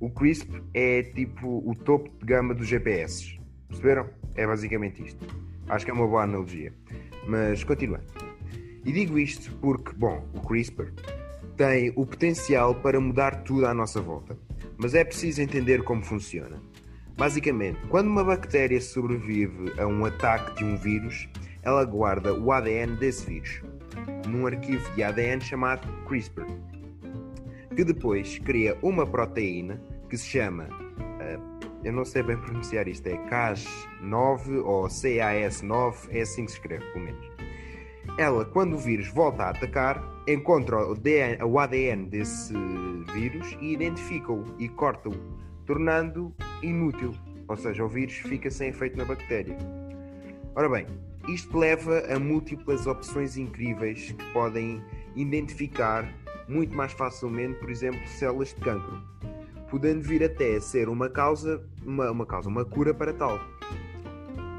[0.00, 3.35] o CRISP é tipo o topo de gama dos GPS.
[3.68, 4.08] Perceberam?
[4.34, 5.26] É basicamente isto.
[5.68, 6.72] Acho que é uma boa analogia.
[7.26, 8.06] Mas continuando.
[8.84, 10.92] E digo isto porque, bom, o CRISPR
[11.56, 14.38] tem o potencial para mudar tudo à nossa volta.
[14.78, 16.60] Mas é preciso entender como funciona.
[17.16, 21.28] Basicamente, quando uma bactéria sobrevive a um ataque de um vírus,
[21.62, 23.62] ela guarda o ADN desse vírus
[24.26, 26.44] num arquivo de ADN chamado CRISPR,
[27.74, 30.68] que depois cria uma proteína que se chama,
[31.20, 31.38] eh,
[31.84, 36.84] eu não sei bem pronunciar isto, é Cas9 ou CAS9, é assim que se escreve,
[36.92, 37.30] pelo menos.
[38.18, 42.54] ela, quando o vírus volta a atacar, encontra o, DN o ADN desse
[43.12, 45.14] vírus e identifica-o e corta-o,
[45.64, 47.14] tornando inútil.
[47.48, 49.56] Ou seja, o vírus fica sem efeito na bactéria.
[50.54, 50.86] Ora bem,
[51.28, 54.82] isto leva a múltiplas opções incríveis que podem
[55.14, 56.12] identificar
[56.48, 59.02] muito mais facilmente, por exemplo, células de cancro,
[59.70, 63.38] podendo vir até a ser uma causa, uma, uma causa, uma cura para tal.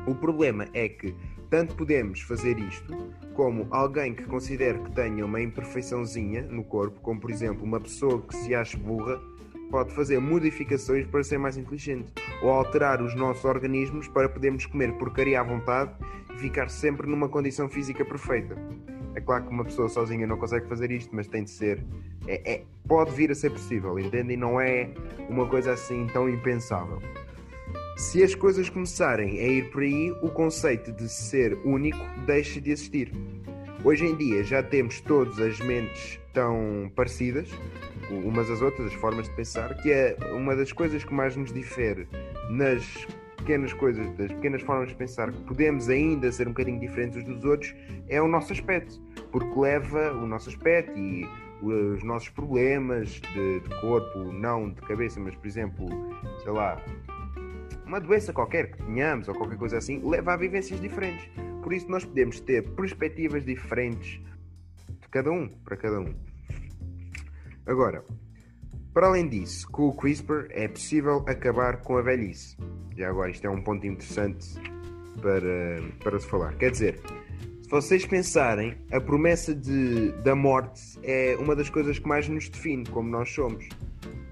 [0.05, 1.15] O problema é que
[1.49, 2.93] tanto podemos fazer isto,
[3.33, 8.21] como alguém que considere que tenha uma imperfeiçãozinha no corpo, como por exemplo uma pessoa
[8.21, 9.19] que se acha burra,
[9.69, 12.11] pode fazer modificações para ser mais inteligente,
[12.41, 15.91] ou alterar os nossos organismos para podermos comer porcaria à vontade
[16.33, 18.55] e ficar sempre numa condição física perfeita.
[19.17, 21.83] É claro que uma pessoa sozinha não consegue fazer isto, mas tem de ser.
[22.27, 24.37] É, é, pode vir a ser possível, entende?
[24.37, 24.91] Não é
[25.27, 27.01] uma coisa assim tão impensável.
[27.97, 32.69] Se as coisas começarem a ir por aí, o conceito de ser único deixa de
[32.69, 33.11] existir.
[33.83, 37.49] Hoje em dia já temos todas as mentes tão parecidas,
[38.11, 41.51] umas às outras, as formas de pensar, que é uma das coisas que mais nos
[41.51, 42.07] difere
[42.51, 43.07] nas
[43.37, 47.23] pequenas coisas, das pequenas formas de pensar, que podemos ainda ser um bocadinho diferentes uns
[47.23, 47.73] dos outros,
[48.07, 49.06] é o nosso aspecto,
[49.37, 51.27] porque leva o nosso aspecto e
[51.61, 55.87] os nossos problemas de, de corpo, não de cabeça, mas por exemplo,
[56.41, 56.81] sei lá,
[57.85, 61.29] uma doença qualquer que tenhamos ou qualquer coisa assim, leva a vivências diferentes.
[61.61, 64.19] Por isso nós podemos ter perspectivas diferentes
[65.01, 66.15] de cada um, para cada um.
[67.65, 68.03] Agora,
[68.91, 72.57] para além disso, com o CRISPR é possível acabar com a velhice.
[72.95, 74.55] E agora isto é um ponto interessante
[75.21, 76.55] para, para se falar.
[76.55, 76.99] Quer dizer,
[77.67, 82.47] se vocês pensarem, a promessa de, da morte é uma das coisas que mais nos
[82.47, 83.67] define como nós somos.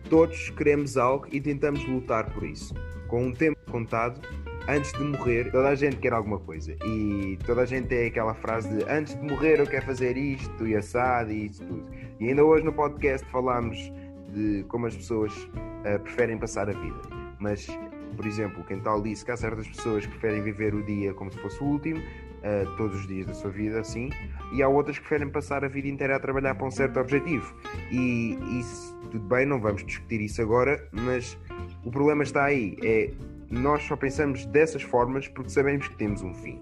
[0.10, 2.74] Todos queremos algo e tentamos lutar por isso
[3.10, 4.26] com um tempo contado,
[4.70, 6.78] antes de morrer, toda a gente quer alguma coisa.
[6.86, 10.66] E toda a gente tem aquela frase de antes de morrer eu quero fazer isto
[10.66, 11.86] e assado e isso tudo.
[12.22, 13.92] E ainda hoje no podcast falámos
[14.34, 17.02] de como as pessoas uh, preferem passar a vida.
[17.38, 17.68] Mas,
[18.16, 21.30] por exemplo, quem tal disse que há certas pessoas que preferem viver o dia como
[21.30, 22.02] se fosse o último,
[22.46, 24.10] uh, todos os dias da sua vida, assim,
[24.54, 27.54] e há outras que preferem passar a vida inteira a trabalhar para um certo objetivo.
[27.92, 31.38] E isso, tudo bem, não vamos discutir isso agora, mas
[31.84, 32.78] o problema está aí.
[32.84, 33.12] É,
[33.50, 36.62] nós só pensamos dessas formas porque sabemos que temos um fim.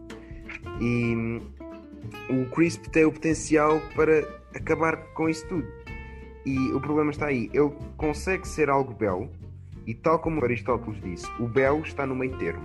[0.80, 1.42] E hum,
[2.30, 4.22] o CRISP tem o potencial para
[4.56, 5.68] acabar com isso tudo.
[6.46, 7.50] E o problema está aí.
[7.54, 9.30] Ele consegue ser algo belo,
[9.86, 12.64] e tal como Aristóteles disse, o belo está no meio termo.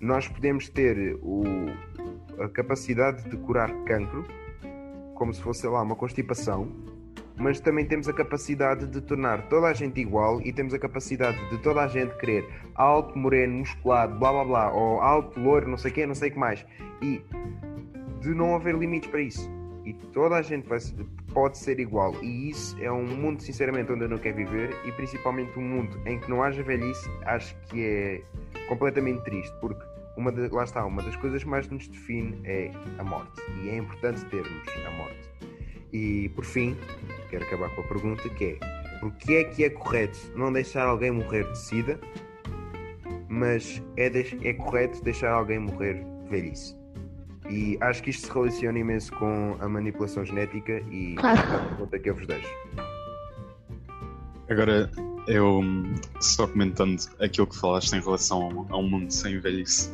[0.00, 1.42] Nós podemos ter o,
[2.38, 4.24] a capacidade de curar cancro,
[5.14, 6.68] como se fosse lá uma constipação,
[7.38, 11.38] mas também temos a capacidade de tornar toda a gente igual e temos a capacidade
[11.50, 15.76] de toda a gente querer alto, moreno, musculado, blá blá blá, ou alto, loiro, não
[15.76, 16.64] sei o quê, não sei o que mais.
[17.02, 17.22] E
[18.20, 19.50] de não haver limites para isso.
[19.84, 20.78] E toda a gente vai,
[21.32, 22.12] pode ser igual.
[22.20, 24.74] E isso é um mundo, sinceramente, onde eu não quero viver.
[24.84, 28.22] E principalmente um mundo em que não haja velhice, acho que é
[28.66, 29.54] completamente triste.
[29.60, 29.84] Porque,
[30.16, 33.42] uma de, lá está, uma das coisas que mais nos define é a morte.
[33.62, 35.30] E é importante termos a morte.
[35.92, 36.76] E por fim,
[37.30, 41.10] quero acabar com a pergunta que é porque é que é correto não deixar alguém
[41.10, 42.00] morrer de sida,
[43.28, 46.76] mas é, é correto deixar alguém morrer de velhice?
[47.48, 51.38] E acho que isto se relaciona imenso com a manipulação genética e claro.
[51.38, 52.48] a pergunta que eu vos deixo.
[54.48, 54.90] Agora,
[55.28, 55.60] eu
[56.20, 59.90] só comentando aquilo que falaste em relação a um mundo sem velhice.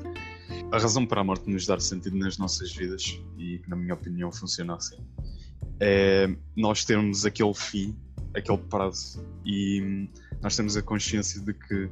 [0.73, 4.33] A razão para a morte nos dar sentido nas nossas vidas, e na minha opinião
[4.33, 4.97] funciona assim,
[5.79, 7.95] é nós termos aquele fim,
[8.35, 10.09] aquele prazo, e
[10.41, 11.91] nós temos a consciência de que,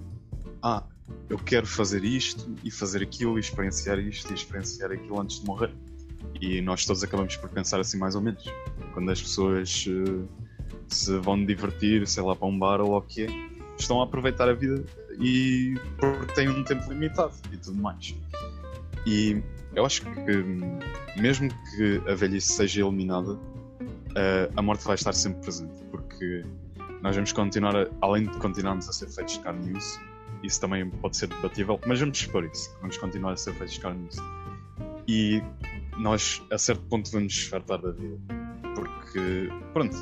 [0.63, 0.83] ah,
[1.29, 5.47] eu quero fazer isto e fazer aquilo, e experienciar isto e experienciar aquilo antes de
[5.47, 5.75] morrer.
[6.41, 8.45] E nós todos acabamos por pensar assim, mais ou menos.
[8.95, 10.27] Quando as pessoas uh,
[10.89, 13.29] se vão divertir, sei lá, para um bar ou o que é,
[13.79, 14.83] estão a aproveitar a vida
[15.21, 18.15] e porque têm um tempo limitado e tudo mais.
[19.07, 19.43] E
[19.75, 25.41] eu acho que, mesmo que a velhice seja eliminada, uh, a morte vai estar sempre
[25.43, 26.45] presente, porque
[27.03, 30.01] nós vamos continuar, a, além de continuarmos a ser feitos de carne e osso,
[30.43, 33.81] isso também pode ser debatível, mas vamos expor isso, vamos continuar a ser feitos de
[33.81, 34.23] carne e osso.
[35.09, 35.43] E
[35.99, 38.19] nós, a certo ponto, vamos despertar da vida,
[38.75, 39.97] porque, pronto,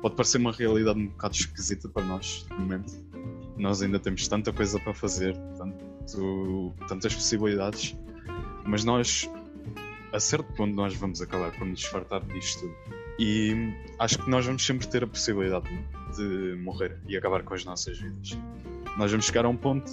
[0.00, 2.92] pode parecer uma realidade um bocado esquisita para nós, no momento.
[3.56, 7.96] Nós ainda temos tanta coisa para fazer, tanto, tantas possibilidades,
[8.68, 9.28] mas nós,
[10.12, 12.74] a certo ponto, nós vamos acabar por nos desfartar disto tudo.
[13.18, 15.66] E acho que nós vamos sempre ter a possibilidade
[16.14, 18.38] de morrer e acabar com as nossas vidas.
[18.96, 19.90] Nós vamos chegar a um ponto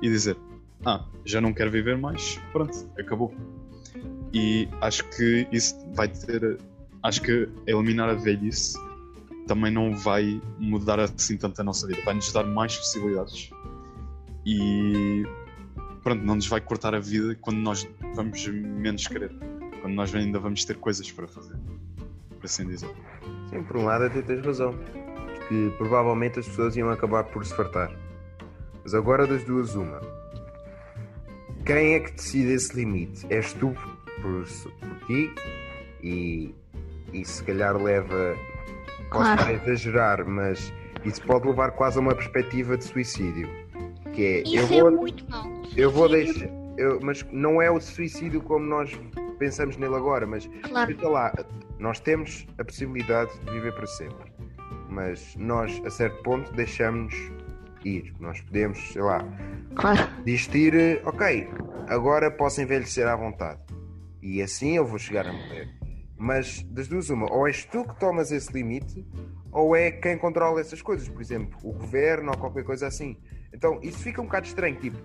[0.00, 0.36] e dizer:
[0.84, 3.34] Ah, já não quero viver mais, pronto, acabou.
[4.32, 6.58] E acho que isso vai ter.
[7.02, 8.78] Acho que eliminar a velhice
[9.48, 12.02] também não vai mudar assim tanto a nossa vida.
[12.04, 13.50] Vai nos dar mais possibilidades.
[14.44, 15.24] E
[16.02, 17.88] pronto, não nos vai cortar a vida quando nós
[18.18, 19.30] vamos menos querer.
[19.80, 21.54] Quando nós ainda vamos ter coisas para fazer.
[22.36, 22.90] Por assim dizer.
[23.48, 24.74] Sim, por um lado até tens razão.
[25.48, 27.90] Que provavelmente as pessoas iam acabar por se fartar.
[28.82, 30.00] Mas agora das duas, uma.
[31.64, 33.24] Quem é que decide esse limite?
[33.30, 33.74] És tu
[34.20, 34.44] por,
[34.80, 35.30] por ti
[36.02, 36.54] e,
[37.12, 38.36] e se calhar leva.
[39.10, 39.40] Posso Claro.
[39.40, 40.70] estar a exagerar, mas
[41.04, 43.48] isso pode levar quase a uma perspectiva de suicídio.
[44.12, 45.46] Que é, eu Isso é vou, muito mau.
[45.76, 46.48] eu vou deixar.
[46.78, 48.90] Eu- mas não é o suicídio como nós
[49.38, 51.32] pensamos nele agora, mas Claro, lá,
[51.78, 54.32] nós temos a possibilidade de viver para sempre,
[54.88, 57.14] mas nós, a certo ponto, deixamos
[57.84, 58.14] ir.
[58.18, 59.24] Nós podemos, sei lá,
[59.74, 60.00] claro.
[60.24, 61.48] desistir, ok,
[61.88, 63.60] agora posso envelhecer à vontade
[64.22, 65.68] e assim eu vou chegar a morrer.
[66.16, 69.06] Mas das duas, uma, ou és tu que tomas esse limite,
[69.52, 73.16] ou é quem controla essas coisas, por exemplo, o governo ou qualquer coisa assim.
[73.54, 74.98] Então isso fica um bocado estranho, tipo,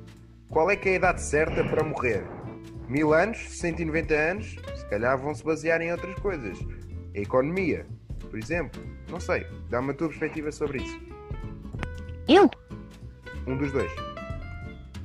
[0.54, 2.24] qual é que é a idade certa para morrer?
[2.88, 6.58] Mil anos, 190 anos, se calhar vão se basear em outras coisas.
[7.16, 7.86] A economia,
[8.30, 11.00] por exemplo, não sei, dá-me a tua perspectiva sobre isso.
[12.28, 12.50] Eu?
[13.48, 13.92] Um dos dois.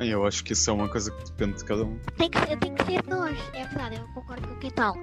[0.00, 1.98] Eu acho que isso é uma coisa que depende de cada um.
[2.16, 4.94] Tem que, ser- tem que ser nós, é verdade, eu concordo com o que tal.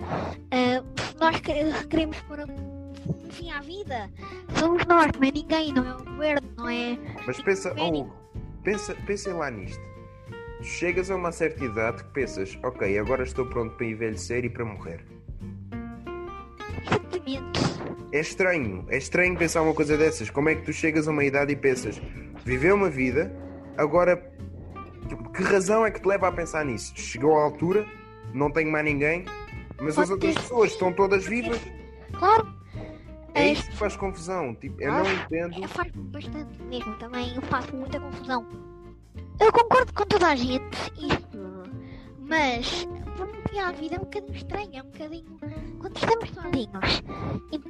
[0.51, 1.41] Ah, se nós
[1.89, 4.09] queremos pôr um fim à vida,
[4.57, 6.97] somos nós, não é ninguém, não é o governo, não é.
[7.27, 8.07] Mas pensa, oh,
[8.63, 9.83] pensa, pensem lá nisto.
[10.65, 14.65] Chegas a uma certa idade que pensas, ok, agora estou pronto para envelhecer e para
[14.65, 15.05] morrer.
[16.81, 17.59] Exatamente.
[18.11, 20.29] É estranho, é estranho pensar uma coisa dessas.
[20.31, 22.01] Como é que tu chegas a uma idade e pensas,
[22.43, 23.31] viveu uma vida,
[23.77, 24.17] agora
[25.07, 26.93] tipo, que razão é que te leva a pensar nisso?
[26.95, 27.85] Chegou à altura,
[28.33, 29.23] não tenho mais ninguém,
[29.79, 31.61] mas as Pode outras ter- pessoas estão todas vivas.
[32.17, 32.55] Claro.
[33.35, 34.55] É É, isso que faz confusão.
[34.55, 35.63] Tipo, eu não Ah, entendo.
[35.63, 38.45] é, faz bastante mesmo, também eu faço muita confusão.
[39.39, 41.63] Eu concordo com toda a gente, isto,
[42.19, 42.85] mas
[43.17, 45.39] por um fim à vida é um bocadinho estranho, é um bocadinho.
[45.79, 47.03] Quando estamos sozinhos,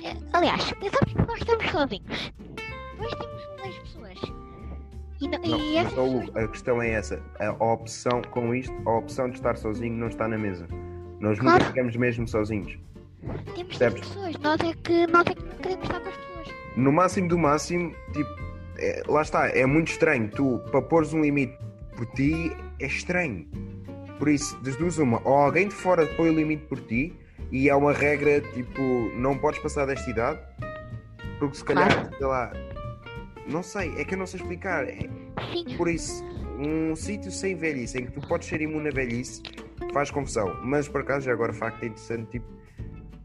[0.03, 2.33] eh, aliás, pensamos que nós estamos sozinhos,
[2.91, 4.19] depois temos mais pessoas.
[5.21, 7.21] E, não, Não, e mas, essas Hugo, a questão é essa.
[7.39, 10.67] A opção com isto, a opção de estar sozinho não está na mesa.
[11.19, 11.59] Nós Claro.
[11.59, 12.77] nunca ficamos mesmo sozinhos.
[13.55, 14.01] temos percebes?
[14.01, 16.47] pessoas, nós é que nós é que não queremos estar com as pessoas.
[16.77, 18.29] No máximo do máximo, tipo,
[18.77, 20.29] é- lá está, é muito estranho.
[20.29, 21.57] Tu, para pôres um limite
[21.95, 23.47] por ti, é estranho.
[24.19, 27.13] Por isso, das duas, uma, ou alguém de fora põe o limite por ti
[27.51, 28.81] e é uma regra tipo,
[29.15, 30.39] não podes passar desta idade,
[31.39, 32.17] porque se calhar, Claro.
[32.17, 32.53] sei lá,
[33.47, 34.85] não sei, é que eu não sei explicar.
[34.87, 35.09] É-
[35.77, 36.23] Por isso,
[36.57, 39.41] um sítio sem velhice, em que tu podes ser imune à velhice,
[39.93, 40.57] faz confusão.
[40.63, 42.45] Mas por acaso, já agora, facto é interessante, tipo,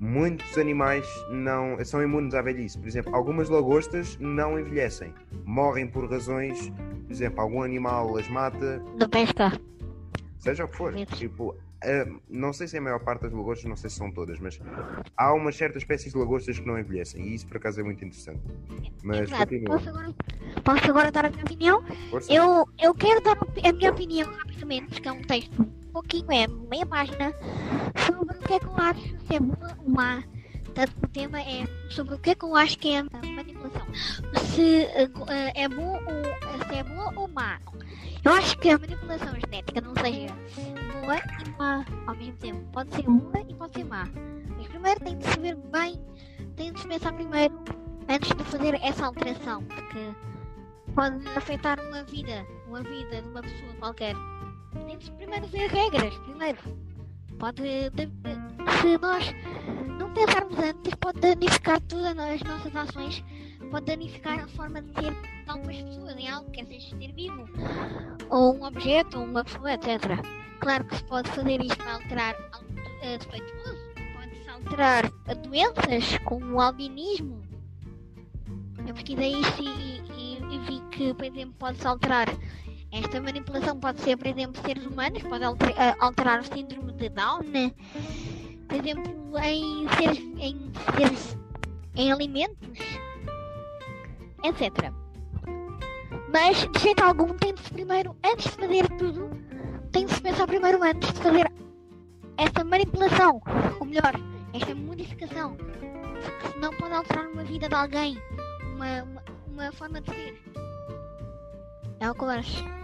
[0.01, 2.79] muitos animais não são imunes à velhice.
[2.79, 5.15] Por exemplo, algumas lagostas não envelhecem.
[5.45, 6.71] Morrem por razões,
[7.07, 9.53] por exemplo, algum animal as mata, da pesca.
[10.39, 10.95] seja o que for.
[10.95, 11.55] Tipo,
[11.85, 14.39] ah, não sei se é a maior parte das lagostas, não sei se são todas,
[14.41, 14.59] mas
[15.17, 17.23] há umas certas espécies de lagostas que não envelhecem.
[17.23, 18.41] E isso, por acaso, é muito interessante.
[19.05, 19.29] Mas.
[19.67, 20.15] Posso agora,
[20.65, 21.85] posso agora dar a minha opinião?
[22.11, 22.33] Força.
[22.33, 26.87] Eu, eu quero dar a minha opinião rapidamente, porque é um texto pouquinho, é meia
[26.87, 27.33] página,
[28.07, 30.23] sobre o que é que eu acho se é boa ou má.
[30.65, 33.87] Portanto, o tema é sobre o que é que eu acho que é manipulação.
[34.55, 37.61] Se eh, eh, é boa ou se é boa ou má.
[38.25, 40.35] Eu acho que a manipulação genética não seja
[41.01, 42.61] boa e má ao mesmo tempo.
[42.73, 44.09] Pode ser boa e pode ser má.
[44.57, 46.01] Mas primeiro tem de se ver bem,
[46.57, 47.55] tem de pensar primeiro
[48.09, 50.15] antes de fazer essa alteração, porque
[50.95, 54.15] pode afetar uma vida, uma vida de uma pessoa qualquer.
[54.73, 56.59] Tem de primeiro ver regras, primeiro.
[57.39, 58.11] Pode, de-
[58.83, 59.25] se nós
[59.99, 63.25] não pensarmos antes, pode danificar todas as nossas ações,
[63.71, 67.49] pode danificar a forma de ser de algumas pessoas em algo, quer seja ser vivo,
[68.29, 70.21] ou um objeto, ou uma pessoa, etc.
[70.61, 72.67] Claro que se pode fazer isto para alterar algo
[73.03, 73.79] eh, defeituoso,
[74.15, 75.11] pode-se alterar
[75.43, 77.41] doenças como o albinismo,
[78.87, 82.29] eu pesquisei isto e, e- e vi que, por exemplo, pode-se alterar.
[82.93, 87.43] Esta manipulação pode ser, por exemplo, seres humanos, pode eh, alterar o síndrome de Down,
[87.45, 87.73] né?
[88.71, 91.39] por exemplo, em seres, em seres,
[91.97, 92.79] em alimentos,
[94.45, 94.93] etc.
[96.33, 99.31] Mas, de jeito algum, tem de se primeiro, antes de fazer tudo,
[99.91, 101.53] tem de pensar primeiro antes de fazer
[102.37, 103.43] essa manipulação,
[103.81, 104.15] ou melhor,
[104.53, 108.23] esta modificação, porque senão pode alterar uma vida de alguém,
[108.77, 110.41] uma, uma, uma forma de ser.
[111.99, 112.80] É o que eu acho.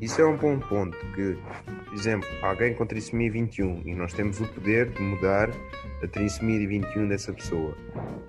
[0.00, 0.96] Isso é um bom ponto.
[1.14, 1.36] Que,
[1.84, 5.50] por exemplo, alguém com trissomia 21 e nós temos o poder de mudar
[6.02, 7.76] a trissomia 21 dessa pessoa.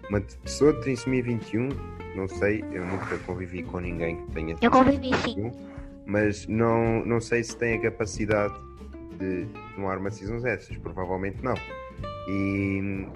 [0.09, 1.69] Uma pessoa de trissomia 21,
[2.15, 5.35] não sei, eu nunca convivi com ninguém que tenha Eu convivi sim.
[5.35, 5.51] 21,
[6.05, 8.55] mas não, não sei se tem a capacidade
[9.19, 10.75] de tomar uma decisão dessas.
[10.77, 11.55] Provavelmente não.
[12.27, 13.07] E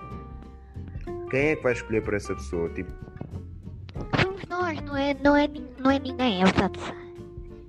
[1.31, 2.69] quem é que vai escolher por essa pessoa?
[2.69, 2.91] Tipo,
[4.21, 5.49] Somos nós, não é, não é,
[5.79, 7.02] não é ninguém, é verdade.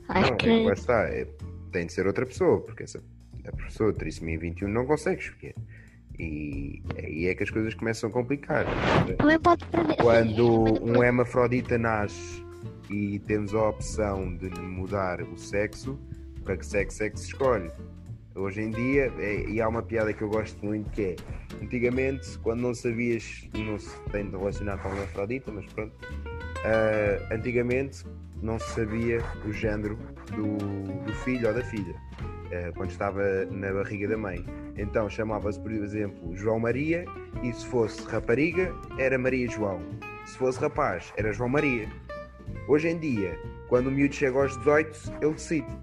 [0.09, 0.49] Acho não, que.
[0.49, 1.27] é, lá está, é-
[1.73, 3.03] tem de ser outra pessoa, porque essa,
[3.47, 5.55] a pessoa de trissomia 21 não consegue escolher.
[6.19, 8.65] E aí é que as coisas começam a complicar.
[9.19, 9.97] Também pode perder.
[9.97, 12.45] Quando um hermafrodita nasce
[12.89, 15.99] e temos a opção de mudar o sexo,
[16.45, 17.71] para que sexo é que se escolhe?
[18.37, 21.17] Hoje em dia, é- e há uma piada que eu gosto muito que é
[21.63, 25.95] antigamente, quando não sabias, não se tem de relacionar com a hermafrodita, mas pronto,
[26.65, 28.05] ah, antigamente
[28.45, 29.97] não se sabia o género
[30.37, 30.59] do,
[31.05, 31.95] do filho ou da filha,
[32.53, 34.45] ah, quando estava na barriga da mãe.
[34.77, 37.07] Então chamava-se, por exemplo, João Maria,
[37.43, 39.81] e se fosse rapariga, era Maria João.
[40.27, 41.89] Se fosse rapaz, era João Maria.
[42.69, 43.39] Hoje em dia,
[43.69, 45.79] quando o miúdo chega aos 18, ele decide.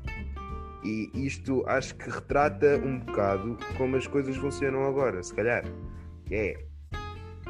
[0.83, 5.63] E isto acho que retrata um bocado como as coisas funcionam agora, se calhar.
[6.29, 6.70] É.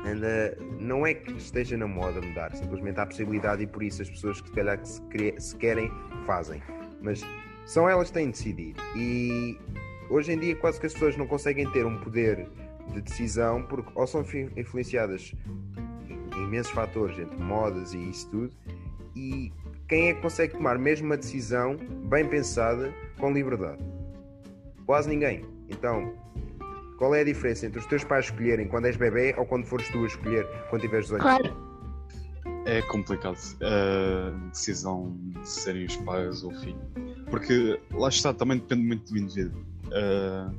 [0.05, 4.09] Anda, não é que esteja na moda mudar, simplesmente há possibilidade e por isso as
[4.09, 5.91] pessoas que se calhar que se, cre- se querem
[6.25, 6.61] fazem.
[7.01, 7.21] Mas
[7.65, 8.75] são elas que têm de decidir.
[8.95, 9.59] E
[10.09, 12.47] hoje em dia quase que as pessoas não conseguem ter um poder
[12.93, 14.25] de decisão porque ou são
[14.57, 15.33] influenciadas
[16.35, 18.55] em imensos fatores, entre modas e isso tudo,
[19.15, 19.53] e
[19.87, 21.77] quem é que consegue tomar mesmo uma decisão
[22.09, 23.83] bem pensada com liberdade?
[24.85, 25.45] Quase ninguém.
[25.69, 26.13] Então,
[27.01, 29.89] qual é a diferença entre os teus pais escolherem quando és bebê ou quando fores
[29.89, 31.57] tu a escolher quando tiveres 18 Claro,
[32.67, 36.79] É complicado a decisão de serem os pais ou o filho.
[37.27, 39.65] Porque lá está, também depende muito do indivíduo.
[39.91, 40.51] Ah,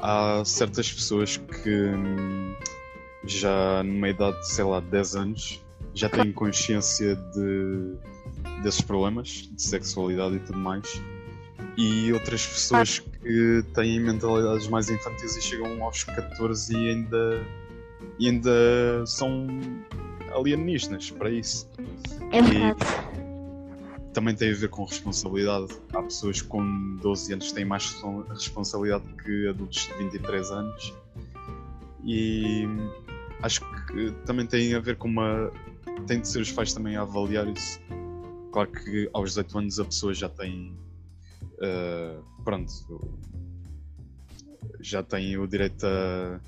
[0.00, 2.54] há certas pessoas que hum,
[3.26, 5.62] já numa idade de, sei lá, 10 anos
[5.92, 11.02] já têm consciência de, desses problemas de sexualidade e tudo mais.
[11.76, 17.46] E outras pessoas que têm mentalidades mais infantis e chegam aos 14 e ainda,
[18.18, 19.46] e ainda são
[20.34, 21.68] alienígenas para isso.
[22.30, 22.78] é verdade.
[24.12, 25.68] Também tem a ver com responsabilidade.
[25.94, 30.94] Há pessoas com 12 anos que têm mais respon- responsabilidade que adultos de 23 anos.
[32.04, 32.66] E
[33.42, 35.50] acho que também tem a ver com uma.
[36.06, 37.80] Tem de ser os pais também a avaliar isso.
[38.52, 40.76] Claro que aos 18 anos a pessoa já tem.
[41.62, 42.72] Eh, pronto.
[44.80, 46.40] Já tem o direito a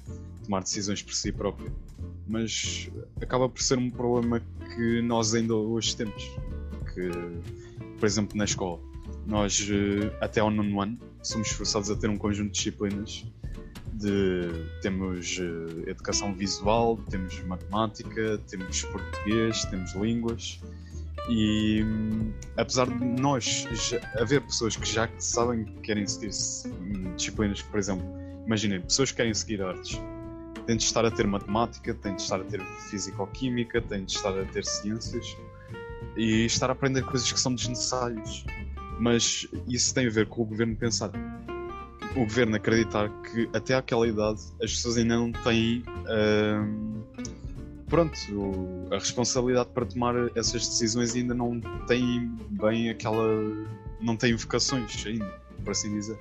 [0.44, 1.72] tomar decisões por si próprio.
[2.26, 4.40] Mas acaba por ser um problema
[4.74, 6.22] que nós ainda hoje temos.
[6.92, 7.10] Que,
[7.98, 8.80] por exemplo, na escola,
[9.26, 13.24] nós eh, até ao nono ano somos forçados a ter um conjunto de disciplinas.
[13.92, 14.48] De,
[14.82, 20.60] temos eh, educação visual, temos matemática, temos português, temos línguas.
[21.28, 26.30] E hum, apesar de nós já, haver pessoas que já sabem que querem seguir
[26.66, 28.06] hum, disciplinas por exemplo,
[28.46, 29.98] imaginem, pessoas que querem seguir artes,
[30.66, 32.60] têm de estar a ter matemática, têm de estar a ter
[32.90, 35.36] físico-química, têm de estar a ter ciências
[36.16, 38.44] e estar a aprender coisas que são desnecessárias.
[39.00, 41.10] Mas isso tem a ver com o governo pensar.
[42.14, 47.02] O governo acreditar que até àquela idade as pessoas ainda não têm hum,
[47.94, 48.18] pronto,
[48.90, 53.24] a responsabilidade para tomar essas decisões ainda não têm bem aquela.
[54.00, 56.18] não têm vocações ainda, por assim dizer.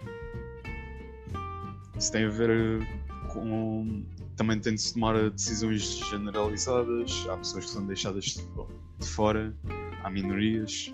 [1.98, 2.88] Isso tem a ver eh,
[3.30, 4.04] com.
[4.36, 8.26] Também tem de se tomar decisões generalizadas, há pessoas que são deixadas
[9.00, 9.52] de fora,
[10.04, 10.94] há minorias.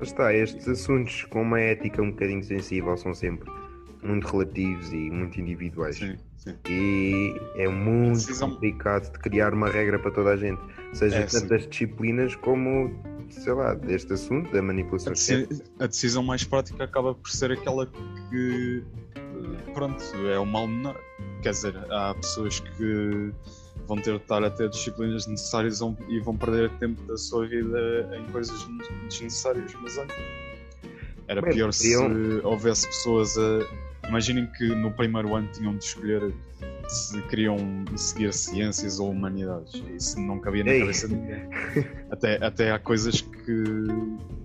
[0.00, 3.48] Está, estes assuntos com uma ética um bocadinho sensível são sempre
[4.02, 5.96] muito relativos e muito individuais.
[5.96, 6.54] Sim, sim.
[6.68, 10.60] E é muito Decisão- complicado de criar uma regra para toda a gente.
[10.92, 11.40] Seja É, sim.
[11.40, 12.90] tantas disciplinas como,
[13.30, 15.64] sei lá, deste assunto, da A, manipulação deci- genética.
[15.78, 17.86] a decisão mais prática acaba por ser aquela
[18.28, 18.82] que,
[19.14, 20.96] eh, pronto, é o mal menor.
[21.42, 23.32] Quer dizer, há pessoas que
[23.86, 28.10] vão ter de estar a ter disciplinas necessárias e vão perder tempo da sua vida
[28.18, 28.66] em coisas
[29.08, 29.72] desnecessárias.
[29.80, 30.08] Mas olha,
[31.28, 33.89] era pior se podiam- houvesse pessoas a.
[34.10, 36.34] Imaginem que no primeiro ano tinham de escolher
[36.88, 37.56] se queriam
[37.96, 39.82] seguir ciências ou humanidades.
[39.96, 40.80] Isso não cabia na Ei.
[40.80, 41.48] cabeça de ninguém.
[42.10, 43.64] Até, até há coisas que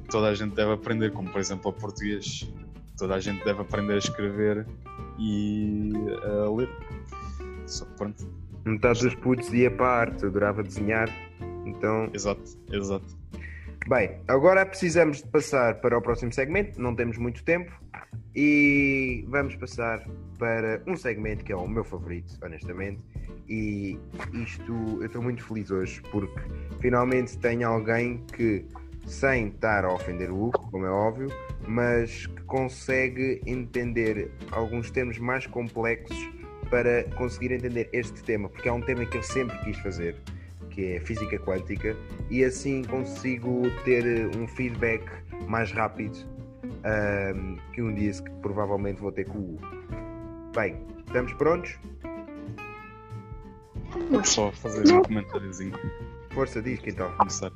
[0.09, 2.47] toda a gente deve aprender, como por exemplo o português.
[2.95, 4.67] Toda a gente deve aprender a escrever
[5.17, 5.91] e
[6.23, 6.69] a ler.
[7.65, 8.23] Só que pronto,
[8.65, 11.07] Metade dos putos ia para a arte, adorava desenhar.
[11.67, 13.05] Então, exato, exato.
[13.87, 17.71] Bem, agora precisamos de passar para o próximo segmento, não temos muito tempo,
[18.35, 20.03] e vamos passar
[20.39, 23.03] para um segmento que é o meu favorito, honestamente.
[23.47, 23.99] E
[24.33, 26.41] isto eu estou muito feliz hoje porque
[26.81, 28.65] finalmente tenho alguém que,
[29.05, 31.29] sem estar a ofender o Hugo, como é óbvio,
[31.67, 36.17] mas que consegue entender alguns termos mais complexos
[36.71, 40.15] para conseguir entender este tema, porque é um tema que eu sempre quis fazer
[40.75, 41.95] que é física quântica,
[42.29, 45.09] e assim consigo ter um feedback
[45.47, 46.17] mais rápido
[46.65, 49.67] um, que um dia que provavelmente vou ter com o Hugo.
[50.53, 51.79] Bem, estamos prontos?
[54.11, 55.73] Vou só fazer um comentáriozinho.
[56.31, 57.09] Força, diz que então.
[57.17, 57.51] Começar.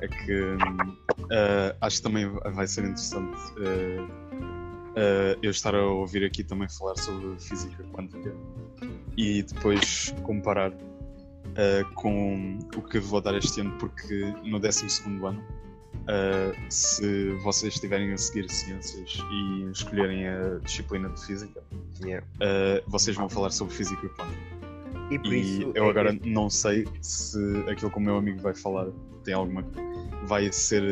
[0.00, 6.24] É que uh, acho que também vai ser interessante uh, uh, eu estar a ouvir
[6.24, 8.34] aqui também falar sobre física quântica
[9.16, 10.72] e depois comparar
[11.50, 14.86] uh, com o que vou dar este ano, porque no 12
[15.26, 21.62] ano, uh, se vocês estiverem a seguir ciências e escolherem a disciplina de física,
[22.02, 22.26] Yeah.
[22.36, 24.60] uh, vocês vão falar sobre física quântica.
[25.10, 25.72] E por E isso.
[25.74, 27.36] eu é- agora não sei se
[27.68, 28.86] aquilo que o meu amigo vai falar
[29.24, 29.62] tem alguma.
[30.24, 30.82] vai ser.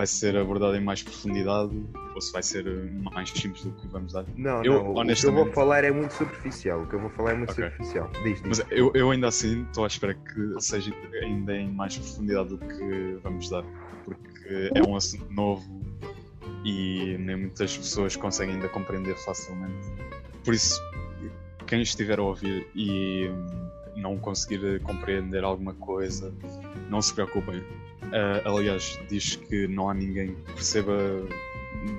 [0.00, 1.76] Vai ser abordado em mais profundidade
[2.14, 4.24] ou se vai ser hum, mais simples do que vamos dar.
[4.34, 6.80] Não, eu, não, o que eu honestamente- vou falar é muito superficial.
[6.82, 7.62] O que eu vou falar é muito Ok.
[7.64, 8.10] superficial.
[8.22, 8.48] Diz, diz.
[8.58, 10.90] Mas eu, eu ainda assim estou à espera que seja
[11.22, 13.62] ainda em mais profundidade do que vamos dar,
[14.06, 15.62] porque é um assunto novo
[16.64, 19.86] e nem muitas pessoas conseguem ainda compreender facilmente.
[20.42, 20.80] Por isso,
[21.66, 23.69] quem estiver a ouvir e hum,
[24.00, 26.32] não conseguir compreender alguma coisa,
[26.88, 27.62] não se preocupem.
[28.12, 30.96] Ah, aliás, diz que não há ninguém que perceba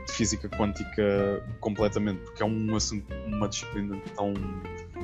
[0.05, 4.33] de física quântica completamente, porque é um assunto, uma disciplina tão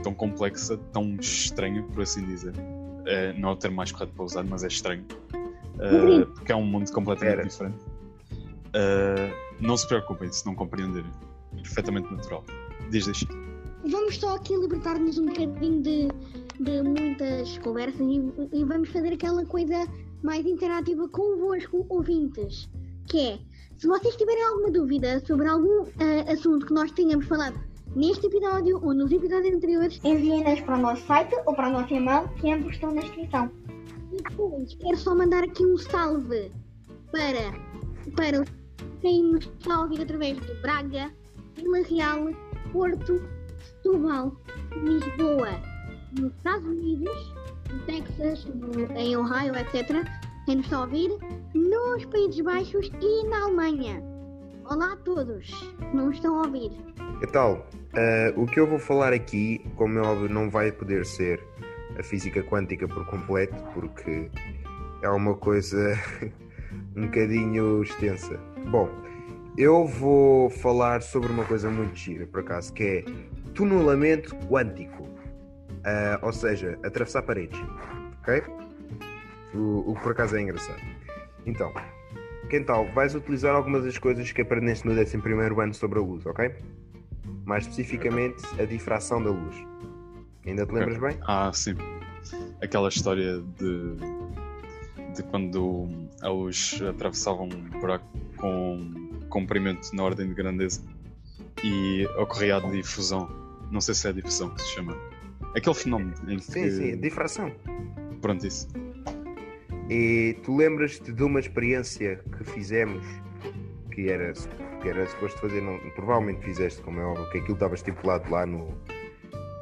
[0.03, 2.53] tão complexa, tão estranha, por assim dizer.
[3.05, 5.05] Eh, não é o termo mais correto para usar, mas é estranho.
[5.79, 7.47] Eh, porque é um mundo completamente Era.
[7.47, 7.77] diferente.
[9.59, 11.09] Não se preocupem se não compreenderem.
[11.57, 12.43] É perfeitamente natural.
[12.91, 13.25] Diz, diz.
[13.89, 16.07] Vamos só aqui libertar-nos um bocadinho de,
[16.59, 19.87] de muitas conversas e, e vamos fazer aquela coisa
[20.21, 22.69] mais interativa convosco, ouvintes.
[23.07, 23.39] Que é,
[23.77, 27.57] se vocês tiverem alguma dúvida sobre algum ah, assunto que nós tenhamos falado
[27.95, 31.93] neste episódio ou nos episódios anteriores, enviem-nas para o nosso site ou para o nosso
[31.93, 33.49] e-mail, que ambos estão na descrição.
[34.11, 36.51] E depois, quero só mandar aqui um salve
[37.09, 37.53] para,
[38.17, 38.43] para
[38.99, 41.09] quem nos está a ouvir através de Braga,
[41.55, 42.29] Vila Real,
[42.73, 43.36] Porto,
[43.67, 44.31] Setúbal,
[44.83, 45.49] Lisboa,
[46.17, 47.35] nos Estados Unidos,
[47.69, 48.47] no Texas,
[48.95, 50.05] em Ohio, etc.
[50.45, 51.09] Quem nos está a ouvir,
[51.53, 54.01] nos Países Baixos e na Alemanha.
[54.65, 56.71] Olá a todos que não estão a ouvir.
[57.19, 57.67] Que tal?
[57.93, 61.43] Ah, o que eu vou falar aqui, como é óbvio, não vai poder ser
[61.99, 64.29] a física quântica por completo, porque
[65.01, 65.99] é uma coisa
[66.95, 68.39] um bocadinho extensa.
[68.69, 68.89] Bom,
[69.57, 73.05] eu vou falar sobre uma coisa muito gira, por acaso, que é
[73.57, 75.09] tunelamento quântico.
[75.83, 77.59] Ah, ou seja, atravessar paredes.
[78.21, 78.43] Ok?
[79.53, 80.79] O, o que por acaso é engraçado.
[81.45, 81.73] Então,
[82.49, 85.17] Quental, vais utilizar algumas das coisas que aprendeste no 11
[85.61, 86.53] ano sobre a luz, ok?
[87.45, 89.55] Mais especificamente a difração da luz.
[90.45, 91.17] Ainda te lembras bem?
[91.27, 91.75] Ah, sim.
[92.61, 93.95] Aquela história de,
[95.13, 95.89] de quando
[96.21, 98.05] a luz atravessava um buraco
[98.37, 100.81] com comprimento na ordem de grandeza
[101.63, 103.46] e ocorria a difusão.
[103.71, 104.97] Não sei se é a difusão que se chama.
[105.55, 106.43] Aquele fenómeno em que.
[106.45, 107.51] Sim, sim, difração.
[108.21, 108.67] Pronto, isso.
[109.89, 113.03] E tu lembras-te de uma experiência que fizemos
[113.91, 114.33] que era,
[114.81, 118.45] que era suposto fazer, não, provavelmente fizeste, como é óbvio, que aquilo estava estipulado lá
[118.45, 118.67] no,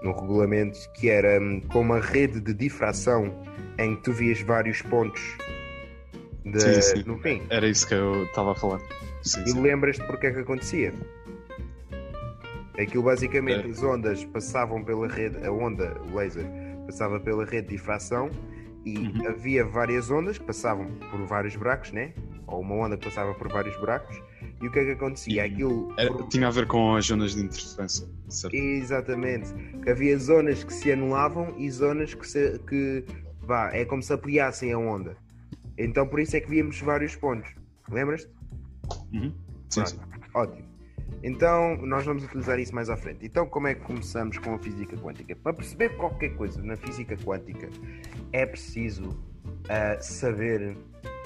[0.03, 3.33] no regulamento, que era hum, com uma rede de difração
[3.77, 5.21] em que tu vias vários pontos
[6.43, 7.03] de- Sim, sim.
[7.05, 7.41] no fim.
[7.49, 8.81] Era isso que eu estava a falar.
[9.21, 10.93] Sim, E lembras-te porque é que acontecia?
[12.79, 13.69] Aquilo basicamente É.
[13.71, 16.45] as ondas passavam pela rede, a onda, o laser,
[16.85, 18.29] passava pela rede de difração
[18.85, 19.27] e Uhum.
[19.29, 22.13] havia várias ondas que passavam por vários buracos, né?
[22.47, 24.21] Ou uma onda que passava por vários buracos.
[24.61, 25.35] E o que é que acontecia?
[25.47, 25.93] E Aquilo.
[25.97, 28.53] Era- por- tinha a ver com as zonas de interferência, certo?
[28.55, 29.51] Exatamente.
[29.83, 32.59] Que havia zonas que se anulavam e zonas que se.
[32.59, 33.03] Que,
[33.41, 35.17] vá, é como se ampliassem a onda.
[35.77, 37.49] Então por isso é que víamos vários pontos.
[37.89, 38.29] Lembras-te?
[39.13, 39.33] Uhum.
[39.69, 39.89] Sim, Pronto.
[39.89, 39.99] sim.
[40.33, 40.74] Ótimo.
[41.23, 43.25] Então, nós vamos utilizar isso mais à frente.
[43.25, 45.35] Então, como é que começamos com a física quântica?
[45.35, 47.69] Para perceber qualquer coisa na física quântica,
[48.31, 49.17] é preciso
[49.69, 50.77] ah, saber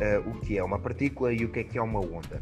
[0.01, 2.41] ah, o que é uma partícula e o que é que é uma onda.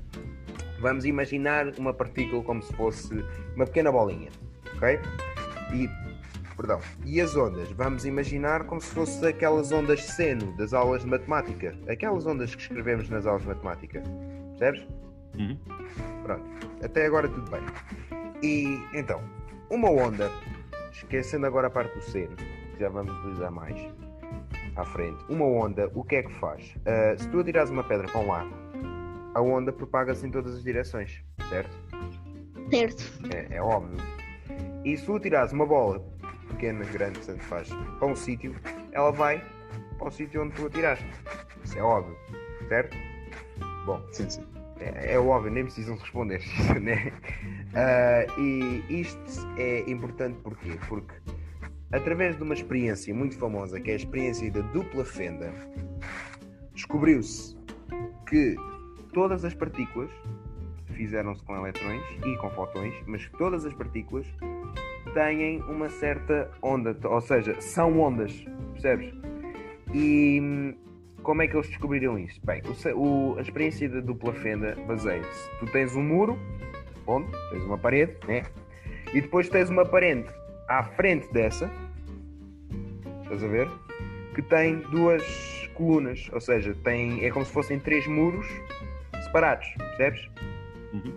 [0.80, 3.14] Vamos imaginar uma partícula como se fosse
[3.56, 4.30] uma pequena bolinha,
[4.76, 5.00] ok?
[5.74, 5.90] E
[6.58, 6.82] Perdão.
[7.06, 7.72] E as ondas?
[7.72, 11.78] Vamos imaginar como se fosse aquelas ondas seno das aulas de matemática.
[11.88, 14.02] Aquelas ondas que escrevemos nas aulas de matemática.
[14.58, 14.88] Percebes?
[15.38, 15.56] Uhum.
[16.24, 16.67] Pronto.
[16.84, 17.62] Até agora tudo bem.
[18.42, 19.22] E então,
[19.70, 20.32] uma onda,
[20.92, 23.76] esquecendo agora a parte do seno, que já vamos utilizar mais
[24.76, 25.24] à frente.
[25.30, 26.76] Uma onda, o que é que faz?
[26.86, 28.50] Ah, se tu atirares uma pedra para um lado,
[29.34, 31.76] a onda propaga-se em todas as direções, certo?
[32.70, 33.04] Certo.
[33.34, 33.98] É, é óbvio.
[34.84, 36.00] E se tu tirares uma bola,
[36.50, 38.56] pequena, grande, tanto faz, para um sítio,
[38.92, 39.44] ela vai
[39.98, 41.06] para o sítio onde tu atiraste.
[41.64, 42.16] Isso é óbvio,
[42.68, 42.96] certo?
[43.86, 44.57] Bom, Sim, sim.
[44.80, 46.42] É, é óbvio, nem precisam responder,
[46.82, 47.12] né?
[47.74, 50.78] Ah, e isto é importante porquê?
[50.88, 51.14] Porque
[51.92, 55.54] através de uma experiência muito famosa, que é a experiência da dupla fenda,
[56.74, 57.56] descobriu-se
[58.28, 58.56] que
[59.14, 60.12] todas as partículas
[60.94, 64.26] fizeram-se com eletrões e com fotões, mas que todas as partículas
[65.14, 69.14] têm uma certa onda, ou seja, são ondas, percebes?
[69.94, 70.76] E
[71.28, 72.40] como é que eles descobriram isto?
[72.46, 75.50] Bem, o o- a experiência da dupla fenda baseia-se.
[75.60, 76.40] Tu tens um muro,
[77.06, 77.30] onde?
[77.50, 78.44] Tens uma parede, né?
[79.14, 80.26] E depois tens uma parede
[80.70, 81.70] à frente dessa,
[83.24, 83.68] estás a ver?
[84.36, 88.48] Que tem duas colunas, ou seja, tem, é como se fossem três muros
[89.22, 90.30] separados, percebes?
[90.94, 91.14] Uhum.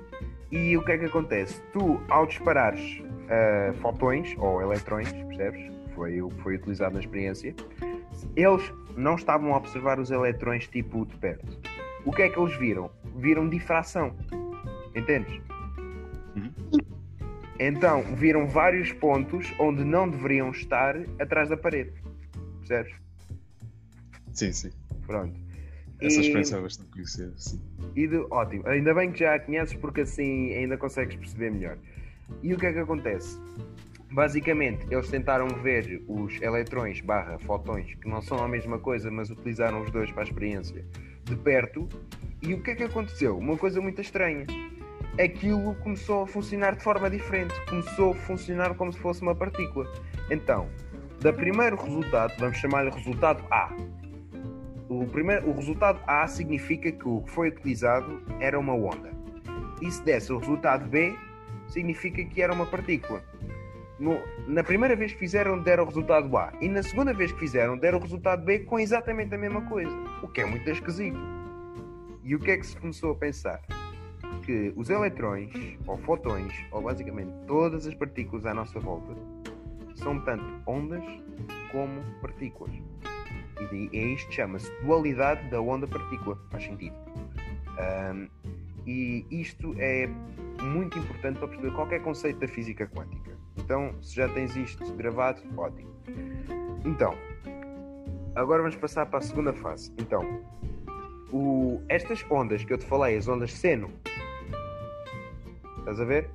[0.50, 1.62] E o que é que acontece?
[1.72, 5.70] Tu, ao disparares ah, fotões ou eletrões, percebes?
[6.00, 7.54] Foi foi utilizado na experiência.
[8.34, 11.58] Eles não estavam a observar os eletrões tipo de perto.
[12.06, 12.90] O que é que eles viram?
[13.16, 14.16] Viram difração.
[14.94, 15.38] Entendes?
[16.34, 16.50] Uhum.
[17.58, 21.92] Então, viram vários pontos onde não deveriam estar atrás da parede.
[22.60, 22.94] Percebes?
[24.32, 24.70] Sim, sim.
[25.06, 25.38] Pronto.
[26.00, 27.60] Essa E- experiência é bastante conhecida, sim.
[27.94, 31.76] E de, ótimo, ainda bem que já a conheces porque assim ainda consegues perceber melhor.
[32.42, 33.38] E o que é que acontece?
[34.10, 39.30] Basicamente, eles tentaram ver os eletrões barra fotões, que não são a mesma coisa, mas
[39.30, 40.84] utilizaram os dois para a experiência,
[41.24, 41.88] de perto.
[42.42, 43.38] E o que é que aconteceu?
[43.38, 44.46] Uma coisa muito estranha.
[45.22, 47.54] Aquilo começou a funcionar de forma diferente.
[47.66, 49.86] Começou a funcionar como se fosse uma partícula.
[50.28, 50.68] Então,
[51.20, 53.76] da primeiro resultado, vamos chamar-lhe resultado A.
[54.88, 59.12] O, primeiro, o resultado A significa que o que foi utilizado era uma onda.
[59.80, 61.14] E se desse o resultado B,
[61.68, 63.22] significa que era uma partícula.
[64.00, 66.52] No- na primeira vez que fizeram, deram o resultado A.
[66.60, 69.90] E na segunda vez que fizeram, deram o resultado B com exatamente a mesma coisa.
[70.22, 71.18] O que é muito esquisito.
[72.24, 73.60] E o que é que se começou a pensar?
[74.44, 75.50] Que os eletrões,
[75.86, 79.14] ou fotões, ou basicamente todas as partículas à nossa volta,
[79.96, 81.04] são tanto ondas
[81.70, 82.72] como partículas.
[83.60, 86.38] E daí- é isto chama-se dualidade da onda-partícula.
[86.50, 86.96] Faz sentido.
[87.78, 88.28] Ahm,
[88.90, 90.08] e isto é
[90.60, 93.38] muito importante para perceber qualquer conceito da física quântica.
[93.56, 95.90] Então, se já tens isto gravado, ótimo.
[96.84, 97.14] Então,
[98.34, 99.92] agora vamos passar para a segunda fase.
[99.96, 100.40] Então,
[101.32, 103.88] o- estas ondas que eu te falei, as ondas seno,
[105.78, 106.28] estás a ver?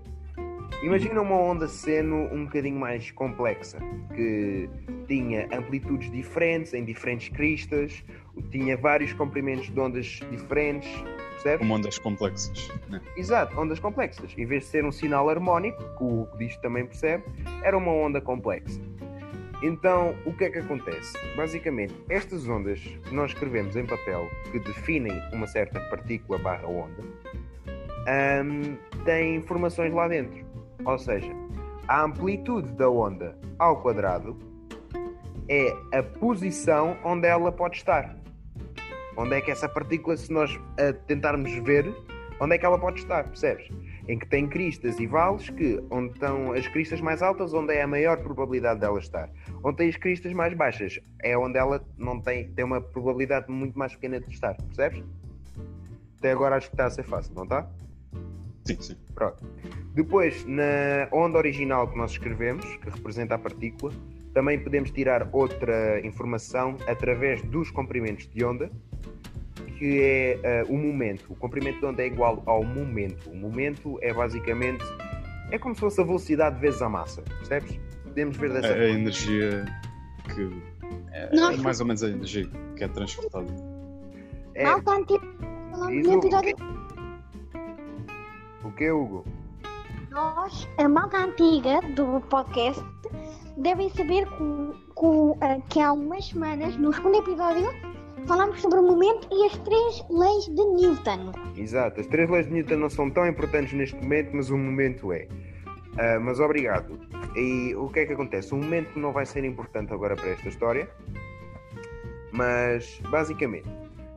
[0.81, 3.79] Imagina uma onda seno um bocadinho mais complexa,
[4.15, 4.69] que
[5.07, 8.03] tinha amplitudes diferentes, em diferentes cristas,
[8.51, 10.89] tinha vários comprimentos de ondas diferentes,
[11.35, 11.59] percebes?
[11.59, 12.71] Como ondas complexas.
[12.89, 13.01] Né?
[13.15, 14.33] Exato, ondas complexas.
[14.37, 17.23] Em vez de ser um sinal harmónico, que o disto também percebe,
[17.63, 18.81] era uma onda complexa.
[19.61, 21.17] Então, o que é que acontece?
[21.35, 27.03] Basicamente, estas ondas que nós escrevemos em papel, que definem uma certa partícula barra onda,
[28.43, 30.45] hum, têm informações lá dentro.
[30.85, 31.31] Ou seja,
[31.87, 34.37] a amplitude da onda ao quadrado
[35.47, 38.15] é a posição onde ela pode estar.
[39.17, 41.93] Onde é que essa partícula, se nós a tentarmos ver,
[42.39, 43.69] onde é que ela pode estar, percebes?
[44.07, 47.81] Em que tem cristas e vales, que onde estão as cristas mais altas, onde é
[47.81, 49.29] a maior probabilidade dela estar.
[49.63, 53.77] Onde tem as cristas mais baixas, é onde ela não tem, tem uma probabilidade muito
[53.77, 55.03] mais pequena de estar, percebes?
[56.19, 57.69] Até agora acho que está a ser fácil, não está?
[58.65, 58.97] Sim, sim.
[59.13, 59.43] Pronto.
[59.93, 63.93] Depois, na onda original que nós escrevemos, que representa a partícula,
[64.33, 68.69] também podemos tirar outra informação através dos comprimentos de onda,
[69.85, 71.31] que é eh, o momento.
[71.31, 73.29] O comprimento de onda é igual ao momento.
[73.29, 74.83] O momento é basicamente.
[75.51, 77.79] É como se fosse a velocidade vezes a massa, percebes?
[78.03, 78.99] Podemos ver dessa É a forma.
[78.99, 79.65] energia
[80.33, 80.63] que.
[81.11, 83.45] É, é mais ou menos a energia que é transportada.
[84.55, 86.17] É, Malta no Hugo.
[86.17, 86.55] episódio.
[88.63, 89.23] o que, Hugo?
[90.09, 92.83] Nós, a malta antiga do podcast,
[93.57, 94.37] devem saber que,
[94.95, 97.94] que, eh, que há umas semanas, no segundo episódio,
[98.27, 101.31] falamos sobre o momento e as três leis de Newton.
[101.57, 105.11] Exato, as três leis de Newton não são tão importantes neste momento, mas o momento
[105.13, 105.27] é.
[105.97, 106.99] Ah, mas obrigado.
[107.35, 108.53] E o que é que acontece?
[108.53, 110.89] Um momento não vai ser importante agora para esta história,
[112.31, 113.69] mas basicamente,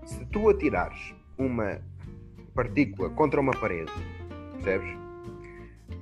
[0.05, 1.81] se tu atirares uma
[2.55, 3.93] partícula contra uma parede,
[4.55, 4.89] percebes?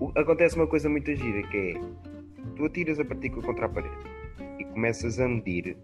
[0.00, 1.80] O- acontece uma coisa muito gira que é
[2.56, 3.94] tu atiras a partícula contra a parede
[4.58, 5.76] e começas a medir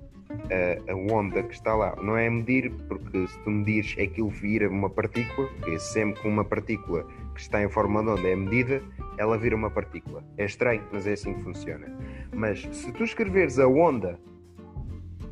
[0.51, 1.95] a, a onda que está lá.
[2.03, 6.45] Não é medir, porque se tu medires aquilo vira uma partícula, porque sempre que uma
[6.45, 8.83] partícula que está em forma de onda é medida,
[9.19, 10.23] ela vira uma partícula.
[10.37, 11.87] É estranho, mas é assim que funciona.
[12.35, 14.19] Mas se tu escreveres a onda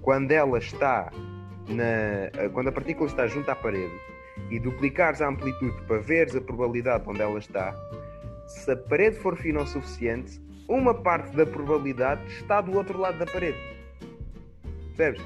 [0.03, 1.11] quando ela está
[1.69, 2.49] na.
[2.53, 3.93] quando a partícula está junto à parede
[4.51, 7.75] e duplicares a amplitude para veres a probabilidade onde ela está,
[8.47, 13.19] se a parede for fina o suficiente, uma parte da probabilidade está do outro lado
[13.19, 13.59] da parede.
[14.97, 15.21] Percebes?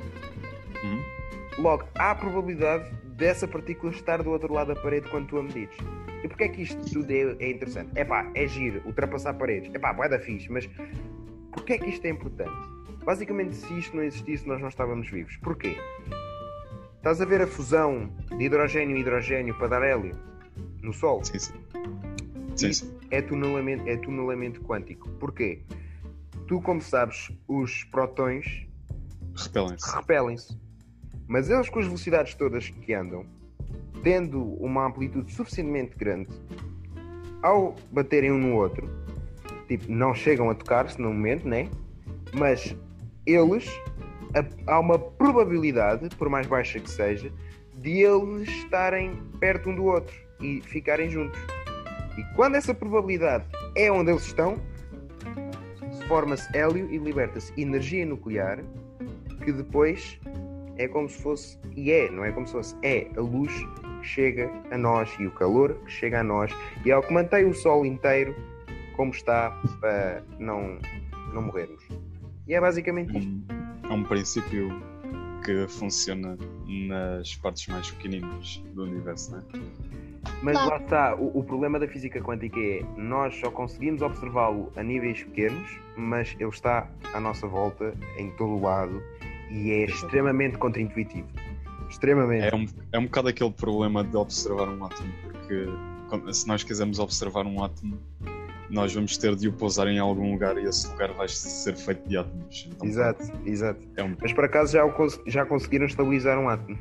[0.82, 1.02] Uhum.
[1.58, 5.42] Logo, há a probabilidade dessa partícula estar do outro lado da parede quando tu a
[5.42, 5.76] medires.
[6.22, 7.90] E porquê é que isto tudo é, é interessante?
[7.94, 9.72] É pá, é giro, ultrapassar paredes.
[9.74, 10.68] É pá, vai da fixe, mas
[11.52, 12.52] porquê é que isto é importante?
[13.04, 15.36] Basicamente, se isto não existisse, nós não estávamos vivos.
[15.36, 15.76] Porquê?
[16.96, 20.16] Estás a ver a fusão de hidrogênio e hidrogênio para dar hélio
[20.82, 21.22] no Sol?
[21.22, 21.52] Sim, sim.
[22.56, 22.98] Sim, sim.
[23.10, 25.10] é tunelamento, é tunelamento quântico.
[25.20, 25.60] Porquê?
[26.46, 28.66] Tu, como sabes, os prótons
[29.36, 29.94] Repelem-se.
[29.94, 30.58] repelem-se.
[31.26, 33.26] Mas eles, com as velocidades todas que andam,
[34.02, 36.28] tendo uma amplitude suficientemente grande,
[37.42, 38.88] ao baterem um no outro,
[39.66, 41.68] tipo, não chegam a tocar-se no momento, né?
[42.34, 42.76] Mas
[43.26, 43.68] eles,
[44.66, 47.32] há uma probabilidade, por mais baixa que seja,
[47.76, 51.38] de eles estarem perto um do outro e ficarem juntos.
[52.16, 53.44] E quando essa probabilidade
[53.74, 54.56] é onde eles estão,
[56.06, 58.62] forma-se hélio e liberta-se energia nuclear
[59.44, 60.18] que depois
[60.76, 63.52] é como se fosse, e é, não é como se fosse, é a luz
[64.00, 66.50] que chega a nós e o calor que chega a nós
[66.84, 68.34] e é o que mantém o Sol inteiro
[68.96, 69.50] como está
[69.80, 70.78] para não,
[71.32, 71.82] não morrermos.
[72.46, 73.30] E é basicamente isto.
[73.30, 74.68] Um, é um princípio
[75.44, 79.44] que funciona nas partes mais pequeninas do universo, não é?
[80.42, 84.82] Mas lá está, o, o problema da física quântica é nós só conseguimos observá-lo a
[84.82, 89.02] níveis pequenos, mas ele está à nossa volta, em todo o lado,
[89.54, 91.28] e é extremamente contraintuitivo.
[91.88, 92.46] Extremamente.
[92.52, 95.66] É um, é um bocado aquele problema de observar um átomo, porque
[96.08, 97.98] quando- se nós quisermos observar um átomo,
[98.70, 102.08] nós vamos ter de o pousar em algum lugar e esse lugar vai ser feito
[102.08, 102.68] de átomos.
[102.72, 103.80] Então, Exato, exato.
[103.96, 104.92] É um, Mas por acaso já, o
[105.26, 106.76] já conseguiram estabilizar um átomo.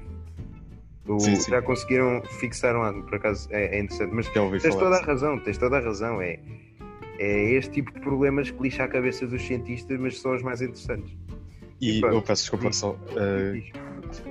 [1.08, 1.52] O- Sim, sim.
[1.52, 4.14] Já conseguiram fixar um átomo, por acaso é, é interessante.
[4.16, 4.80] Mas tens falar.
[4.80, 6.22] toda a razão, tens toda a razão.
[6.22, 6.40] É,
[7.20, 10.62] é este tipo de problemas que lixa a cabeça dos cientistas, mas são os mais
[10.62, 11.16] interessantes.
[11.84, 13.62] E eu peço desculpa só eh,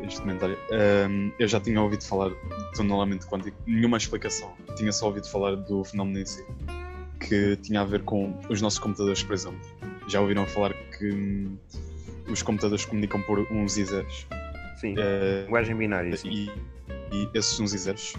[0.06, 0.56] este comentário.
[0.70, 4.52] Ehm, eu já tinha ouvido falar de tunelamento quântico, nenhuma explicação.
[4.74, 6.42] Tinha só ouvido falar do fenómeno em si,
[7.20, 9.60] que tinha a ver com os nossos computadores, por exemplo.
[10.08, 11.58] Já ouviram falar que hum,
[12.26, 14.26] os computadores comunicam por uns e zeros.
[14.80, 16.14] Sim, Eh, linguagem binária.
[16.24, 16.50] E,
[17.12, 18.14] e esses uns e zeros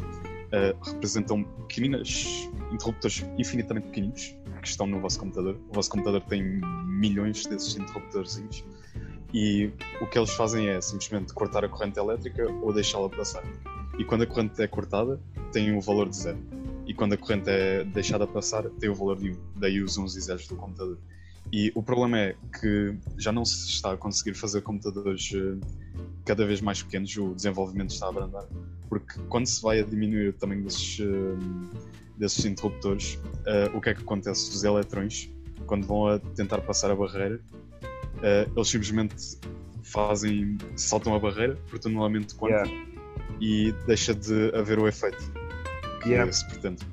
[0.52, 5.58] eh, representam pequeninas interruptores infinitamente pequeninos que estão no vosso computador.
[5.70, 8.64] O vosso computador tem milhões desses interruptorzinhos
[9.34, 13.44] e o que eles fazem é simplesmente cortar a corrente elétrica ou deixá-la passar.
[13.98, 15.20] E quando a corrente é cortada,
[15.52, 16.38] tem o valor de zero.
[16.86, 19.38] E quando a corrente é deixada passar, tem o valor de 1.
[19.56, 20.98] Daí os uns e zeros do computador.
[21.52, 25.58] E o problema é que já não se está a conseguir fazer computadores eh,
[26.26, 28.48] cada vez mais pequenos, o desenvolvimento está a abrandar.
[28.90, 31.06] Porque quando se vai a diminuir o tamanho desses, eh,
[32.18, 34.50] desses interruptores, eh, o que é que acontece?
[34.50, 35.30] Os eletrões,
[35.68, 37.40] quando vão a tentar passar a barreira,
[38.24, 39.16] eh, eles simplesmente
[39.84, 42.76] fazem, saltam a barreira por tunelamento quântico
[43.40, 45.32] e deixa de haver o efeito
[46.02, 46.32] que Yeah.
[46.32, 46.86] se pretende.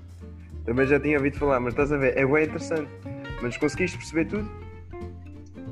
[0.65, 2.91] Também já tinha ouvido falar, mas estás a ver, é bem interessante.
[3.43, 4.49] Mas conseguiste perceber tudo?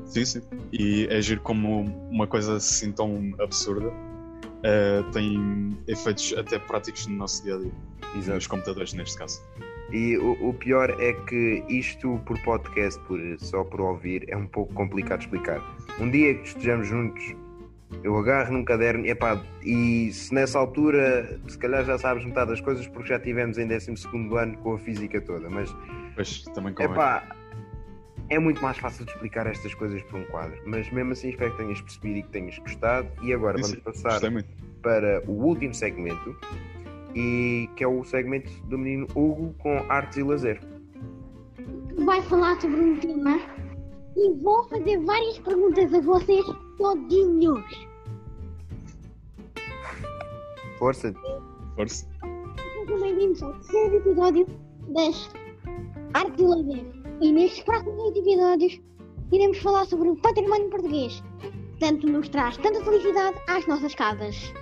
[0.07, 0.41] Sim, sim.
[0.73, 3.93] E é giro como uma coisa assim tão absurda
[4.65, 8.35] eh, tem efeitos até práticos no nosso dia a dia.
[8.35, 9.41] Nos computadores, neste caso.
[9.91, 14.47] E o, o pior é que isto por podcast, por, só por ouvir, é um
[14.47, 15.63] pouco complicado de explicar.
[15.99, 17.35] Um dia que estejamos juntos,
[18.03, 22.61] eu agarro num caderno epá, e se nessa altura, se calhar já sabes metade das
[22.61, 23.93] coisas porque já estivemos em 12
[24.39, 25.75] ano com a física toda, mas
[26.15, 26.93] Pois também convém.
[26.93, 27.35] epá,
[28.31, 30.61] é muito mais fácil de explicar estas coisas por um quadro.
[30.67, 33.09] Mas mesmo assim espero que tenhas percebido e que tenhas gostado.
[33.23, 34.21] E agora Sim, vamos passar
[34.83, 36.37] para o último segmento,
[37.19, 40.61] e que é o segmento do menino Hugo com artes e lazer.
[42.05, 43.41] vai falar sobre um tema
[44.17, 46.47] e vou fazer várias perguntas a vocês
[46.77, 47.89] todinhos.
[50.79, 51.13] Força,
[51.75, 52.07] Força.
[52.87, 54.47] Sejam bem-vindos ao terceiro episódio
[54.95, 55.31] das
[56.15, 56.87] Artes e Lazer.
[57.21, 58.81] E nestes próximos oito episódios
[59.33, 64.55] iremos falar sobre o património português, que tanto nos traz tanta felicidade às nossas casas.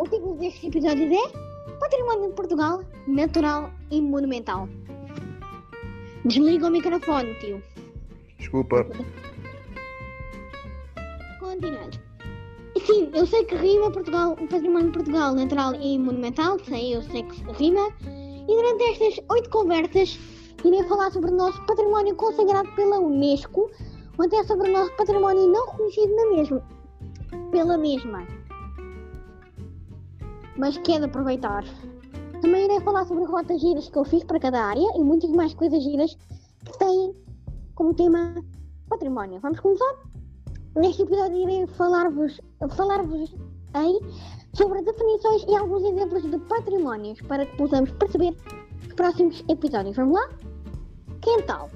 [0.00, 4.66] O título destes episódios é Património de Portugal, Natural e Monumental.
[6.24, 7.62] Desliga o microfone, tio.
[8.38, 8.86] Desculpa.
[11.38, 12.00] Continuando.
[12.86, 17.02] Sim, eu sei que rima Portugal, o património de Portugal natural e monumental, sei, eu
[17.02, 17.90] sei que rima.
[18.08, 20.18] E durante estas oito conversas
[20.64, 23.70] irei falar sobre o nosso património consagrado pela Unesco,
[24.16, 26.66] ou até sobre o nosso património não reconhecido na mesma,
[27.50, 28.39] pela mesma.
[30.56, 31.64] Mas que é de aproveitar.
[32.40, 35.54] Também irei falar sobre rotas giras que eu fiz para cada área e muitas mais
[35.54, 36.16] coisas giras
[36.64, 37.14] que têm
[37.74, 38.34] como tema
[38.88, 39.40] património.
[39.40, 39.94] Vamos começar?
[40.76, 42.40] Neste episódio irei falar-vos
[43.74, 44.00] aí
[44.52, 48.36] sobre definições e alguns exemplos de patrimónios para que possamos perceber
[48.86, 49.96] os próximos episódios.
[49.96, 50.28] Vamos lá?
[51.22, 51.70] Quem tal?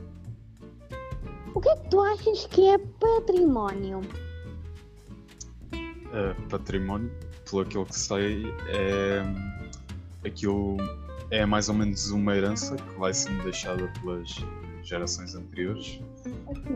[1.55, 4.01] O que é que tu achas que é património?
[5.73, 7.13] Uh, património,
[7.55, 9.23] pelo aquilo que sei, é
[10.27, 10.77] aquilo
[11.31, 14.35] é mais ou menos uma herança que vai sendo deixada pelas
[14.83, 16.01] gerações anteriores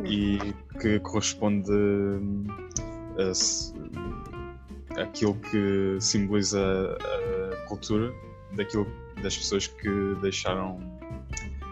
[0.04, 0.38] e
[0.80, 1.70] que corresponde
[3.18, 3.32] a,
[4.98, 8.12] a aquilo que simboliza a cultura
[8.52, 8.86] daquilo,
[9.22, 10.80] das pessoas que deixaram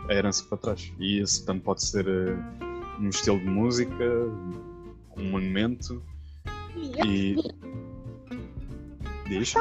[0.08, 0.92] a herança para trás.
[0.98, 4.04] E isso tanto pode ser uh, um estilo de música,
[5.16, 6.02] um monumento
[6.76, 7.36] e.
[9.28, 9.54] Diz?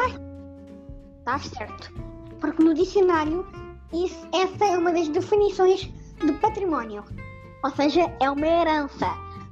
[1.20, 1.92] Está certo.
[2.40, 3.46] Porque no dicionário
[3.94, 5.90] isso, essa é uma das definições
[6.24, 7.04] de património.
[7.64, 9.08] Ou seja, é uma herança.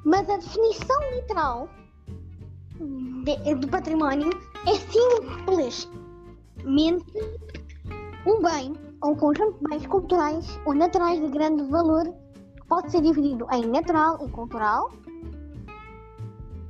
[0.06, 1.70] Mas a definição literal
[3.24, 4.30] de, do património
[4.68, 5.88] é simplesmente
[8.26, 12.14] um bem ou um conjunto de bens culturais ou naturais de grande valor
[12.68, 14.92] pode ser dividido em natural e cultural.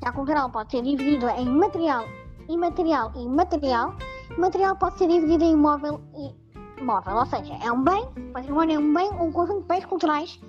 [0.03, 2.05] Já cultural pode ser dividido em material,
[2.49, 3.95] imaterial e material.
[4.37, 8.79] Material pode ser dividido em móvel e móvel, ou seja, é um bem, património é
[8.79, 10.39] um bem ou um conjunto de bens culturais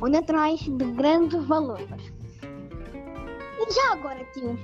[0.00, 1.80] ou naturais de grande valor.
[3.58, 4.58] E já agora, tio,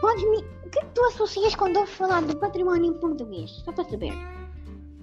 [0.00, 0.44] podes-me.
[0.64, 3.50] O que é que tu associas quando ouves falar de património em português?
[3.64, 4.12] Só para saber.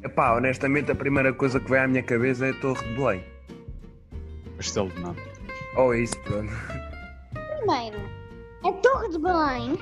[0.04, 3.24] Epá, honestamente, a primeira coisa que vem à minha cabeça é a Torre de Belém.
[4.58, 5.22] Castelo de Nada.
[5.78, 6.52] Oh, é isso, pronto.
[7.34, 7.98] Primeiro,
[8.64, 9.80] a Torre de Belém.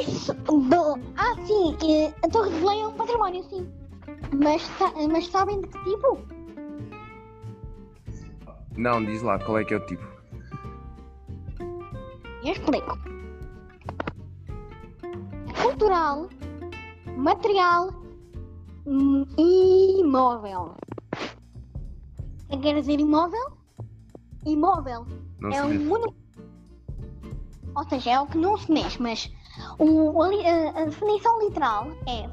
[0.00, 0.34] Isso.
[0.34, 0.98] Bo...
[1.16, 1.76] Ah, sim,
[2.22, 3.68] a Torre de Belém é um património, sim.
[4.32, 4.62] Mas,
[5.10, 6.18] mas sabem de que tipo?
[8.76, 10.04] Não, diz lá, qual é que é o tipo?
[12.44, 12.98] Eu explico.
[15.62, 16.28] Cultural,
[17.16, 17.90] material
[18.86, 20.74] hum, e imóvel.
[22.48, 23.52] O que quer dizer imóvel?
[24.46, 25.06] Imóvel
[25.40, 26.20] Não é um monumento.
[27.76, 29.30] Ou seja, é o que não se mexe, mas
[30.28, 32.28] li- a, a definição literal é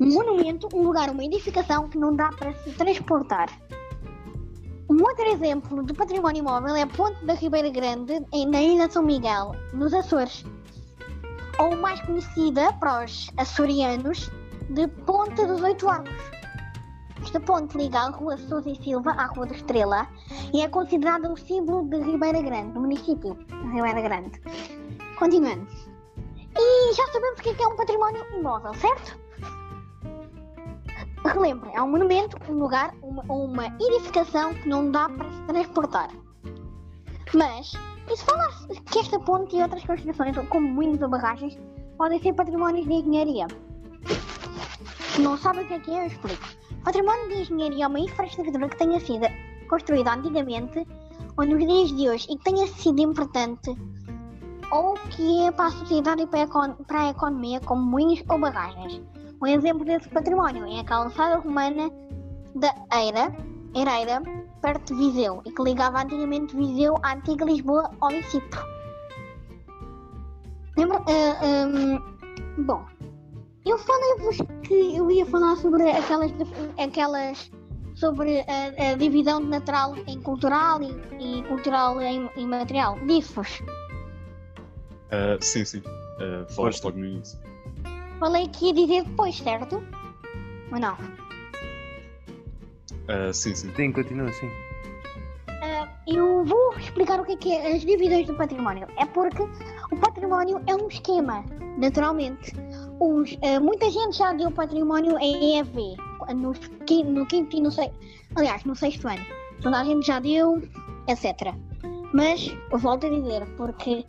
[0.00, 3.48] um monumento, um lugar, uma edificação que não dá para se transportar.
[4.88, 8.92] Um outro exemplo de património imóvel é a Ponte da Ribeira Grande, na Ilha de
[8.92, 10.44] São Miguel, nos Açores.
[11.58, 14.30] Ou mais conhecida para os açorianos
[14.70, 16.36] de Ponte dos Oito Arcos.
[17.22, 20.06] Esta ponte liga a Rua Sousa e Silva à Rua da Estrela
[20.54, 24.40] e é considerada o símbolo de Ribeira Grande, do município de Ribeira Grande.
[25.18, 25.66] Continuando.
[26.58, 29.18] E já sabemos o que é um património imóvel, certo?
[31.24, 36.10] Relembre, é um monumento, um lugar, uma, uma edificação que não dá para se transportar.
[37.34, 37.72] Mas,
[38.10, 38.48] e se falar
[38.90, 41.58] que esta ponte e outras construções, como moinhos ou barragens,
[41.98, 43.46] podem ser patrimónios de engenharia?
[45.12, 46.46] Se não sabem o que é que é, eu explico.
[46.84, 49.26] Património de engenharia é uma infraestrutura que tenha sido
[49.68, 50.86] construída antigamente
[51.36, 53.76] ou nos dias de hoje e que tenha sido importante
[54.70, 59.02] ou que é para a sociedade e para a, economia, como moinhos ou barragens.
[59.40, 61.90] Um exemplo desse património é a calçada romana
[62.54, 63.34] da Eira,
[63.74, 64.22] Ereira,
[64.62, 68.60] perto de Viseu, e que ligava antigamente Viseu à antiga Lisboa ao Município.
[70.76, 70.98] Lembra?
[70.98, 72.00] ah, hum,
[72.64, 72.84] bom,
[73.64, 76.32] eu falei-vos que eu ia falar sobre aquelas,
[76.78, 77.50] aquelas
[77.94, 82.98] sobre a, a divisão de natural em cultural e, e cultural em, em material.
[83.06, 83.62] Disse-vos.
[85.06, 85.78] Uh, sim, sim.
[85.78, 87.38] Uh, falaste logo no início.
[88.18, 89.82] Falei que ia dizer depois, certo?
[90.72, 90.94] Ou não?
[93.08, 93.70] Uh, sim, sim.
[93.74, 94.50] Sim, continua assim.
[95.62, 98.86] Ah, eu vou explicar o que é, que é as divisões do património.
[98.96, 101.44] É porque o património é um esquema,
[101.78, 102.52] naturalmente.
[102.98, 105.96] os, eh, muita gente já deu património em EV,
[106.86, 107.94] qui- no quinto e no sexto,
[108.34, 109.24] aliás, no sexto ano.
[109.62, 110.62] Toda a gente já deu,
[111.06, 111.54] etc.
[112.14, 114.04] Mas, eu volto a dizer, porque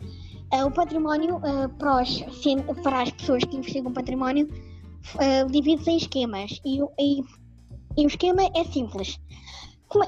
[0.64, 2.22] o património eh, para, os
[2.82, 4.48] para as pessoas que investigam património
[5.18, 7.22] eh, divide-se em esquemas e, e-
[7.96, 9.20] e o esquema é simples.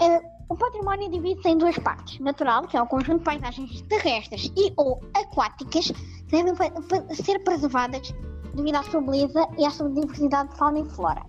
[0.00, 2.18] Eh, o património divide-se em duas partes.
[2.20, 6.54] Natural, que é o conjunto de paisagens terrestres e ou aquáticas que devem
[7.14, 8.12] ser preservadas
[8.54, 11.22] devido à sua beleza e à sua diversidade de fauna e flora.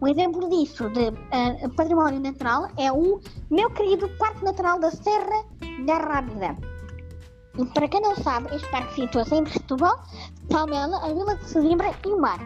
[0.00, 3.20] Um exemplo disso, de eh, património natural, é o
[3.50, 5.44] meu querido Parque Natural da Serra
[5.86, 6.56] da Rábida.
[7.58, 10.00] E para quem não sabe, este parque situa-se entre Setúbal,
[10.48, 12.38] Palmela, a Vila de Sesimbra e o Mar.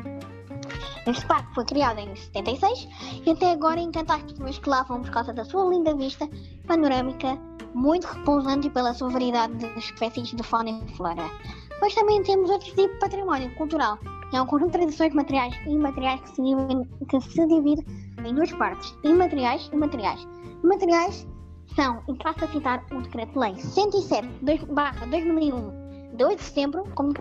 [1.06, 2.88] Este parque foi criado em 76
[3.26, 6.26] e até agora encanta as pessoas que lá vão por causa da sua linda vista
[6.66, 7.38] panorâmica,
[7.74, 11.30] muito repousante e pela sua variedade de espécies de fauna e flora.
[11.68, 13.98] Depois também temos outro tipo de património cultural,
[14.30, 17.84] que é um conjunto de tradições materiais e imateriais que se divide, que se divide
[18.24, 20.26] em duas partes, imateriais e materiais.
[20.64, 21.26] Imateriais
[21.74, 27.12] são, e passo a citar o Decreto-Lei 107-2001, de 8 de setembro, como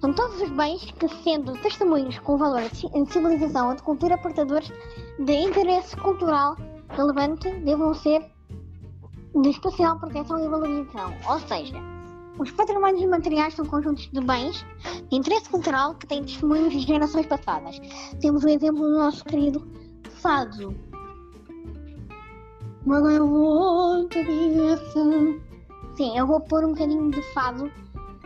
[0.00, 3.82] são todos os bens que, sendo testemunhos com valor de ci- de civilização ou de
[3.82, 4.70] cultura portadores
[5.18, 6.56] de interesse cultural
[6.90, 8.24] relevante, devam ser
[9.34, 11.12] de especial proteção e valorização.
[11.28, 11.76] Ou seja,
[12.38, 14.64] os patrimónios imateriais são conjuntos de bens
[15.10, 17.78] de interesse cultural que têm testemunhos de gerações passadas.
[18.20, 19.66] Temos o exemplo do nosso querido
[20.22, 20.74] fado.
[22.86, 25.38] When I want to be a sun.
[25.96, 27.70] Sim, eu vou pôr um bocadinho de fado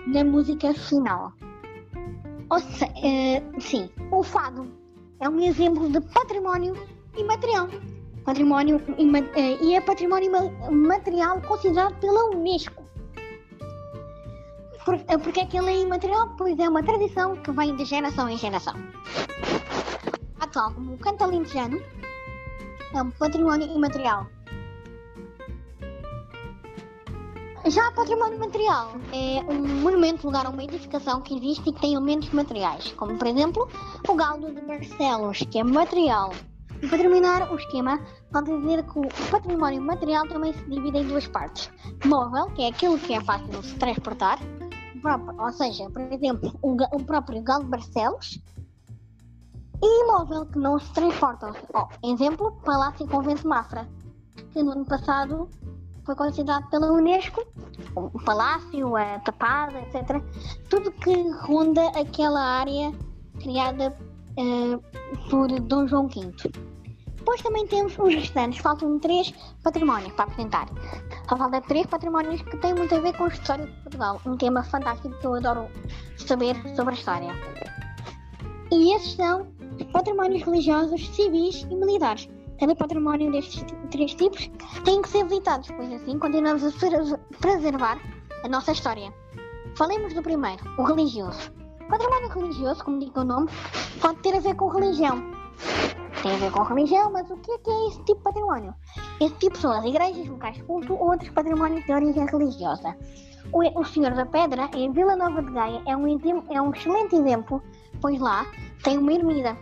[0.07, 1.33] na música final.
[2.49, 4.71] Ou se, eh, sim, o fado
[5.19, 6.73] é um exemplo de património
[7.17, 7.69] imaterial.
[8.25, 8.81] Património
[9.35, 10.31] eh, e é património
[10.71, 12.85] material considerado pela Unesco.
[14.85, 16.29] Por, eh, porque é que ele é imaterial?
[16.39, 18.75] Pois é uma tradição que vem de geração em geração.
[20.39, 21.83] A tal como o canto alentejano
[22.95, 24.29] é um património imaterial.
[27.67, 31.95] Já património material é um monumento, lugar ou uma edificação que existe e que tem
[31.95, 33.67] elementos materiais, como por exemplo
[34.07, 36.31] o Galdo de Barcelos, que é material.
[36.83, 37.99] E para terminar o esquema,
[38.31, 41.71] pode dizer que o património material também se divide em duas partes.
[42.05, 44.39] Móvel, que é aquilo que é fácil de se transportar,
[45.39, 48.41] ou seja, por exemplo, o, o próprio Galdo de Barcelos,
[49.83, 51.51] e imóvel, que não se transporta.
[51.73, 53.89] Ó, exemplo, Palácio e Convento Mafra,
[54.53, 55.49] que no ano passado
[56.05, 57.45] foi considerado pela Unesco,
[57.95, 60.23] o palácio, a tapada, etc.
[60.69, 62.93] Tudo que ronda aquela área
[63.41, 63.97] criada
[64.37, 64.79] eh,
[65.31, 66.33] por Dom João V.
[67.17, 69.33] Depois também temos os restantes, faltam três
[69.63, 70.69] patrimónios para apresentar.
[71.27, 74.37] Só falta três patrimónios que têm muito a ver com a história de Portugal, um
[74.37, 75.67] tema fantástico que eu adoro
[76.19, 77.33] saber sobre a história.
[78.71, 79.47] E esses são
[79.81, 82.29] os patrimónios religiosos, civis e militares.
[82.59, 84.51] Cada património destes três tipos
[84.85, 87.99] tem que ser visitados, pois assim continuamos a pre- preservar
[88.45, 89.13] a nossa história.
[89.77, 91.53] Falemos do primeiro, o religioso.
[91.89, 93.49] Património religioso, como diz o nome,
[94.01, 95.23] pode ter a ver com religião.
[96.23, 98.75] Tem a ver com religião, mas o que é que é esse tipo de património?
[99.21, 102.97] Esse tipo são as igrejas, locais de culto ou outros patrimónios de origem religiosa.
[103.53, 106.07] O, o Senhor da Pedra, em Vila Nova de Gaia, é um,
[106.51, 107.63] é um excelente exemplo,
[108.01, 108.47] pois lá
[108.83, 109.57] tem uma ermida.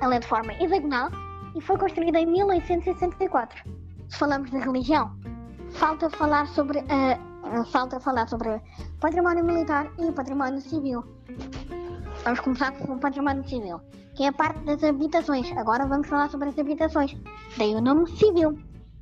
[0.00, 1.10] Ela é de forma hexagonal
[1.58, 3.64] e foi construída em 1864.
[4.08, 5.10] Se falamos de religião,
[5.70, 8.60] falta falar sobre ah, falta falar sobre
[9.00, 11.04] património militar e património civil.
[12.24, 13.80] Vamos começar com o património civil,
[14.14, 15.50] que é a parte das habitações.
[15.56, 17.16] Agora vamos falar sobre as habitações.
[17.56, 18.58] Daí o nome civil,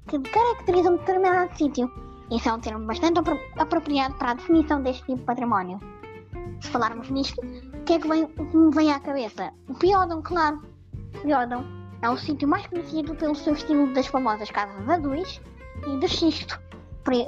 [0.09, 1.91] que caracteriza um determinado sítio.
[2.31, 5.79] Isso é um termo bastante apro- apropriado para a definição deste tipo de património.
[6.61, 9.53] Se falarmos nisto, o que é que vem, me vem à cabeça?
[9.69, 10.61] O Piódão, claro.
[11.23, 11.65] Piódão
[12.03, 15.41] é o sítio mais conhecido pelo seu estilo das famosas casas azuis
[15.87, 16.61] e de xisto.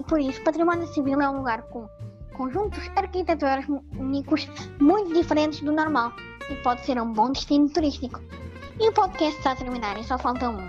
[0.08, 1.88] Por, isso, património civil é um lugar com
[2.34, 4.48] conjuntos arquitetônicos
[4.80, 6.12] muito diferentes do normal
[6.50, 8.20] e pode ser um bom destino turístico.
[8.80, 10.68] E o podcast está a terminar e só falta um,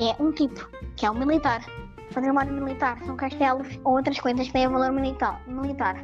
[0.00, 1.64] é um tipo, que é o militar.
[2.12, 5.96] Património militar são castelos ou outras coisas que têm valor militar, militar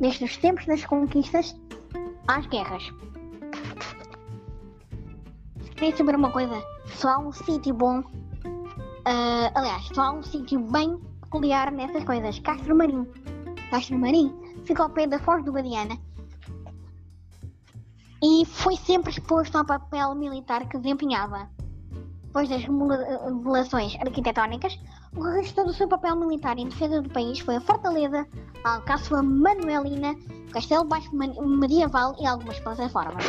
[0.00, 1.54] desde os tempos das conquistas
[2.28, 2.82] às guerras.
[5.82, 8.04] Queria saber uma coisa, só há um sítio bom,
[9.04, 13.04] ah, aliás, só há um sítio bem peculiar nessas coisas, Castro Marim.
[13.68, 14.32] Castro Marim
[14.64, 15.98] fica ao pé da Foz do Guadiana
[18.22, 21.50] e foi sempre exposto ao papel militar que desempenhava.
[22.26, 24.78] depois das remodelações arquitetónicas,
[25.16, 28.24] o resto do seu papel militar em defesa do país foi a Fortaleza,
[28.62, 30.14] a Alcáçova Manuelina,
[30.48, 33.24] o Castelo Baixo Medieval e algumas plataformas.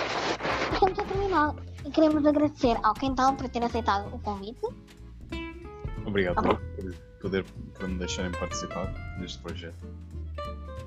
[0.72, 1.56] Estamos a terminar
[1.86, 4.62] e queremos agradecer ao Quental por ter aceitado o convite.
[6.06, 6.62] Obrigado por,
[7.22, 9.86] poder, por me deixarem participar neste projeto.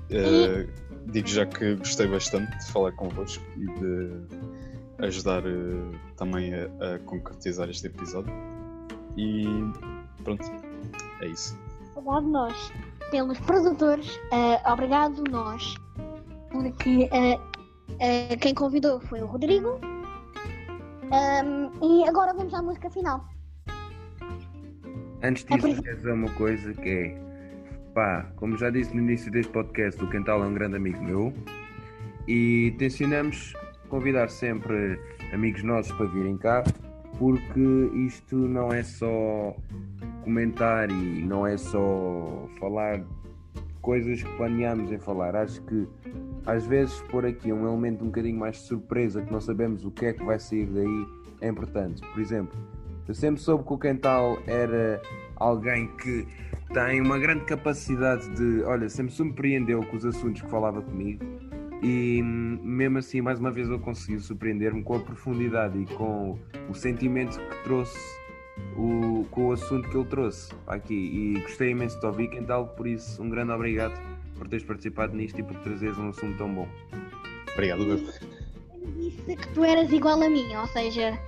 [0.09, 0.69] Uh,
[1.07, 6.99] digo já que gostei bastante de falar convosco e de ajudar uh, também a, a,
[6.99, 8.33] concretizar este episódio.
[9.17, 9.45] E
[10.23, 10.43] pronto,
[11.21, 11.57] é isso.
[11.95, 12.71] Obrigado nós
[13.11, 15.75] pelos produtores, uh, obrigado nós,
[16.51, 17.09] porque
[18.39, 19.79] quem convidou foi o Rodrigo.
[21.11, 23.25] Um, e agora vamos à música final.
[25.23, 27.27] Antes disso, é quero dizer uma coisa que é
[27.93, 31.33] pá, como já disse no início deste podcast, o Quental é um grande amigo meu
[32.27, 33.53] e tencionamos
[33.89, 34.99] convidar sempre
[35.33, 36.63] amigos nossos para virem cá,
[37.17, 39.55] porque isto não é só
[40.23, 43.01] comentar e não é só falar
[43.87, 45.33] coisas que planeamos em falar.
[45.33, 45.87] Acho que
[46.45, 49.91] às vezes pôr aqui um elemento um bocadinho mais de surpresa, que não sabemos o
[49.91, 51.07] que é que vai sair daí,
[51.39, 52.01] é importante.
[52.11, 52.59] Por exemplo,
[53.07, 55.01] eu sempre soube que o Quental era
[55.37, 56.27] alguém que
[56.73, 61.23] tem uma grande capacidade de, olha, sempre surpreendeu com os assuntos que falava comigo
[61.81, 66.37] e mesmo assim, mais uma vez, eu consegui surpreender-me com a profundidade e com
[66.69, 67.97] o sentimento que trouxe,
[68.75, 70.93] o, com o assunto que ele trouxe aqui.
[70.93, 73.99] E gostei imenso de ouvir, Quental, por isso, um grande obrigado
[74.37, 76.67] por teres participado nisto e por trazeres um assunto tão bom.
[77.53, 77.85] Obrigado.
[78.97, 81.19] Disse que tu eras igual a mim, ou seja,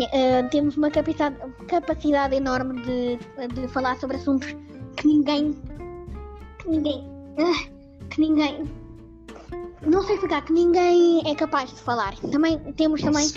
[0.00, 1.36] uh, temos uma capacidade,
[1.68, 3.18] capacidade enorme de,
[3.48, 4.54] de falar sobre assuntos
[4.96, 5.56] que ninguém.
[6.58, 7.00] que ninguém.
[7.38, 8.64] Uh, que ninguém.
[9.84, 12.14] Não sei explicar, que ninguém é capaz de falar.
[12.30, 13.28] Também temos não também.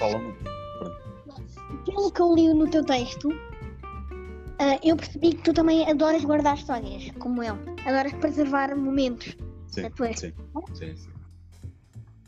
[1.96, 6.56] Pelo que eu li no teu texto, uh, eu percebi que tu também adoras guardar
[6.56, 7.56] histórias, como eu.
[7.86, 10.34] Adoras preservar momentos sim, da tua sim,
[10.74, 11.10] sim, sim.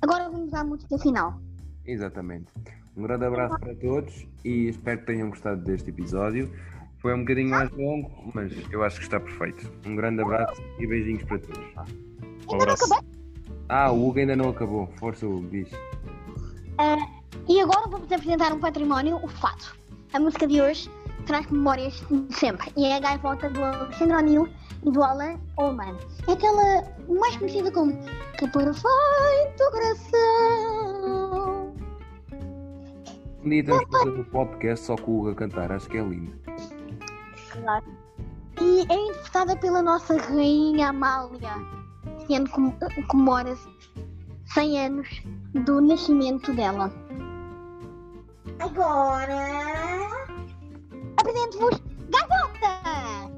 [0.01, 1.41] Agora vamos à música final.
[1.85, 2.47] Exatamente.
[2.95, 6.49] Um grande abraço para todos e espero que tenham gostado deste episódio.
[6.99, 9.69] Foi um bocadinho mais longo, mas eu acho que está perfeito.
[9.85, 11.59] Um grande abraço e beijinhos para todos.
[12.49, 12.85] Um abraço.
[13.67, 14.87] Ah, o Hugo ainda não acabou.
[14.97, 15.69] Força, Hugo, diz.
[16.79, 17.16] Uh,
[17.47, 19.77] e agora vou-vos apresentar um património, o Fato.
[20.13, 20.89] A música de hoje
[21.25, 24.49] traz memórias de sempre e é a gaivota do Alexandre O'Neill
[24.85, 25.95] e do Alan Allman.
[26.27, 27.93] É aquela mais conhecida como
[28.37, 31.73] Que Perfeito Coração.
[33.43, 36.33] Que fazer um podcast só com o Hugo a cantar, acho que é lindo.
[37.51, 37.85] Claro.
[38.59, 38.95] E é
[39.37, 41.53] interpretada pela nossa rainha Amália,
[42.27, 42.49] sendo
[43.07, 43.67] comemora-se
[44.53, 45.07] 100 anos
[45.65, 46.91] do nascimento dela.
[48.59, 50.07] Agora
[51.17, 53.36] apresento-vos Gaivota!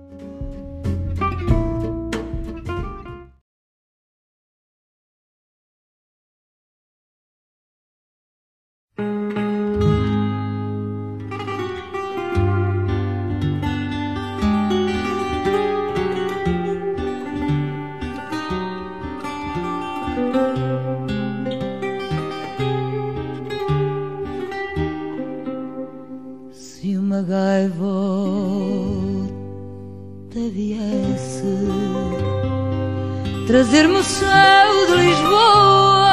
[33.69, 36.09] Trazer-me o céu de Lisboa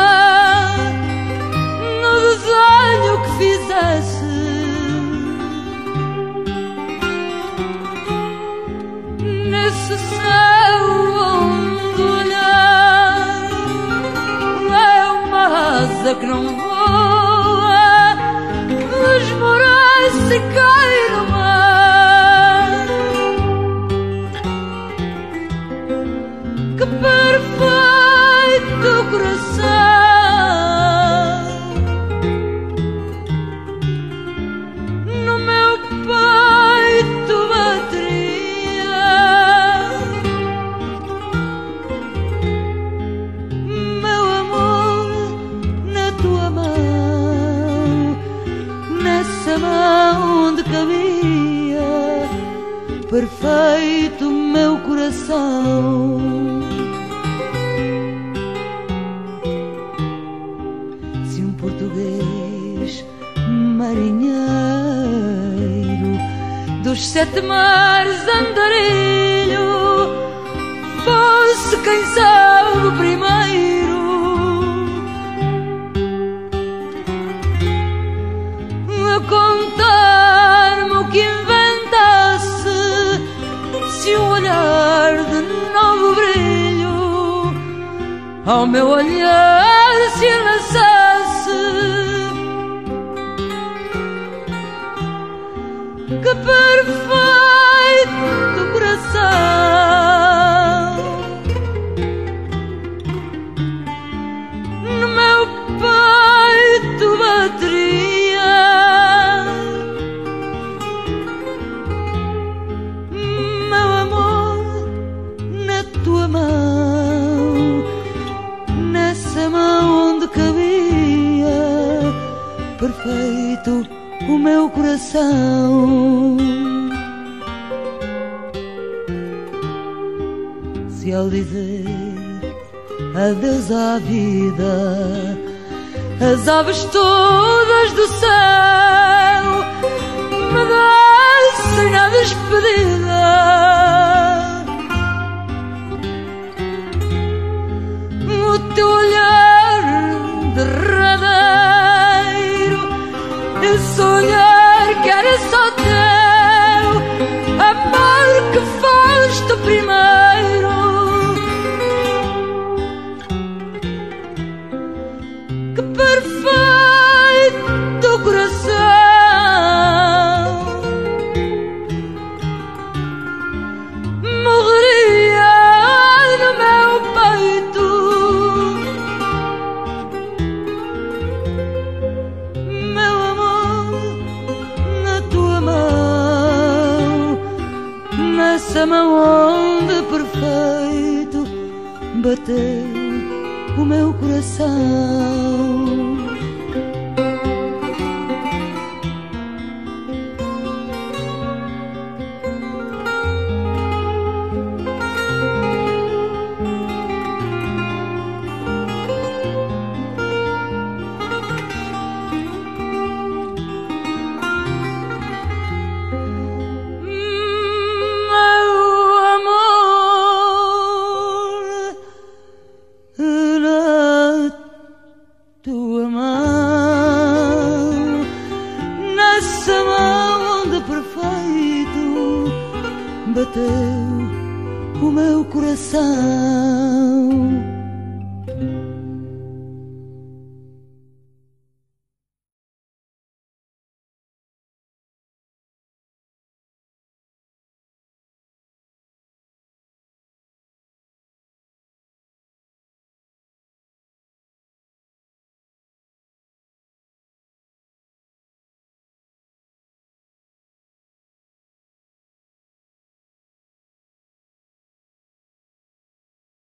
[2.02, 4.26] no desenho que fizesse.
[9.50, 10.82] Nesse céu
[11.32, 13.50] onde olhar
[14.70, 15.44] é uma
[15.78, 18.16] asa que não voa,
[19.18, 21.05] desmorece e cai